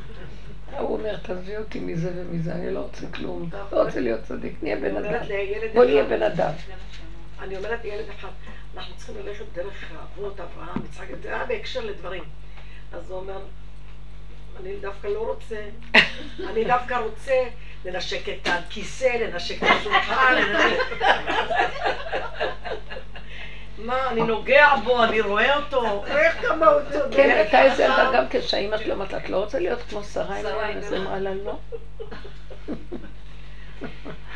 [0.77, 3.49] הוא אומר, תעזבי אותי מזה ומזה, אני לא רוצה כלום.
[3.71, 5.19] לא רוצה להיות צדיק, נהיה בן אדם.
[5.73, 6.51] בוא נהיה בן אדם.
[7.41, 8.29] אני אומרת לילד אחד,
[8.77, 12.23] אנחנו צריכים ללכת דרך אבות, אברהם, יצחק, זה היה בהקשר לדברים.
[12.93, 13.39] אז הוא אומר,
[14.59, 15.65] אני דווקא לא רוצה,
[16.49, 17.43] אני דווקא רוצה
[17.85, 20.35] לנשק את הכיסא, לנשק את השולחן.
[23.77, 26.05] מה, אני נוגע בו, אני רואה אותו.
[26.07, 27.15] איך כמה הוא צודק.
[27.15, 30.37] כן, הייתה איזה ילדה גם כן שהאימא שלו אמרת, את לא רוצה להיות כמו שרה
[30.37, 30.45] אז.
[30.93, 31.57] היא אמרה לה, לא.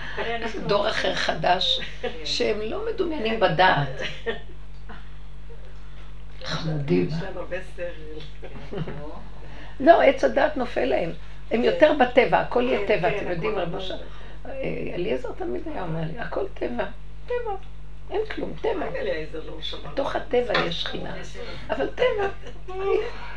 [0.67, 1.79] דור אחר חדש,
[2.25, 4.01] שהם לא מדומיינים בדעת.
[6.43, 7.07] חמודים.
[7.07, 8.77] יש להם הרבה שכל.
[9.79, 11.11] לא, עץ הדעת נופל להם.
[11.51, 13.09] הם יותר בטבע, הכל יהיה כן, טבע.
[13.09, 13.95] כן, אתם יודעים, הכל רב משה,
[14.45, 14.51] אה,
[14.93, 16.85] אליעזר תמיד היה אומר לי, הכל טבע,
[17.25, 17.55] טבע,
[18.11, 18.85] אין כלום, טבע.
[19.33, 19.89] לא?
[19.91, 21.13] בתוך הטבע יש שכינה,
[21.69, 22.27] אבל טבע.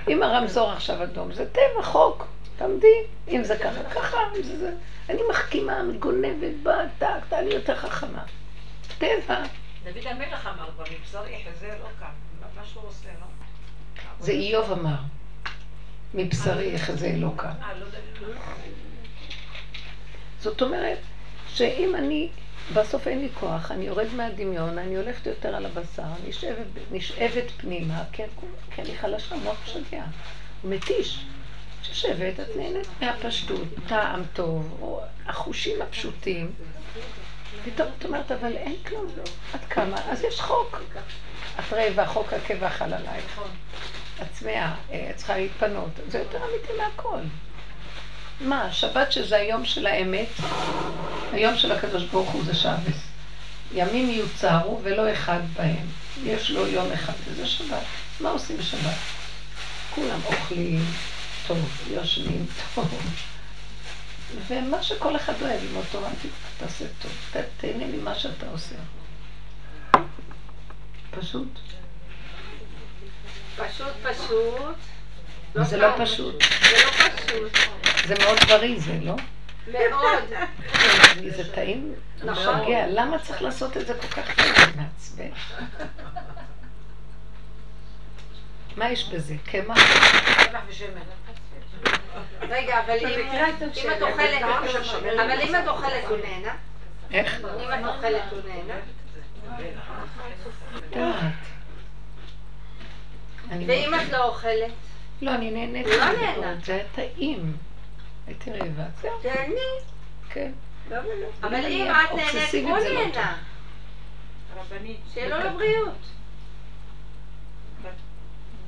[0.09, 2.27] אם הרמזור עכשיו אדום, זה טבע, חוק,
[2.57, 2.97] תעמדי.
[3.29, 4.73] אם זה ככה, ככה, אם זה זה.
[5.09, 8.23] אני מחכימה, מגונבת, באה, טק, תעלי יותר חכמה.
[8.99, 9.43] טבע.
[9.85, 10.85] דוד המלך אמר כבר,
[11.45, 12.07] חזה לא קם.
[12.57, 13.27] מה שהוא עושה, לא?
[14.21, 14.97] זה איוב אמר.
[16.15, 17.53] מבשרי יחזה אלוקה.
[20.41, 20.99] זאת אומרת,
[21.49, 22.29] שאם אני,
[22.75, 28.03] בסוף אין לי כוח, אני יורד מהדמיון, אני הולכת יותר על הבשר, נשאבת, נשאבת פנימה,
[28.13, 28.23] כי
[28.79, 30.05] אני חלשה, מוח משגע.
[30.63, 31.25] הוא מתיש.
[31.89, 36.53] יושבת, את נהנית מהפשטות, טעם טוב, או החושים הפשוטים.
[37.65, 39.07] פתאום את אומרת, אבל אין כלום,
[39.55, 40.81] את קמה, אז יש חוק.
[41.59, 43.41] את רעבה, חוק עקב חל עלייך.
[44.23, 45.91] את צמאה, אה, את צריכה להתפנות.
[46.09, 47.19] זה יותר אמיתי מהכל.
[48.41, 50.29] מה, שבת שזה היום של האמת,
[51.33, 53.07] היום של הקדוש ברוך הוא זה שבס.
[53.75, 55.87] ימים יוצרו ולא אחד בהם.
[56.25, 57.83] יש לו יום אחד, וזה שבת.
[58.21, 58.97] מה עושים בשבת?
[59.95, 60.85] כולם אוכלים
[61.47, 61.59] טוב,
[61.91, 63.01] יושבים טוב.
[64.49, 66.29] ומה שכל אחד אוהב עם אותו רמתי,
[66.59, 67.13] תעשה טוב.
[67.33, 68.75] ת- תהנה ממה שאתה עושה.
[71.11, 71.49] פשוט.
[73.57, 74.77] פשוט פשוט.
[75.55, 75.89] זה לא.
[75.99, 76.43] פשוט.
[76.43, 77.57] זה לא פשוט.
[78.07, 79.15] זה מאוד בריא זה, לא?
[79.73, 80.23] מאוד.
[81.37, 81.95] זה טעים,
[82.25, 82.61] נכון.
[82.61, 82.87] משגע.
[82.87, 84.55] למה צריך לעשות את זה כל כך טעים?
[84.77, 85.29] מעצבן.
[88.77, 89.35] מה יש בזה?
[89.45, 89.79] קמח?
[90.51, 90.89] קמח ושמן.
[92.49, 92.97] רגע, אבל
[93.77, 94.43] אם את אוכלת.
[95.15, 96.55] אבל אם את אוכלת הוא נהנה,
[97.13, 97.41] איך?
[97.45, 98.81] אם את אוכלת הוא נהנה,
[103.67, 104.73] ואם את לא אוכלת,
[105.23, 105.87] לא, אני נהנית.
[105.87, 106.39] לא נהנה.
[106.39, 107.57] מאוד, זה היה טעים.
[108.27, 108.85] הייתי רעבה.
[109.23, 109.55] תהני.
[110.31, 110.53] כן.
[110.91, 110.97] לא?
[111.43, 113.37] אבל אם את נהנית, הוא זה לא נהנה.
[114.57, 115.99] רבנית, שיהיה לו לבריאות.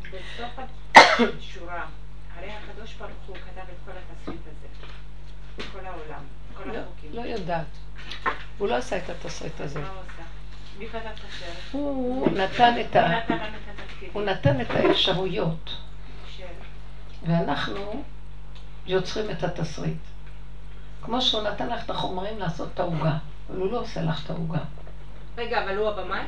[0.02, 0.58] בסוף
[1.04, 1.86] השורה,
[2.39, 4.66] הרי הקדוש ברוך הוא כתב את כל התסריט הזה,
[5.59, 6.23] בכל העולם,
[6.55, 7.10] כל לא- החוקים.
[7.12, 7.66] לא יודעת.
[8.59, 9.82] הוא לא עשה את התסריט הזה.
[11.73, 13.19] הוא נתן את ה...
[14.12, 15.70] הוא נתן את האפשרויות,
[16.36, 16.44] של...
[17.27, 18.02] ואנחנו
[18.86, 19.98] יוצרים את התסריט.
[21.02, 23.12] כמו שהוא נתן לך את החומרים לעשות את העוגה,
[23.51, 24.60] אבל הוא לא עושה לך את העוגה.
[25.36, 26.23] רגע, אבל הוא הבמאי?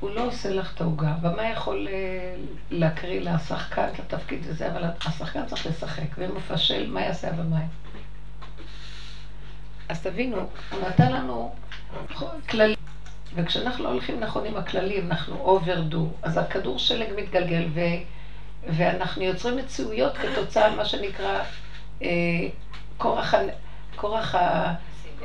[0.00, 1.14] הוא לא עושה לך את העוגה.
[1.20, 2.34] במה יכול אה,
[2.70, 7.62] להקריא לשחקן את התפקיד הזה, אבל השחקן צריך לשחק, ואם הוא מפשל, מה יעשה הבמאי?
[9.88, 10.36] אז תבינו,
[10.70, 11.54] הוא נתן לנו
[12.48, 12.76] כללים,
[13.34, 17.80] וכשאנחנו לא הולכים נכון עם הכללים, אנחנו אוברדו, אז הכדור שלג מתגלגל, ו,
[18.66, 21.42] ואנחנו יוצרים מציאויות כתוצאה מה שנקרא
[22.02, 22.08] אה,
[23.96, 24.74] כורח, ה,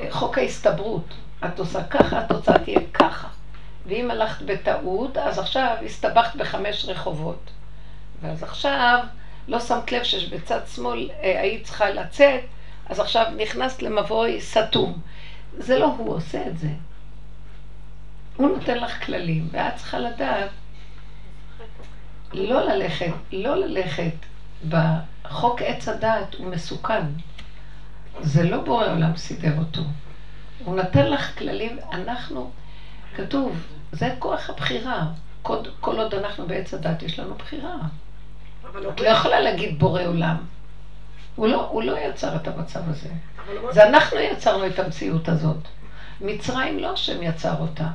[0.10, 1.14] חוק ההסתברות.
[1.46, 3.28] את עושה ככה, התוצאה תהיה ככה.
[3.88, 7.52] ואם הלכת בטעות, אז עכשיו הסתבכת בחמש רחובות.
[8.22, 9.00] ואז עכשיו
[9.48, 12.42] לא שמת לב שבצד שמאל אה, היית צריכה לצאת,
[12.90, 15.00] אז עכשיו נכנסת למבוי סתום.
[15.58, 16.70] זה לא הוא עושה את זה.
[18.36, 20.50] הוא נותן לך כללים, ואת צריכה לדעת
[22.34, 24.16] לא ללכת, לא ללכת
[24.70, 27.04] בחוק עץ הדעת הוא מסוכן.
[28.22, 29.82] זה לא בורא עולם סידר אותו.
[30.64, 32.52] הוא נתן לך כללים, אנחנו,
[33.16, 35.06] כתוב, זה כוח הבחירה.
[35.42, 37.76] כל, כל עוד אנחנו בעץ הדת, יש לנו בחירה.
[38.90, 40.38] את לא יכולה להגיד בורא עולם.
[41.36, 43.10] הוא לא, הוא לא יצר את המצב הזה.
[43.72, 45.58] זה אנחנו יצרנו את המציאות הזאת.
[46.22, 47.88] מצרים לא השם יצר אותה.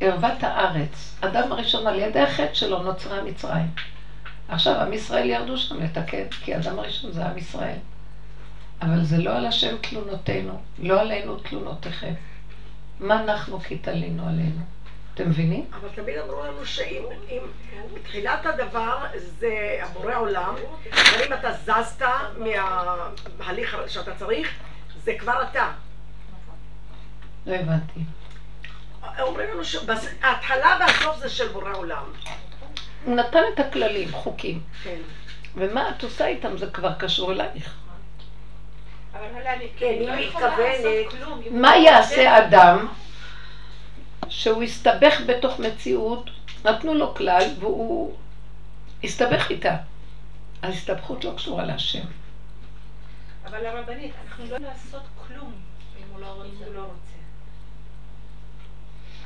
[0.00, 1.16] ערוות הארץ.
[1.20, 3.68] אדם הראשון על ידי החטא שלו נוצרה מצרים.
[4.48, 7.78] עכשיו עם ישראל ירדו שם לתקן, כי אדם הראשון זה עם ישראל.
[8.82, 12.12] אבל זה לא על השם תלונותינו, לא עלינו תלונותיכם.
[13.00, 14.60] מה אנחנו כי תלינו עלינו?
[15.20, 15.64] אתם מבינים?
[15.80, 17.02] אבל תמיד אמרו לנו שאם
[17.94, 19.06] בתחילת הדבר
[19.38, 20.54] זה הבורא עולם,
[20.92, 22.06] אבל אם אתה זזת
[23.38, 24.54] מההליך שאתה צריך,
[25.04, 25.70] זה כבר אתה.
[27.46, 28.00] לא הבנתי.
[29.20, 32.04] אומרים לנו שההתחלה והסוף זה של בורא עולם.
[33.04, 34.60] הוא נתן את הכללים, חוקים.
[34.84, 34.98] כן.
[35.54, 37.74] ומה את עושה איתם זה כבר קשור אלייך.
[39.76, 41.12] כן, היא מתכוונת.
[41.50, 42.88] מה יעשה אדם
[44.28, 46.30] שהוא הסתבך בתוך מציאות,
[46.64, 48.16] נתנו לו כלל והוא
[49.04, 49.76] הסתבך איתה.
[50.62, 52.04] ההסתבכות לא קשורה להשם.
[53.44, 55.52] אבל הרבנית, אנחנו לא לעשות כלום
[55.98, 57.18] אם הוא לא רוצה.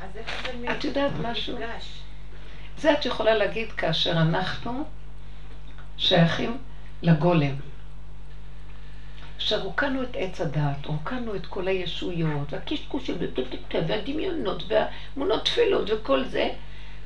[0.02, 1.58] אז איך זה את יודעת משהו?
[2.78, 4.84] זה את יכולה להגיד כאשר אנחנו
[5.96, 6.58] שייכים
[7.02, 7.54] לגולם.
[9.46, 13.14] שרוקנו את עץ הדעת, רוקנו את כל הישויות, והקשקושים,
[13.86, 16.48] והדמיונות, והאמונות תפילות וכל זה.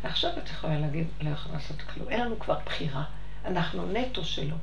[0.04, 2.08] ועכשיו את יכולה להגיד, לא יכולה לעשות כלום.
[2.08, 3.04] אין לנו כבר בחירה.
[3.44, 4.56] אנחנו נטו שלו.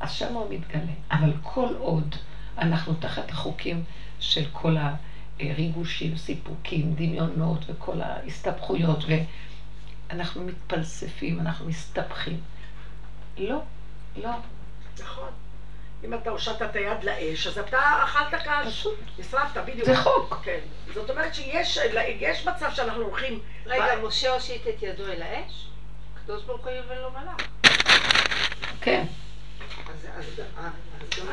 [0.00, 0.92] אז שם הוא מתגלה.
[1.10, 2.14] אבל כל עוד
[2.58, 3.82] אנחנו תחת החוקים
[4.20, 4.76] של כל
[5.40, 9.04] הריגושים, סיפוקים, דמיונות וכל ההסתבכויות,
[10.10, 12.40] ואנחנו מתפלספים, אנחנו מסתבכים.
[13.38, 13.58] לא,
[14.16, 14.30] לא.
[15.00, 15.30] נכון.
[16.04, 18.66] אם אתה הושטת את היד לאש, אז אתה אכלת קש.
[18.66, 18.98] פשוט.
[19.18, 19.84] נשרפת, בדיוק.
[19.84, 20.40] זה חוק.
[20.44, 20.58] כן.
[20.94, 23.40] זאת אומרת שיש מצב שאנחנו הולכים...
[23.66, 25.66] רגע, משה הושיט את ידו אל האש?
[26.16, 27.48] הקדוש ברוך הוא יבן לו מלאך.
[28.80, 29.04] כן.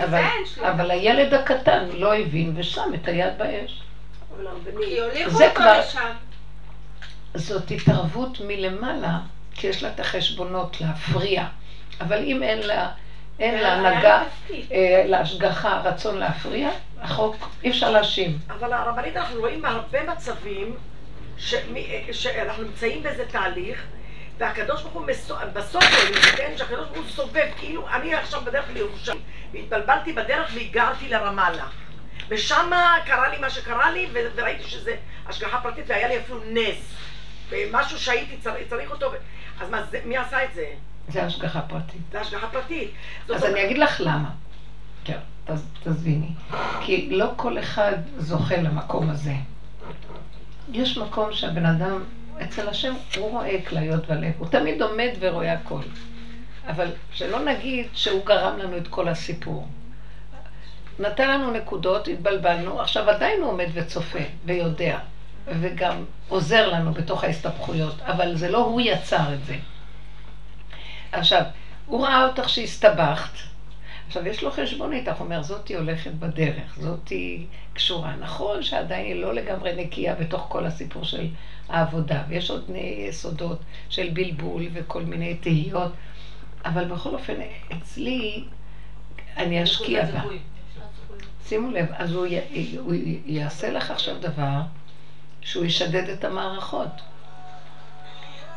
[0.03, 0.23] אבל,
[0.61, 3.81] אבל הילד הקטן לא הבין ושם את היד באש.
[4.85, 6.13] כי הוליכו אותו לשם.
[7.35, 9.19] זאת התערבות מלמעלה,
[9.55, 11.47] כי יש לה את החשבונות להפריע.
[12.01, 12.91] אבל אם אין לה...
[13.39, 14.23] אין להנהגה,
[14.71, 16.69] אה, להשגחה, רצון להפריע,
[17.01, 18.37] החוק, אי אפשר להאשים.
[18.49, 20.75] אבל הרבנית, אנחנו רואים בהרבה מצבים
[22.11, 23.83] שאנחנו נמצאים באיזה תהליך,
[24.37, 25.07] והקדוש ברוך הוא
[25.53, 25.83] בסוף
[26.37, 29.21] כן, שהקדוש ברוך הוא סובב, כאילו אני עכשיו בדרך לירושלים,
[29.53, 31.65] והתבלבלתי בדרך והגרתי לרמאללה.
[32.29, 32.71] ושם
[33.05, 34.95] קרה לי מה שקרה לי, וראיתי שזה
[35.27, 36.95] השגחה פרטית, והיה לי אפילו נס.
[37.49, 38.37] ומשהו שהייתי
[38.69, 39.11] צריך, אותו,
[39.61, 40.65] אז מה, מי עשה את זה?
[41.09, 42.01] זה השגחה פרטית.
[42.11, 42.91] זה השגחה פרטית.
[43.35, 44.29] אז אני אגיד לך למה.
[45.03, 45.17] כן,
[45.83, 46.29] תזמיני.
[46.81, 49.33] כי לא כל אחד זוכה למקום הזה.
[50.71, 52.03] יש מקום שהבן אדם,
[52.43, 54.31] אצל השם, הוא רואה כליות ולב.
[54.37, 55.81] הוא תמיד עומד ורואה הכל.
[56.67, 59.67] אבל שלא נגיד שהוא גרם לנו את כל הסיפור.
[60.99, 64.97] נתן לנו נקודות, התבלבלנו, עכשיו עדיין הוא עומד וצופה ויודע,
[65.47, 69.55] וגם עוזר לנו בתוך ההסתבכויות, אבל זה לא הוא יצר את זה.
[71.19, 71.41] עכשיו,
[71.85, 73.37] הוא ראה אותך שהסתבכת,
[74.07, 78.15] עכשיו יש לו חשבונית, הוא אומר, זאתי הולכת בדרך, זאתי קשורה.
[78.15, 81.27] נכון שעדיין היא לא לגמרי נקייה בתוך כל הסיפור של
[81.69, 82.71] העבודה, ויש עוד
[83.09, 83.59] יסודות
[83.89, 85.91] של בלבול וכל מיני תהיות,
[86.65, 87.33] אבל בכל אופן,
[87.73, 88.43] אצלי,
[89.37, 90.21] אני אשקיע בה.
[91.47, 92.93] שימו לב, אז הוא, י, הוא
[93.25, 94.61] יעשה לך עכשיו דבר
[95.41, 97.01] שהוא ישדד את המערכות.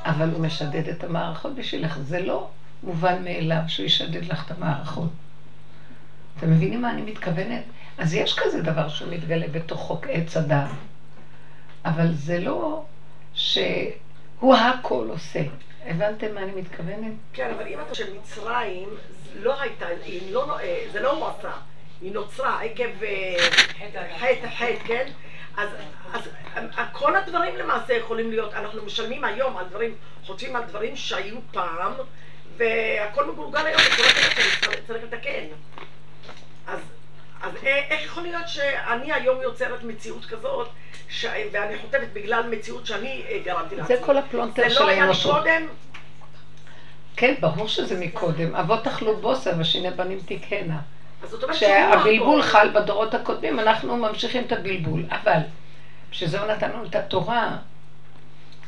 [0.05, 1.99] אבל הוא משדד את המערכות בשבילך.
[1.99, 2.49] זה לא
[2.83, 5.11] מובן מאליו שהוא ישדד לך את המערכות.
[6.39, 7.63] אתם מבינים מה אני מתכוונת?
[7.99, 10.71] אז יש כזה דבר שהוא מתגלה בתוך חוק עץ הדת,
[11.85, 12.85] אבל זה לא
[13.35, 15.43] שהוא הכל עושה.
[15.87, 17.13] הבנתם מה אני מתכוונת?
[17.33, 18.89] כן, אבל אם אתה של מצרים,
[19.41, 19.87] לא הייתה,
[20.31, 21.53] לא, אה, זה לא הוא עשה,
[22.01, 23.37] היא נוצרה עקב אה,
[24.19, 25.11] חטא, חטא, כן?
[25.59, 25.69] אז,
[26.13, 29.95] אז אה, כל הדברים למעשה יכולים להיות, אנחנו משלמים היום על דברים,
[30.27, 31.93] חושבים על דברים שהיו פעם,
[32.57, 35.45] והכל מגולגל היום בצורה כזאת שצריך לתקן.
[36.67, 36.81] אז,
[37.43, 40.69] אז איך יכול להיות שאני היום יוצרת מציאות כזאת,
[41.09, 41.27] ש...
[41.53, 43.97] ואני חוטפת בגלל מציאות שאני גרמתי לעצמי?
[43.97, 45.33] זה כל הפלונטר של האנושות.
[45.33, 45.75] זה לא היה לי קודם?
[47.17, 48.57] כן, ברור שזה מקודם.
[48.57, 50.79] אבות אכלו בוסר ושיני בנים תקהנה.
[51.51, 55.05] כשהבלבול חל בדורות הקודמים, אנחנו ממשיכים את הבלבול.
[55.11, 55.41] אבל,
[56.11, 57.57] בשביל הוא נתנו את התורה,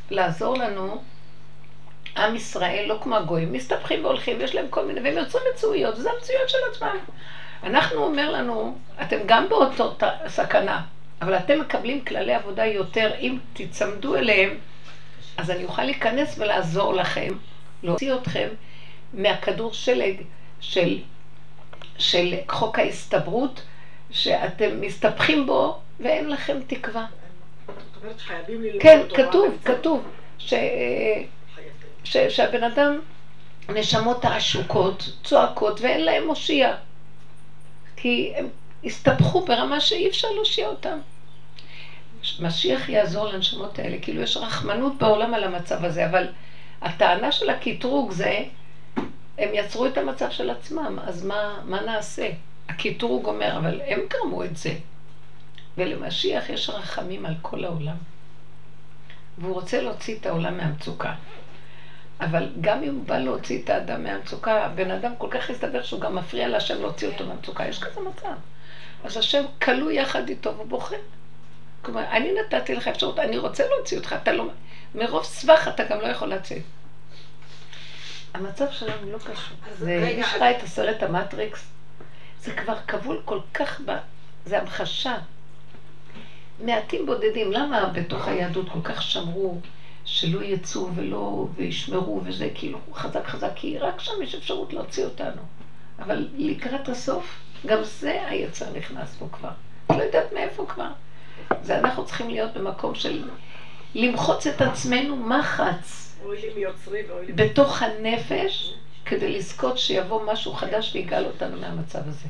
[0.09, 1.03] לעזור לנו,
[2.17, 6.09] עם ישראל, לא כמו הגויים, מסתבכים והולכים, יש להם כל מיני, והם יוצרים מצויות, וזה
[6.11, 6.97] המציאות של עצמם.
[7.63, 9.95] אנחנו, אומר לנו, אתם גם באותו
[10.27, 10.81] סכנה,
[11.21, 14.57] אבל אתם מקבלים כללי עבודה יותר, אם תצמדו אליהם,
[15.37, 17.33] אז אני אוכל להיכנס ולעזור לכם,
[17.83, 18.47] להוציא אתכם
[19.13, 20.15] מהכדור שלג
[20.59, 20.99] של,
[22.01, 23.61] של חוק ההסתברות,
[24.11, 27.05] שאתם מסתבכים בו ואין לכם תקווה.
[28.79, 30.03] כן, כתוב, כתוב,
[30.37, 30.53] ש...
[32.03, 32.17] ש...
[32.17, 32.99] שהבן אדם,
[33.69, 36.75] נשמות העשוקות, צועקות ואין להם מושיע.
[37.95, 38.47] כי הם
[38.83, 40.97] הסתבכו ברמה שאי אפשר להושיע אותם.
[42.39, 46.27] משיח יעזור לנשמות האלה, כאילו יש רחמנות בעולם על המצב הזה, אבל
[46.81, 48.43] הטענה של הקטרוג זה,
[49.37, 52.29] הם יצרו את המצב של עצמם, אז מה, מה נעשה?
[52.69, 54.73] הקטרוג אומר, אבל הם גרמו את זה.
[55.77, 57.95] ולמשיח יש רחמים על כל העולם.
[59.37, 61.13] והוא רוצה להוציא את העולם מהמצוקה.
[62.21, 66.01] אבל גם אם הוא בא להוציא את האדם מהמצוקה, הבן אדם כל כך הסתבר שהוא
[66.01, 67.67] גם מפריע להשם להוציא אותו מהמצוקה.
[67.67, 68.33] יש כזה מצב.
[69.03, 70.95] אז השם כלוא יחד איתו ובוכה.
[71.81, 74.45] כלומר, אני נתתי לך אפשרות, אני רוצה להוציא אותך, אתה לא...
[74.95, 76.61] מרוב סבך אתה גם לא יכול לצאת.
[78.33, 79.57] המצב שלנו לא קשור.
[79.77, 81.67] זה, שראה את הסרט המטריקס,
[82.41, 83.91] זה כבר כבול כל כך ב...
[84.45, 85.17] זה המחשה.
[86.59, 89.59] מעטים בודדים, למה בתוך היהדות כל כך שמרו
[90.05, 95.41] שלא יצאו ולא, וישמרו וזה כאילו חזק חזק, כי רק שם יש אפשרות להוציא אותנו.
[95.99, 99.49] אבל לקראת הסוף, גם זה היצר נכנס פה כבר.
[99.89, 100.89] לא יודעת מאיפה כבר.
[101.63, 103.29] זה אנחנו צריכים להיות במקום של
[103.95, 106.00] למחוץ את עצמנו מחץ
[107.35, 108.73] בתוך הנפש,
[109.05, 112.27] כדי לזכות שיבוא משהו חדש ויגאל אותנו מהמצב הזה.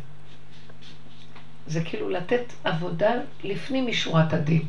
[1.67, 3.11] זה כאילו לתת עבודה
[3.43, 4.65] לפנים משורת הדין.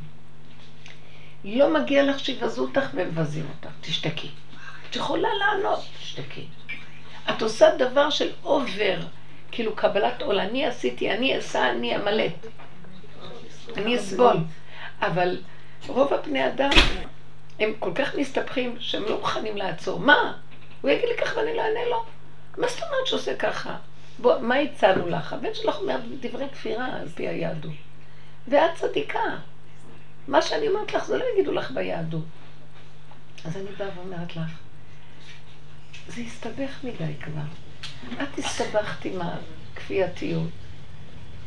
[1.44, 4.28] לא מגיע לך שיבזו אותך ומבזים אותך, תשתקי.
[4.90, 6.46] את יכולה לענות, תשתקי.
[7.30, 9.00] את עושה דבר של אובר,
[9.50, 12.46] כאילו קבלת עול, אני עשיתי, אני אעשה, אני אמלט.
[13.76, 14.36] אני אסבול.
[15.00, 15.36] אבל
[15.86, 16.70] רוב הפני אדם,
[17.62, 20.00] הם כל כך מסתבכים שהם לא מוכנים לעצור.
[20.00, 20.38] מה?
[20.80, 22.04] הוא יגיד לי ככה ואני לא אענה לו.
[22.58, 23.76] מה זאת אומרת שעושה ככה?
[24.18, 25.32] בוא, מה הצענו לך?
[25.32, 27.72] הבן שלך אומר דברי כפירה על פי היהדות.
[28.48, 29.36] ואת צדיקה.
[30.28, 32.24] מה שאני אומרת לך, זה לא יגידו לך ביהדות.
[33.44, 34.50] אז אני באה ואומרת לך,
[36.08, 37.42] זה הסתבך מדי כבר.
[38.22, 40.48] את הסתבכת עם הכפייתיות,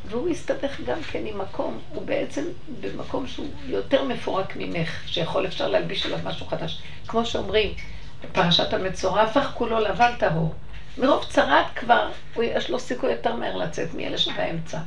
[0.09, 2.43] והוא הסתבך גם כן עם מקום, הוא בעצם
[2.81, 6.81] במקום שהוא יותר מפורק ממך, שיכול אפשר להלביש עליו משהו חדש.
[7.07, 7.73] כמו שאומרים,
[8.31, 10.53] פרשת המצורע הפך כולו לבן טהור.
[10.97, 12.09] מרוב צרת כבר,
[12.41, 14.79] יש לו סיכוי יותר מהר לצאת מאלה שבאמצע.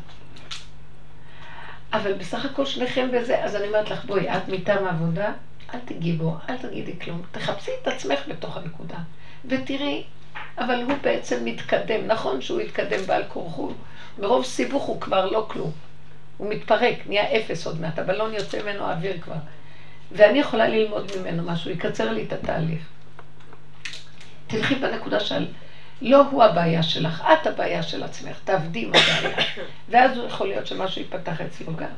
[1.93, 5.33] אבל בסך הכל שניכם בזה, אז אני אומרת לך, בואי, את מטעם העבודה,
[5.75, 8.99] אל תגיעי בו, אל תגידי כלום, תחפשי את עצמך בתוך הנקודה,
[9.45, 10.05] ותראי,
[10.59, 13.73] אבל הוא בעצם מתקדם, נכון שהוא יתקדם בעל כורחו,
[14.19, 15.73] מרוב סיבוך הוא כבר לא כלום,
[16.37, 19.35] הוא מתפרק, נהיה אפס עוד מעט, הבלון יוצא ממנו האוויר כבר,
[20.13, 22.83] ואני יכולה ללמוד ממנו משהו, יקצר לי את התהליך.
[24.47, 25.47] תלכי בנקודה של...
[26.03, 29.37] לא הוא הבעיה שלך, את הבעיה של עצמך, תעבדי עם הבעיה.
[29.91, 31.91] ואז יכול להיות שמשהו ייפתח אצלו גם.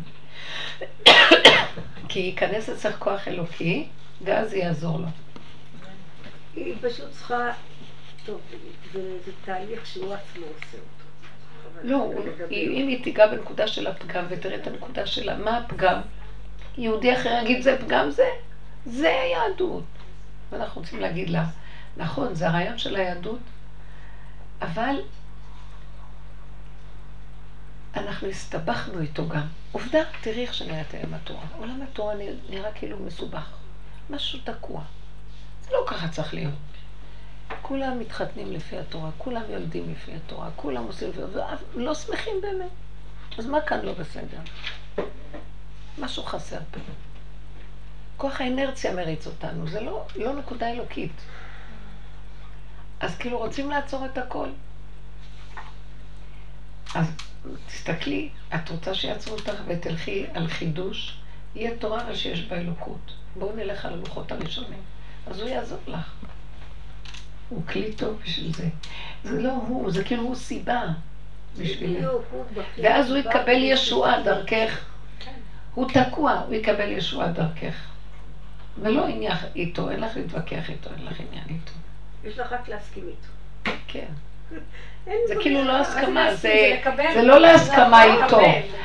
[2.08, 3.86] כי ייכנס אצלך כוח אלוקי,
[4.24, 5.06] ואז זה יעזור לו.
[6.56, 7.52] היא פשוט צריכה,
[8.26, 8.40] טוב,
[8.92, 10.99] זה, זה תהליך שהוא עצמו עושה.
[11.82, 12.10] לא,
[12.50, 16.00] אם היא תיגע בנקודה של הפגם ותראה את הנקודה שלה, מה הפגם?
[16.78, 18.28] יהודי אחר יגיד זה פגם זה?
[18.86, 19.84] זה היהדות.
[20.50, 21.44] ואנחנו רוצים להגיד לה,
[21.96, 23.40] נכון, זה הרעיון של היהדות,
[24.62, 24.94] אבל
[27.96, 29.46] אנחנו הסתבכנו איתו גם.
[29.72, 31.46] עובדה, תראי איך שנראית היום התורה.
[31.58, 32.14] עולם התורה
[32.48, 33.50] נראה כאילו מסובך.
[34.10, 34.82] משהו תקוע.
[35.72, 36.54] לא ככה צריך להיות.
[37.62, 41.10] כולם מתחתנים לפי התורה, כולם יולדים לפי התורה, כולם עושים,
[41.74, 42.70] ולא שמחים באמת.
[43.38, 44.38] אז מה כאן לא בסדר?
[45.98, 46.80] משהו חסר פה.
[48.16, 51.12] כוח האנרציה מריץ אותנו, זה לא, לא נקודה אלוקית.
[53.00, 54.48] אז כאילו רוצים לעצור את הכל.
[56.94, 57.06] אז
[57.66, 61.18] תסתכלי, את רוצה שיעצרו אותך ותלכי על חידוש,
[61.54, 63.12] יהיה תורה שיש בה אלוקות.
[63.36, 64.80] בואו נלך על הלוחות הראשונים.
[65.26, 66.14] אז הוא יעזור לך.
[67.50, 68.68] הוא כלי טוב בשביל זה.
[69.24, 70.82] זה לא הוא, זה כאילו הוא סיבה
[71.58, 72.18] בשבילנו.
[72.78, 74.84] ואז הוא יקבל ישועה דרכך.
[75.74, 77.74] הוא תקוע, הוא יקבל ישועה דרכך.
[78.82, 81.72] ולא עניין איתו, אין לך להתווכח איתו, אין לך עניין איתו.
[82.24, 83.72] יש לך רק להסכים איתו.
[83.88, 84.06] כן.
[85.28, 85.34] זה.
[85.40, 86.80] כאילו לא הסכמה, זה.
[87.14, 88.40] זה לא להסכמה זה איתו.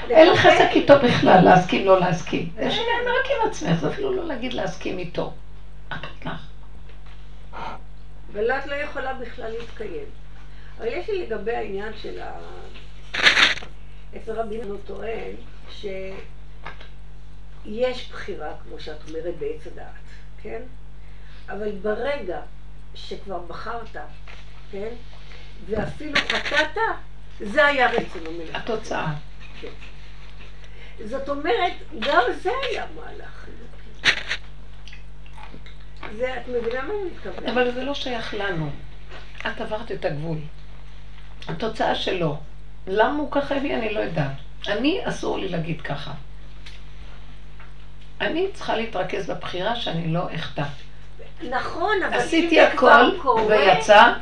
[0.09, 2.49] אין לך חזק איתו בכלל, להסכים, לא להסכים.
[2.59, 5.33] יש עניין רק עם עצמך, זה אפילו לא להגיד להסכים איתו.
[5.87, 6.31] את לך.
[8.35, 10.07] את לא יכולה בכלל להתקיים.
[10.77, 12.39] אבל יש לי לגבי העניין של ה...
[14.17, 15.35] אצל רבי נו טוען
[15.69, 15.99] שיש
[18.11, 19.87] בחירה, כמו שאת אומרת, בעץ הדעת,
[20.41, 20.61] כן?
[21.49, 22.41] אבל ברגע
[22.95, 23.97] שכבר בחרת,
[24.71, 24.93] כן?
[25.65, 26.77] ואפילו חטאת,
[27.39, 28.55] זה היה רצונו מלך.
[28.55, 29.13] התוצאה.
[31.05, 33.45] זאת אומרת, גם זה היה מהלך.
[36.17, 37.49] זה, את מבינה מה אני מתכוונת?
[37.49, 38.69] אבל זה לא שייך לנו.
[39.47, 40.37] את עברת את הגבול.
[41.47, 42.37] התוצאה שלו.
[42.87, 44.31] למה הוא ככה הביא, אני לא יודעת.
[44.67, 46.13] אני, אסור לי להגיד ככה.
[48.21, 50.63] אני צריכה להתרכז בבחירה שאני לא אחטא.
[51.49, 54.13] נכון, אבל אם עשיתי זה כבר הכל קורה, ויצא,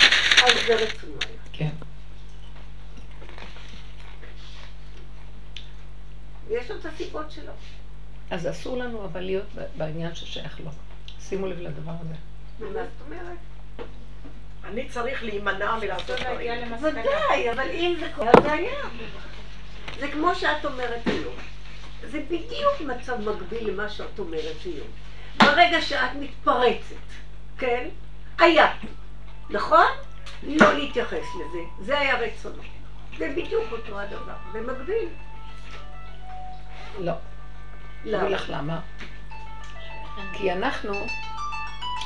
[0.00, 0.86] אז זה היה.
[1.52, 1.70] כן.
[6.48, 7.52] ויש לו את הסיבות שלו.
[8.32, 9.46] אז אסור לנו אבל להיות
[9.76, 10.70] בעניין ששייך לו.
[11.20, 12.14] שימו לב לדבר הזה.
[12.60, 13.36] מה זאת אומרת?
[14.64, 16.72] אני צריך להימנע מלעשות לא דברים.
[16.82, 18.74] ודאי, אבל אם זה קורה, זה היה.
[20.00, 21.34] זה כמו שאת אומרת היום.
[22.02, 24.88] זה בדיוק מצב מקביל למה שאת אומרת היום.
[25.38, 26.94] ברגע שאת מתפרצת,
[27.58, 27.88] כן?
[28.38, 28.72] היה.
[29.50, 29.86] נכון?
[30.42, 31.58] לא להתייחס לזה.
[31.80, 32.62] זה היה רצונו.
[33.18, 34.34] זה בדיוק אותו הדבר.
[34.52, 35.08] זה מקביל.
[36.98, 37.12] לא.
[38.04, 38.22] למה?
[38.22, 38.80] אגיד לך למה.
[40.32, 40.92] כי אנחנו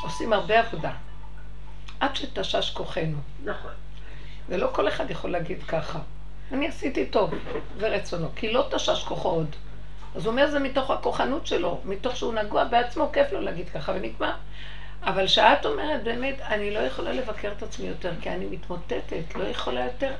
[0.02, 0.92] עושים הרבה עבודה.
[2.00, 3.18] עד שתשש כוחנו.
[3.44, 3.70] נכון.
[4.48, 5.98] ולא כל אחד יכול להגיד ככה.
[6.52, 7.34] אני עשיתי טוב,
[7.78, 8.28] זה רצונו.
[8.36, 9.56] כי לא תשש כוחו עוד.
[10.16, 13.92] אז הוא אומר זה מתוך הכוחנות שלו, מתוך שהוא נגוע בעצמו, כיף לו להגיד ככה
[13.92, 14.32] ונגמר.
[15.02, 19.44] אבל שאת אומרת, באמת, אני לא יכולה לבקר את עצמי יותר, כי אני מתמוטטת, לא
[19.44, 20.12] יכולה יותר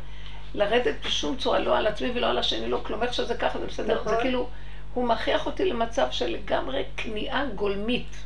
[0.54, 3.66] לרדת בשום צורה, לא על עצמי ולא על השני, לא כלום, איך שזה ככה, זה
[3.66, 3.94] בסדר.
[3.94, 4.14] נכון.
[4.14, 4.48] זה כאילו,
[4.96, 8.16] הוא מכריח אותי למצב של לגמרי כניעה גולמית.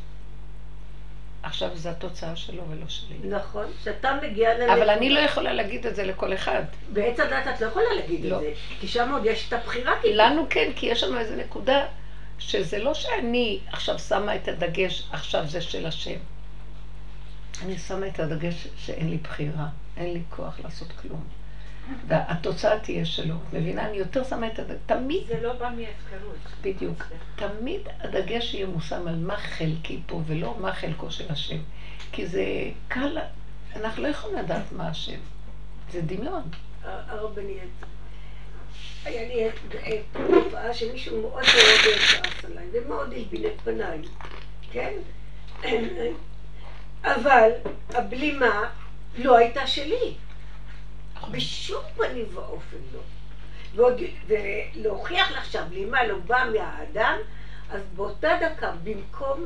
[1.43, 3.17] עכשיו, זו התוצאה שלו ולא שלי.
[3.25, 3.67] נכון.
[3.85, 4.75] שאתה מגיע לנקודה.
[4.75, 6.63] אבל אני לא יכולה להגיד את זה לכל אחד.
[6.93, 8.37] בעץ הדת את לא יכולה להגיד לא.
[8.37, 8.53] את זה.
[8.81, 9.93] כי שם עוד יש את הבחירה.
[10.01, 10.17] כאילו.
[10.17, 11.87] לנו כן, כי יש לנו איזו נקודה
[12.39, 16.19] שזה לא שאני עכשיו שמה את הדגש, עכשיו זה של השם.
[17.63, 19.67] אני שמה את הדגש שאין לי בחירה,
[19.97, 21.25] אין לי כוח לעשות כלום.
[22.07, 23.35] והתוצאה תהיה שלו.
[23.53, 23.89] מבינה?
[23.89, 26.37] אני יותר שמה את הדגש, תמיד, זה לא בא מהפקרות.
[26.63, 27.05] בדיוק,
[27.37, 31.59] תמיד הדגש יהיה מושם על מה חלקי פה ולא מה חלקו של השם.
[32.13, 32.45] כי זה
[32.89, 33.19] קל,
[33.77, 35.19] אנחנו לא יכולים לדעת מה השם.
[35.93, 36.43] זה דמיון.
[36.85, 37.71] הרבנית.
[39.05, 39.49] היה לי
[40.13, 43.99] תופעה שמישהו מאוד מאוד כעס עליי, ומאוד הלבין את פניי,
[44.73, 44.93] כן?
[47.05, 47.51] אבל
[47.91, 48.71] הבלימה
[49.19, 50.15] לא הייתה שלי.
[51.31, 53.01] בשום פנים ואופן לא.
[53.75, 57.19] ועוד, ולהוכיח לך שהבלימה לא באה מהאדם,
[57.71, 59.45] אז באותה דקה, במקום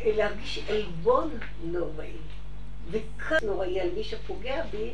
[0.00, 2.16] אה, להרגיש עלבון נוראי,
[2.90, 4.90] וכעס נוראי על מי שפוגע בי,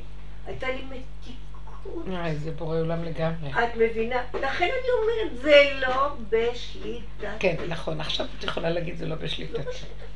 [0.46, 2.04] הייתה לי מתיקות.
[2.12, 3.50] אה, זה בורא עולם לגמרי.
[3.52, 4.22] את מבינה?
[4.34, 7.36] לכן אני אומרת, זה לא בשליטה.
[7.38, 9.62] כן, נכון, עכשיו את יכולה להגיד זה לא בשליטה.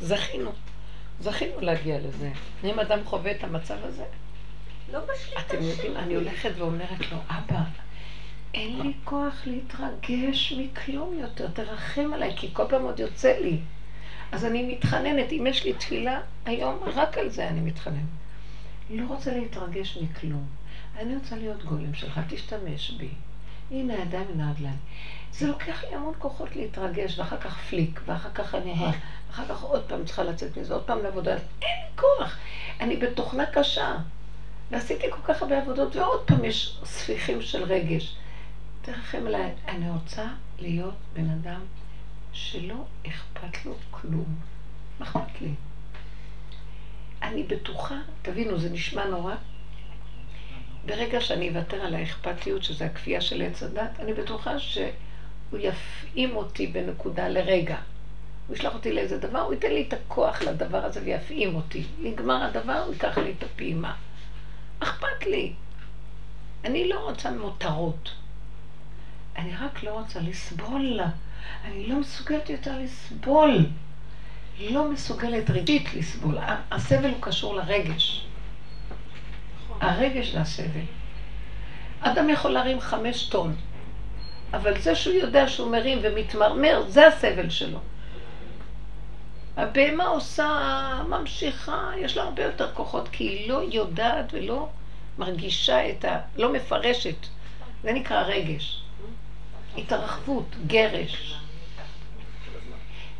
[0.00, 0.52] זכינו,
[1.20, 2.30] זכינו להגיע לזה.
[2.64, 4.04] אם אדם חווה את המצב הזה,
[4.94, 7.60] לא בשליטה אתם יודעים, אני הולכת ואומרת לו, אבא,
[8.54, 13.58] אין לי כוח להתרגש מכלום יותר, תרחם עליי, כי כל פעם עוד יוצא לי.
[14.32, 18.08] אז אני מתחננת, אם יש לי תפילה, היום רק על זה אני מתחננת.
[18.90, 20.46] לא רוצה להתרגש מכלום.
[20.98, 23.08] אני רוצה להיות גולם שלך, תשתמש בי.
[23.70, 24.78] הנה הידיים מן הרגליים.
[25.32, 28.74] זה לוקח לי המון כוחות להתרגש, ואחר כך פליק, ואחר כך אני...
[29.30, 31.34] אחר כך עוד פעם צריכה לצאת מזה, עוד פעם לעבודה.
[31.62, 32.36] אין כוח.
[32.80, 33.94] אני בתוכנה קשה.
[34.74, 38.16] ועשיתי כל כך הרבה עבודות, ועוד פעם יש ספיחים של רגש.
[38.82, 40.26] תרחם עליי, אני רוצה
[40.58, 41.60] להיות בן אדם
[42.32, 44.36] שלא אכפת לו כלום.
[45.00, 45.50] מה אכפת לי?
[47.22, 49.34] אני בטוחה, תבינו, זה נשמע נורא.
[50.86, 56.66] ברגע שאני אוותר על האכפתיות, שזה הכפייה של עץ הדת, אני בטוחה שהוא יפעים אותי
[56.66, 57.76] בנקודה לרגע.
[58.46, 61.84] הוא ישלח אותי לאיזה דבר, הוא ייתן לי את הכוח לדבר הזה ויפעים אותי.
[62.02, 63.94] נגמר הדבר, הוא ייקח לי את הפעימה.
[64.84, 65.52] אכפת לי.
[66.64, 68.10] אני לא רוצה מותרות.
[69.36, 71.00] אני רק לא רוצה לסבול.
[71.64, 73.66] אני לא מסוגלת יותר לסבול.
[74.60, 76.38] לא מסוגלת רגשית לסבול.
[76.70, 78.26] הסבל הוא קשור לרגש.
[79.80, 80.80] הרגש זה הסבל.
[82.00, 83.54] אדם יכול להרים חמש טון,
[84.52, 87.78] אבל זה שהוא יודע שהוא מרים ומתמרמר, זה הסבל שלו.
[89.56, 94.68] הבהמה עושה, ממשיכה, יש לה הרבה יותר כוחות, כי היא לא יודעת ולא
[95.18, 96.20] מרגישה את ה...
[96.36, 97.26] לא מפרשת.
[97.82, 98.82] זה נקרא רגש.
[99.76, 101.38] התרחבות, גרש.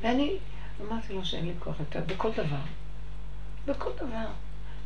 [0.01, 0.37] ואני
[0.81, 2.57] אמרתי לו שאין לי כוח יותר, בכל דבר.
[3.67, 4.27] בכל דבר.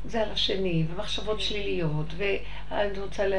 [0.04, 3.34] זה על השני, ומחשבות שליליות, ואני רוצה ל...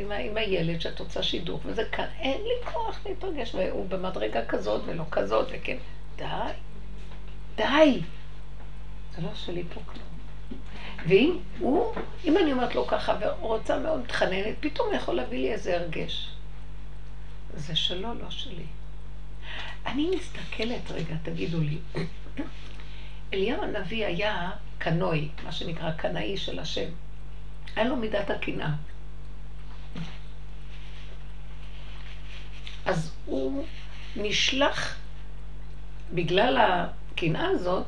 [0.00, 4.82] עם, עם הילד שאת רוצה שידוך, וזה כאן, אין לי כוח להתרגש, והוא במדרגה כזאת
[4.86, 5.76] ולא כזאת, וכן,
[6.16, 6.24] די,
[7.62, 8.00] די.
[9.16, 10.12] זה לא שלי פה כלום.
[11.08, 11.94] ואם הוא,
[12.24, 16.30] אם אני אומרת לו ככה ורוצה מאוד מתחננת, פתאום הוא יכול להביא לי איזה הרגש.
[17.54, 18.64] זה שלו, לא שלי.
[19.86, 21.78] אני מסתכלת רגע, תגידו לי.
[23.34, 26.90] אליהו הנביא היה קנוי, מה שנקרא קנאי של השם.
[27.76, 28.70] היה לו מידת הקנאה.
[32.84, 33.64] אז הוא
[34.16, 34.96] נשלח,
[36.14, 37.84] בגלל הקנאה הזאת,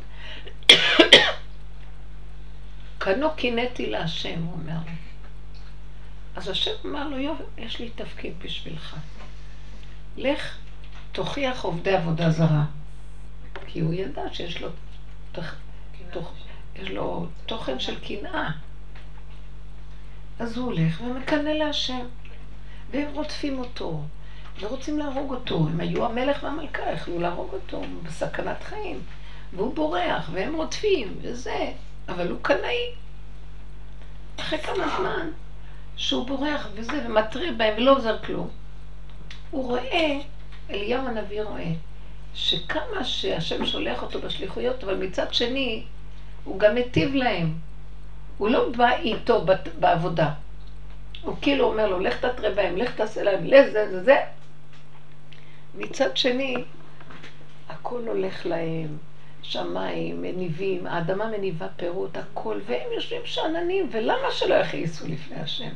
[2.98, 4.78] קנו קינאתי להשם, הוא אומר.
[6.36, 8.96] אז השם אמר לו, יוב, יש לי תפקיד בשבילך.
[10.16, 10.58] לך,
[11.12, 12.64] תוכיח עובדי עבודה זרה.
[13.66, 14.68] כי הוא ידע שיש לו,
[15.32, 15.54] תח...
[16.10, 16.32] תוך...
[16.76, 18.50] יש לו תוכן של קנאה.
[20.38, 22.06] אז הוא הולך ומקנא להשם.
[22.90, 24.02] והם רודפים אותו,
[24.60, 25.66] ורוצים להרוג אותו.
[25.70, 29.00] הם היו המלך והמלכה, יכלו להרוג אותו בסכנת חיים.
[29.52, 31.72] והוא בורח, והם רודפים, וזה.
[32.08, 32.90] אבל הוא קנאי.
[34.40, 35.30] אחרי כמה זמן
[35.96, 38.48] שהוא בורח וזה, ומטריד בהם, ולא עוזר כלום.
[39.50, 40.18] הוא רואה,
[40.70, 41.70] אליהו הנביא רואה,
[42.34, 45.84] שכמה שהשם שולח אותו בשליחויות, אבל מצד שני,
[46.44, 47.54] הוא גם מטיב להם.
[48.38, 49.44] הוא לא בא איתו
[49.78, 50.32] בעבודה.
[51.22, 54.16] הוא כאילו אומר לו, לך תתרה בהם, לך תעשה להם, לזה, זה, זה.
[55.76, 56.64] מצד שני,
[57.68, 58.98] הכל הולך להם.
[59.44, 65.70] שמיים, מניבים, האדמה מניבה פירות, הכל, והם יושבים שאננים, ולמה שלא יכעיסו לפני השם?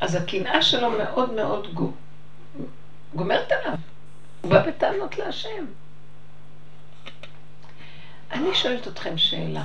[0.00, 1.92] אז הקנאה שלו מאוד מאוד גו,
[3.14, 3.78] גומרת עליו.
[4.40, 5.66] הוא בא בטענות להשם.
[8.32, 9.64] אני שואלת אתכם שאלה.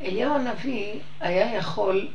[0.00, 2.08] אליהו הנביא היה יכול,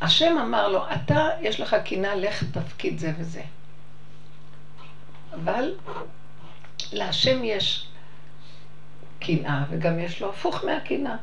[0.00, 3.42] השם אמר לו, אתה, יש לך קנאה, לך תפקיד זה וזה.
[5.34, 5.74] אבל
[6.92, 7.86] להשם יש
[9.18, 11.16] קנאה, וגם יש לו הפוך מהקנאה,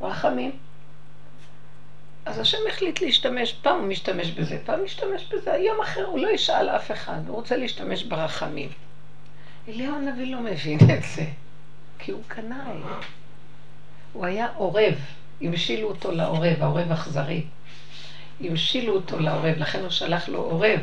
[0.00, 0.50] רחמים.
[2.24, 6.28] אז השם החליט להשתמש, פעם הוא משתמש בזה, פעם משתמש בזה, יום אחר הוא לא
[6.28, 8.68] ישאל אף אחד, הוא רוצה להשתמש ברחמים.
[9.68, 11.24] אליהו הנביא לא מבין את זה,
[11.98, 12.78] כי הוא קנאי.
[14.12, 14.94] הוא היה עורב,
[15.40, 17.44] המשילו אותו לעורב, העורב אכזרי.
[18.40, 20.80] המשילו אותו לעורב, לכן הוא שלח לו עורב.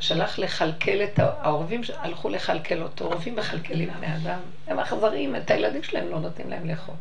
[0.00, 5.82] שלח לכלכל את העורבים, הלכו לכלכל אותו, עורבים מכלכלים בני אדם, הם אכזריים, את הילדים
[5.82, 6.94] שלהם לא נותנים להם לאכול.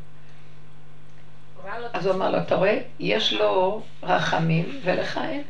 [1.94, 5.44] אז הוא אמר לו, אתה רואה, יש לו רחמים ולך אין.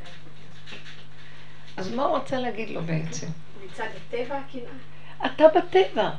[1.78, 3.28] אז מה הוא רוצה להגיד לו בעצם?
[3.66, 5.26] מצד הטבע הקנאה?
[5.26, 6.10] אתה בטבע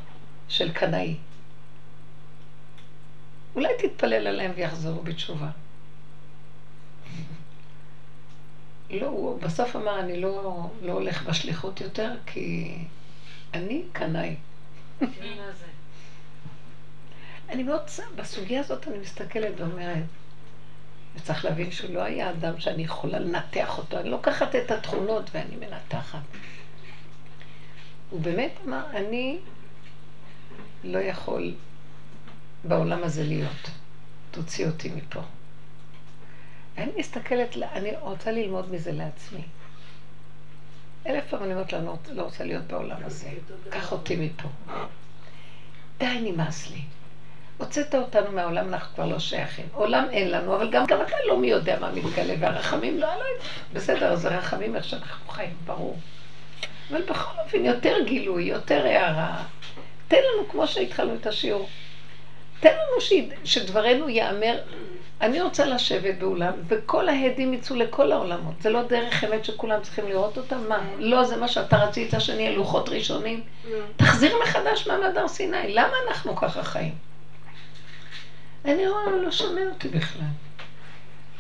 [0.49, 1.17] של קנאי.
[3.55, 5.49] אולי תתפלל עליהם ויחזרו בתשובה.
[8.91, 12.75] לא, הוא בסוף אמר, אני לא, לא הולך בשליחות יותר, כי
[13.55, 14.37] אני קנאי.
[17.49, 17.81] אני מאוד,
[18.17, 20.03] בסוגיה הזאת אני מסתכלת ואומרת,
[21.17, 25.57] וצריך להבין שהוא לא היה אדם שאני יכולה לנתח אותו, אני לוקחת את התכונות ואני
[25.57, 26.19] מנתחת.
[28.11, 29.39] הוא באמת אמר, אני
[30.85, 31.55] לא יכול
[32.65, 33.71] בעולם הזה להיות.
[34.31, 35.21] תוציא אותי מפה.
[36.79, 39.43] אני מסתכלת, אני רוצה ללמוד מזה לעצמי.
[41.07, 43.29] אלף פעם אני אומרת לנו, לא רוצה להיות בעולם הזה.
[43.71, 44.49] קח אותי מפה.
[45.99, 46.81] די, נמאס לי.
[47.59, 49.67] הוצאת אותנו מהעולם, אנחנו כבר לא שייכים.
[49.73, 53.25] עולם אין לנו, אבל גם, אתה לא מי יודע מה מתגלה, והרחמים לא, לא,
[53.73, 55.99] בסדר, זה רחמים איך שאנחנו חיים, ברור.
[56.91, 59.45] אבל בכל אופן, יותר גילוי, יותר הערה,
[60.09, 61.69] תן לנו, כמו שהתחלנו את השיעור,
[62.61, 63.13] תן לנו ש...
[63.45, 64.59] שדברנו ייאמר.
[65.21, 68.55] אני רוצה לשבת באולם, וכל ההדים יצאו לכל העולמות.
[68.61, 70.69] זה לא דרך אמת שכולם צריכים לראות אותם?
[70.69, 70.79] מה?
[70.99, 73.43] לא, זה מה שאתה רצית שאני אהיה לוחות ראשונים?
[73.97, 75.75] תחזיר מחדש מעמד הר סיני.
[75.75, 76.95] למה אנחנו ככה חיים?
[78.65, 80.27] אני רואה, הוא לא שומע אותי בכלל.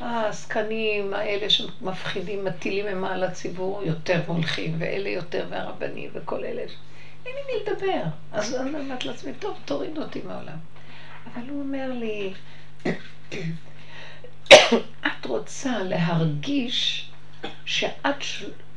[0.00, 6.62] העסקנים האלה שמפחידים, מטילים אימה על הציבור, יותר הולכים, ואלה יותר, והרבנים, וכל אלה.
[7.26, 8.02] אין לי מי לדבר.
[8.32, 10.56] אז אני אומרת לעצמי, טוב, תוריד אותי מהעולם.
[11.26, 12.32] אבל הוא אומר לי,
[15.06, 17.08] את רוצה להרגיש
[17.64, 18.22] שאת,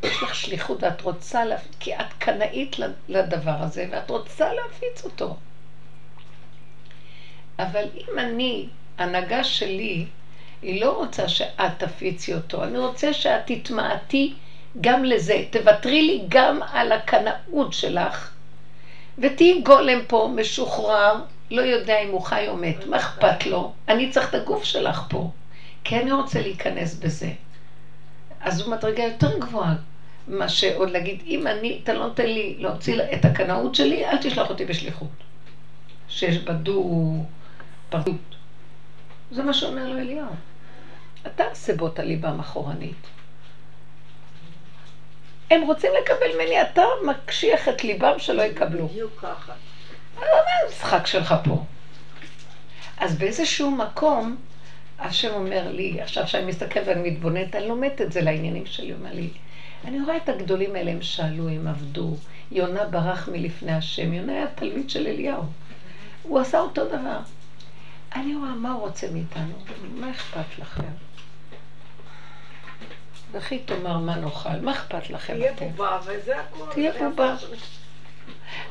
[0.03, 2.75] יש לך שליחות ואת רוצה, לה, כי את קנאית
[3.09, 5.35] לדבר הזה ואת רוצה להפיץ אותו.
[7.59, 8.67] אבל אם אני,
[8.97, 10.05] הנהגה שלי,
[10.61, 14.33] היא לא רוצה שאת תפיצי אותו, אני רוצה שאת תתמעטי
[14.81, 15.43] גם לזה.
[15.49, 18.31] תוותרי לי גם על הקנאות שלך,
[19.17, 21.15] ותהיי גולם פה, משוחרר,
[21.51, 23.73] לא יודע אם הוא חי או מת, מה אכפת לו?
[23.87, 25.31] אני צריך את הגוף שלך פה,
[25.83, 27.31] כי אני רוצה להיכנס בזה.
[28.41, 29.75] אז זו מדרגה יותר גבוהה,
[30.27, 34.49] מה שעוד להגיד, אם אני, אתה לא נותן לי להוציא את הקנאות שלי, אל תשלח
[34.49, 35.09] אותי בשליחות.
[36.09, 37.13] שיש בה דו
[37.89, 38.15] פרדות.
[39.31, 40.35] זה מה שאומר לו אליהו.
[41.27, 41.43] אתה
[41.87, 43.07] את הליבה אחורנית.
[45.51, 48.87] הם רוצים לקבל ממני, אתה מקשיח את ליבם שלא יקבלו.
[48.87, 49.53] בדיוק ככה.
[50.19, 50.25] מה
[50.65, 51.63] המשחק שלך פה?
[52.97, 54.35] אז באיזשהו מקום,
[55.01, 59.13] השם אומר לי, עכשיו שאני מסתכלת ואני מתבוננת, אני לומדת את זה לעניינים שלי, אומר
[59.13, 59.29] לי,
[59.85, 62.15] אני רואה את הגדולים האלה, הם שאלו, הם עבדו,
[62.51, 65.43] יונה ברח מלפני השם, יונה היה תלמיד של אליהו.
[66.23, 67.19] הוא עשה אותו דבר.
[68.15, 69.53] אני רואה מה הוא רוצה מאיתנו,
[69.95, 70.83] מה אכפת לכם?
[73.31, 75.69] וכי תאמר מה נאכל, מה אכפת לכם תהיה?
[75.71, 76.67] בובה, וזה הכול.
[76.73, 77.35] תהיה בובה.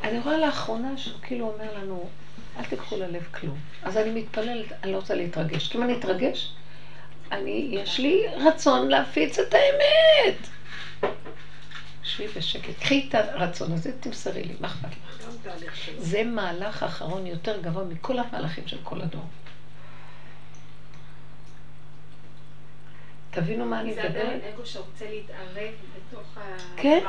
[0.05, 2.09] אני רואה לאחרונה שהוא כאילו אומר לנו,
[2.57, 3.59] אל תיקחו ללב כלום.
[3.83, 5.69] אז אני מתפללת, אני לא רוצה להתרגש.
[5.69, 6.53] כי אם אני אתרגש,
[7.33, 10.37] אני, יש לי רצון להפיץ את האמת.
[12.03, 12.81] שבי בשקט.
[12.81, 15.21] קחי את הרצון הזה, תמסרי לי, מה אכפת לך?
[15.99, 19.25] זה מהלך אחרון יותר גבוה מכל המהלכים של כל הדור.
[23.31, 24.55] תבינו מה אני זה עדיין מדברת?
[24.55, 26.41] אגו שרוצה להתערב בתוך ה...
[26.77, 27.01] כן.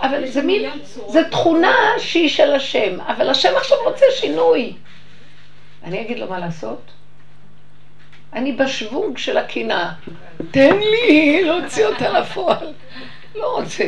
[0.00, 0.70] אבל זה מין.
[1.08, 4.76] זה תכונה שהיא של השם, אבל השם עכשיו רוצה שינוי.
[5.84, 6.80] אני אגיד לו מה לעשות?
[8.32, 9.92] אני בשוונג של הקנאה.
[10.50, 12.72] תן לי להוציא אותה לפועל.
[13.34, 13.84] לא רוצה.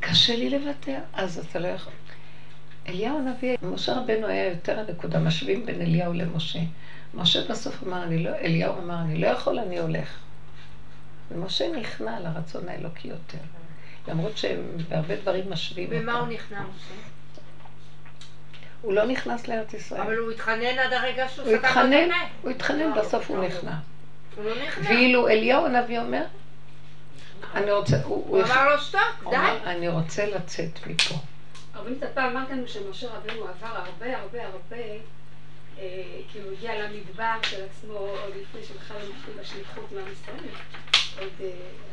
[0.00, 1.92] קשה לי לוותר, אז אתה לא יכול.
[2.88, 6.58] אליהו הנביא, משה רבנו היה יותר הנקודה, משווים בין אליהו למשה.
[7.14, 10.08] משה בסוף אמר, אני לא, אליהו אמר, אני לא יכול, אני הולך.
[11.30, 13.38] ומשה נכנע לרצון האלוקי יותר.
[14.08, 16.32] למרות שהם בהרבה דברים משווים במה הוא אותם.
[16.32, 16.94] נכנע משה?
[18.82, 20.00] הוא לא נכנס לארץ ישראל.
[20.00, 22.16] אבל הוא התחנן עד הרגע שהוא הוא סתם התחנן, בטמא.
[22.42, 23.74] הוא התחנן, בסוף הוא נכנע.
[24.36, 24.88] הוא לא נכנע.
[24.88, 26.24] ואילו אליהו הנביא אומר,
[27.54, 29.70] אני רוצה, הוא, הוא אמר לו שתוק, הוא די.
[29.70, 31.14] אני רוצה לצאת מפה.
[31.74, 34.76] הרבנית, את פעם אמרת לנו שמשה רבנו עבר הרבה הרבה הרבה,
[35.78, 40.48] אה, כי הוא הגיע למדבר של עצמו עוד לפני שבכלל לא מתחיל בשליחות מעם ישראל.
[41.18, 41.48] עוד אה,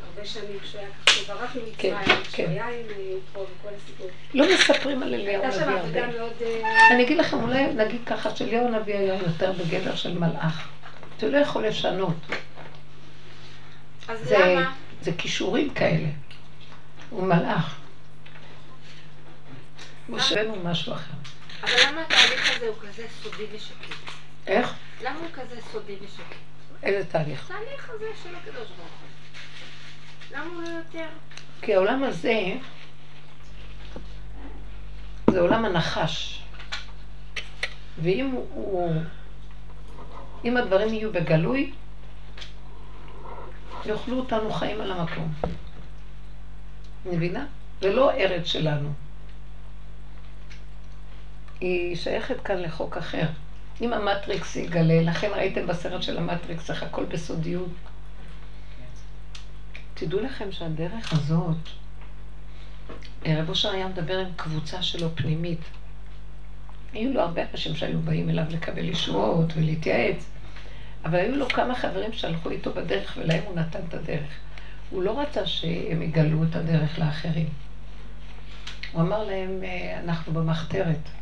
[0.06, 2.50] הרבה שנים כשהוא היה ככה, שהוא ברח כן, ממצרים, כשהוא כן.
[2.50, 4.06] היה עם אה, יתרו וכל הסיפור.
[4.34, 6.20] לא מספרים על אליהו הנביא הרבה.
[6.44, 10.68] אה, אני אגיד לכם, אולי נגיד ככה, שאליהו הנביא היה יותר בגדר של מלאך.
[11.16, 12.16] אתה לא יכול לשנות.
[14.08, 14.72] אז זה, למה?
[15.02, 16.08] זה כישורים כאלה.
[17.10, 17.79] הוא מלאך.
[20.10, 21.12] הוא משהו אחר.
[21.62, 23.94] אבל למה התהליך הזה הוא כזה סודי ושקט?
[24.46, 24.74] איך?
[25.02, 26.36] למה הוא כזה סודי ושקט?
[26.82, 27.44] איזה תהליך?
[27.50, 29.08] התהליך הזה של הקדוש ברוך הוא.
[30.36, 31.06] למה הוא לא יותר?
[31.62, 32.42] כי העולם הזה
[35.30, 36.42] זה עולם הנחש.
[38.02, 39.02] ואם הוא- הוא...
[40.44, 41.72] אם הדברים יהיו בגלוי,
[43.86, 45.32] יאכלו אותנו חיים על המקום.
[47.06, 47.46] מבינה?
[47.80, 48.92] זה לא ארץ שלנו.
[51.60, 53.26] היא שייכת כאן לחוק אחר.
[53.80, 57.70] אם המטריקס יגלה, לכן ראיתם בסרט של המטריקס איך הכל בסודיות.
[59.94, 61.56] תדעו לכם שהדרך הזאת,
[63.26, 65.60] רב אושר היה מדבר עם קבוצה שלו פנימית.
[66.92, 70.24] היו לו הרבה אנשים שהיו באים אליו לקבל ישועות ולהתייעץ,
[71.04, 74.30] אבל היו לו כמה חברים שהלכו איתו בדרך ולהם הוא נתן את הדרך.
[74.90, 77.48] הוא לא רצה שהם יגלו את הדרך לאחרים.
[78.92, 81.19] הוא אמר להם, "אה, אנחנו במחתרת.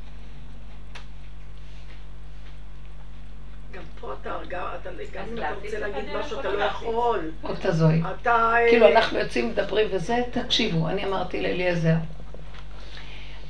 [3.79, 6.63] גם פה אתה גם אתה גם אם אתה רוצה להגיד משהו אתה לא?
[6.63, 7.31] יכול.
[7.43, 8.03] עוד תזוי.
[8.21, 8.55] אתה...
[8.71, 11.95] כאילו אנחנו יוצאים מדברים וזה, תקשיבו, אני אמרתי לאליעזר,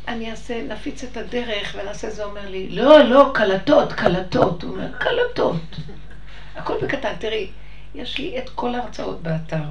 [0.09, 4.63] אני אעשה, נפיץ את הדרך ונעשה זה, אומר לי, לא, לא, קלטות, קלטות.
[4.63, 5.77] הוא אומר, קלטות.
[6.57, 7.51] הכל בקטן, תראי,
[7.95, 9.63] יש לי את כל ההרצאות באתר.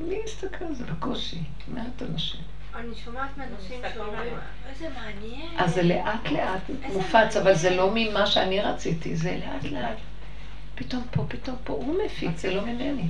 [0.00, 1.38] מי מסתכל על זה בקושי?
[1.68, 2.40] מעט אנשים.
[2.76, 4.32] אני שומעת מאנשים שאומרים,
[4.70, 5.58] איזה מעניין.
[5.58, 6.60] אז זה לאט לאט
[6.92, 9.96] מופץ, אבל זה לא ממה שאני רציתי, זה לאט לאט.
[10.74, 13.08] פתאום פה, פתאום פה, הוא מפיץ, זה לא ממני.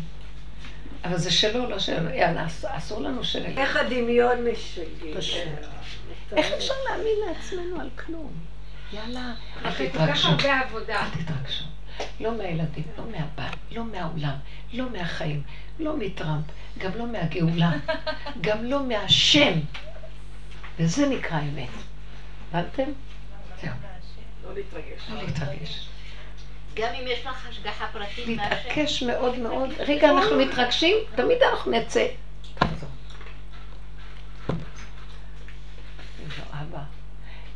[1.04, 2.10] אבל זה שלו, לא שלו.
[2.10, 3.44] יאללה, אס- אסור לנו של...
[3.56, 4.84] איך הדמיון משגע.
[5.16, 5.42] פשוט.
[6.36, 8.32] איך אפשר להאמין לעצמנו על כלום?
[8.92, 9.32] יאללה,
[9.64, 10.28] אל אחרי כל כך תתרגשו.
[10.28, 11.00] הרבה עבודה.
[11.00, 11.64] אל תתרגשו.
[12.20, 14.34] לא מהילדים, לא מהבית, לא מהעולם,
[14.72, 15.42] לא מהחיים,
[15.78, 16.44] לא מטראמפ,
[16.78, 17.72] גם לא מהגאולה,
[18.40, 19.58] גם לא מהשם.
[20.78, 21.68] וזה נקרא אמת.
[22.50, 22.90] הבנתם?
[23.62, 23.70] זהו,
[24.44, 25.10] לא להתרגש.
[25.10, 25.88] לא להתרגש.
[26.74, 28.54] גם אם יש לך השגחה פרטית מהשם.
[28.54, 29.70] להתעקש מאוד מאוד.
[29.78, 32.06] רגע, אנחנו מתרגשים, תמיד אנחנו נצא.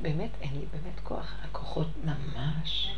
[0.01, 1.35] באמת אין לי באמת כוח.
[1.45, 2.89] הכוחות ממש.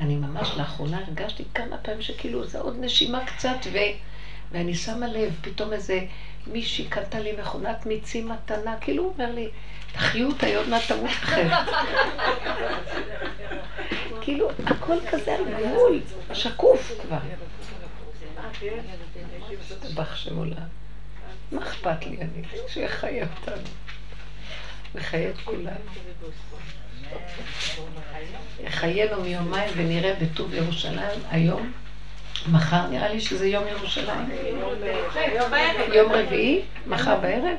[0.00, 3.78] אני ממש לאחרונה הרגשתי כמה פעמים שכאילו זה עוד נשימה קצת ו...
[4.52, 6.00] ואני שמה לב, פתאום איזה
[6.46, 9.48] מישהי קנתה לי מכונת מיצים מתנה, כאילו הוא אומר לי,
[9.92, 11.48] תחיו אותה, עוד מעט תמות לכם.
[14.22, 16.00] כאילו, הכל כזה על גבול,
[16.32, 17.18] שקוף כבר.
[19.80, 20.56] טבח שם עולם.
[21.52, 22.42] מה אכפת לי אני?
[22.68, 23.62] שיחיה אותנו.
[24.94, 25.66] וחיה את כולם.
[28.68, 31.72] חיינו מיומיים ונראה בטוב ירושלים היום.
[32.52, 34.30] מחר נראה לי שזה יום ירושלים.
[35.92, 36.62] יום רביעי?
[36.86, 37.56] מחר בערב?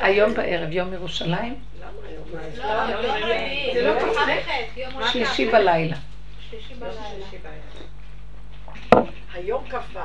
[0.00, 1.54] היום בערב, יום ירושלים?
[5.12, 5.96] שלישי בלילה.
[9.34, 9.98] היום כ"ו.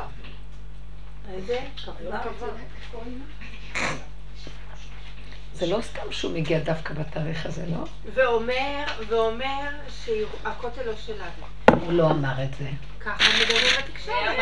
[1.34, 1.60] איזה?
[1.99, 2.45] היום כ"ו.
[5.56, 7.84] זה לא סתם שהוא מגיע דווקא בתאריך הזה, לא?
[8.14, 9.69] ואומר, ואומר
[10.03, 11.82] שהכותל לא שלנו.
[11.86, 12.65] הוא לא אמר את זה.
[12.99, 14.38] ככה מדברים בתקשורת.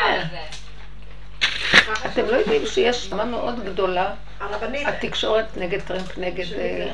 [2.06, 4.14] אתם לא יודעים שיש תמה מאוד גדולה,
[4.86, 6.54] התקשורת נגד טרמפ, נגד...
[6.54, 6.94] אה,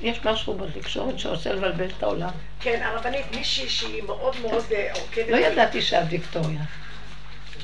[0.00, 2.30] יש משהו בתקשורת שעושה לבלבל את העולם.
[2.60, 5.28] כן, הרבנית, מישהי שהיא מאוד מאוד אה, עוקבת.
[5.28, 6.60] לא ידעתי שאת ויקטוריה.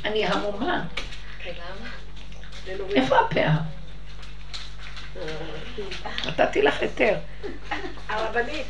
[0.04, 0.84] אני המומה.
[2.68, 2.96] לנורית.
[2.96, 3.56] איפה הפאה?
[6.26, 7.14] נתתי לך היתר.
[8.08, 8.66] הרבנית,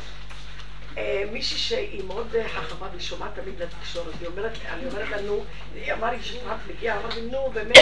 [0.97, 5.43] אה, מישהי שהיא מאוד חכמה והיא שומעת תמיד לתקשורת, היא אומרת, אני לה, נו,
[5.75, 7.77] היא אמרה לי שטראמפ מגיע, אמרתי, נו, באמת,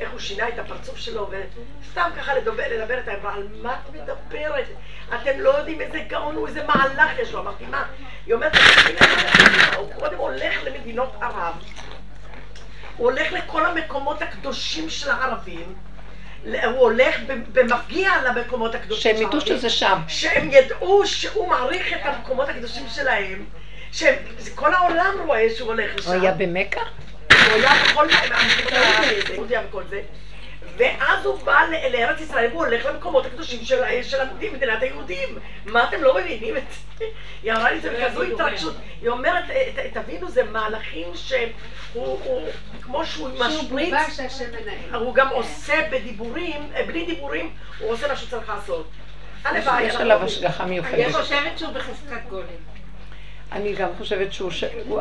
[0.00, 4.66] איך הוא שינה את הפרצוף שלו, וסתם ככה לדבר איתה, אבל על מה את מדברת?
[5.08, 7.40] אתם לא יודעים איזה גאון הוא, איזה מהלך יש לו.
[7.40, 7.84] אמרתי, מה?
[8.26, 8.52] היא אומרת,
[9.76, 11.54] הוא קודם הולך למדינות ערב,
[12.96, 15.74] הוא הולך לכל המקומות הקדושים של הערבים,
[16.44, 17.16] הוא הולך
[17.52, 19.98] במפגיע למקומות הקדושים שהם ידעו שזה שם.
[20.08, 23.44] שהם ידעו שהוא מעריך את המקומות הקדושים שלהם,
[23.92, 26.10] שהם, זה כל העולם רואה שהוא הולך לשם.
[26.10, 26.80] הוא היה במכה?
[27.30, 28.06] הוא היה בכל
[30.78, 31.60] ואז הוא בא
[31.92, 34.16] לארץ ישראל והוא הולך למקומות הקדושים של, של
[34.52, 35.28] מדינת היהודים.
[35.66, 36.62] מה אתם לא מבינים את
[36.98, 37.04] זה?
[37.42, 38.74] היא אמרה לי זה בכזו התרגשות.
[39.00, 41.48] היא אומרת, "ת- ת- תבינו, זה מהלכים שהוא,
[42.24, 42.48] הוא-
[42.82, 44.00] כמו שהוא מנהל.
[44.94, 47.50] הוא גם עושה בדיבורים, אה, בלי דיבורים,
[47.80, 48.88] הוא עושה מה שהוא צריך לעשות.
[49.44, 51.14] הלוואי, יש עליו לא- השגחה אני מיוחדת.
[51.14, 52.44] חושבת שהוא בחזקת גולם.
[53.52, 55.00] אני גם חושבת שהוא ש- הוא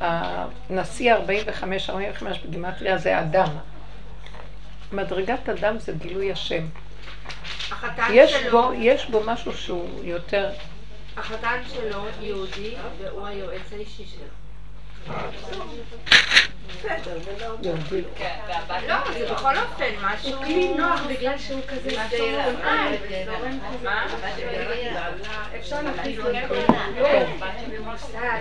[0.00, 3.48] הנשיא 45, 45 בגימטריה זה אדם.
[4.92, 6.66] מדרגת אדם זה גילוי השם.
[8.12, 10.50] יש שלו, בו, יש בו משהו שהוא יותר...
[11.16, 14.45] החתן שלו יהודי, והוא היועץ האישי שלו.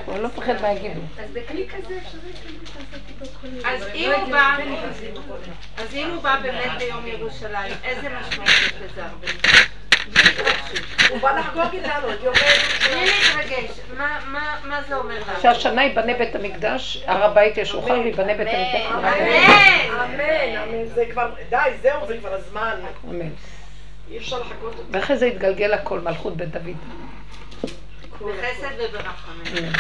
[0.06, 1.02] הוא לא מפחד מה יגידו.
[1.18, 2.18] אז בכלי כזה אפשר
[3.66, 3.88] אז.
[3.94, 4.58] אם הוא בא.
[5.78, 9.28] אז אם הוא בא באמת ביום ירושלים, איזה משמעות יש לזה הרבה?
[11.10, 12.34] הוא בא לחגוג איתנו את יום
[12.90, 13.72] בלי להתרגש.
[13.98, 15.42] מה- זה אומר לנו?
[15.42, 18.86] שהשנה ייבנה בית המקדש, הר הבית ישוחרר ויבנה בית המקדש.
[18.92, 19.08] אמן,
[20.04, 22.76] אמן, אמן, זה כבר, די, זהו, זה כבר הזמן.
[23.10, 23.30] אמן.
[24.12, 24.76] אי אפשר לחכות.
[24.92, 26.76] ואחרי זה יתגלגל הכל, מלכות בית דוד.
[28.22, 29.72] בחסד וברחמים.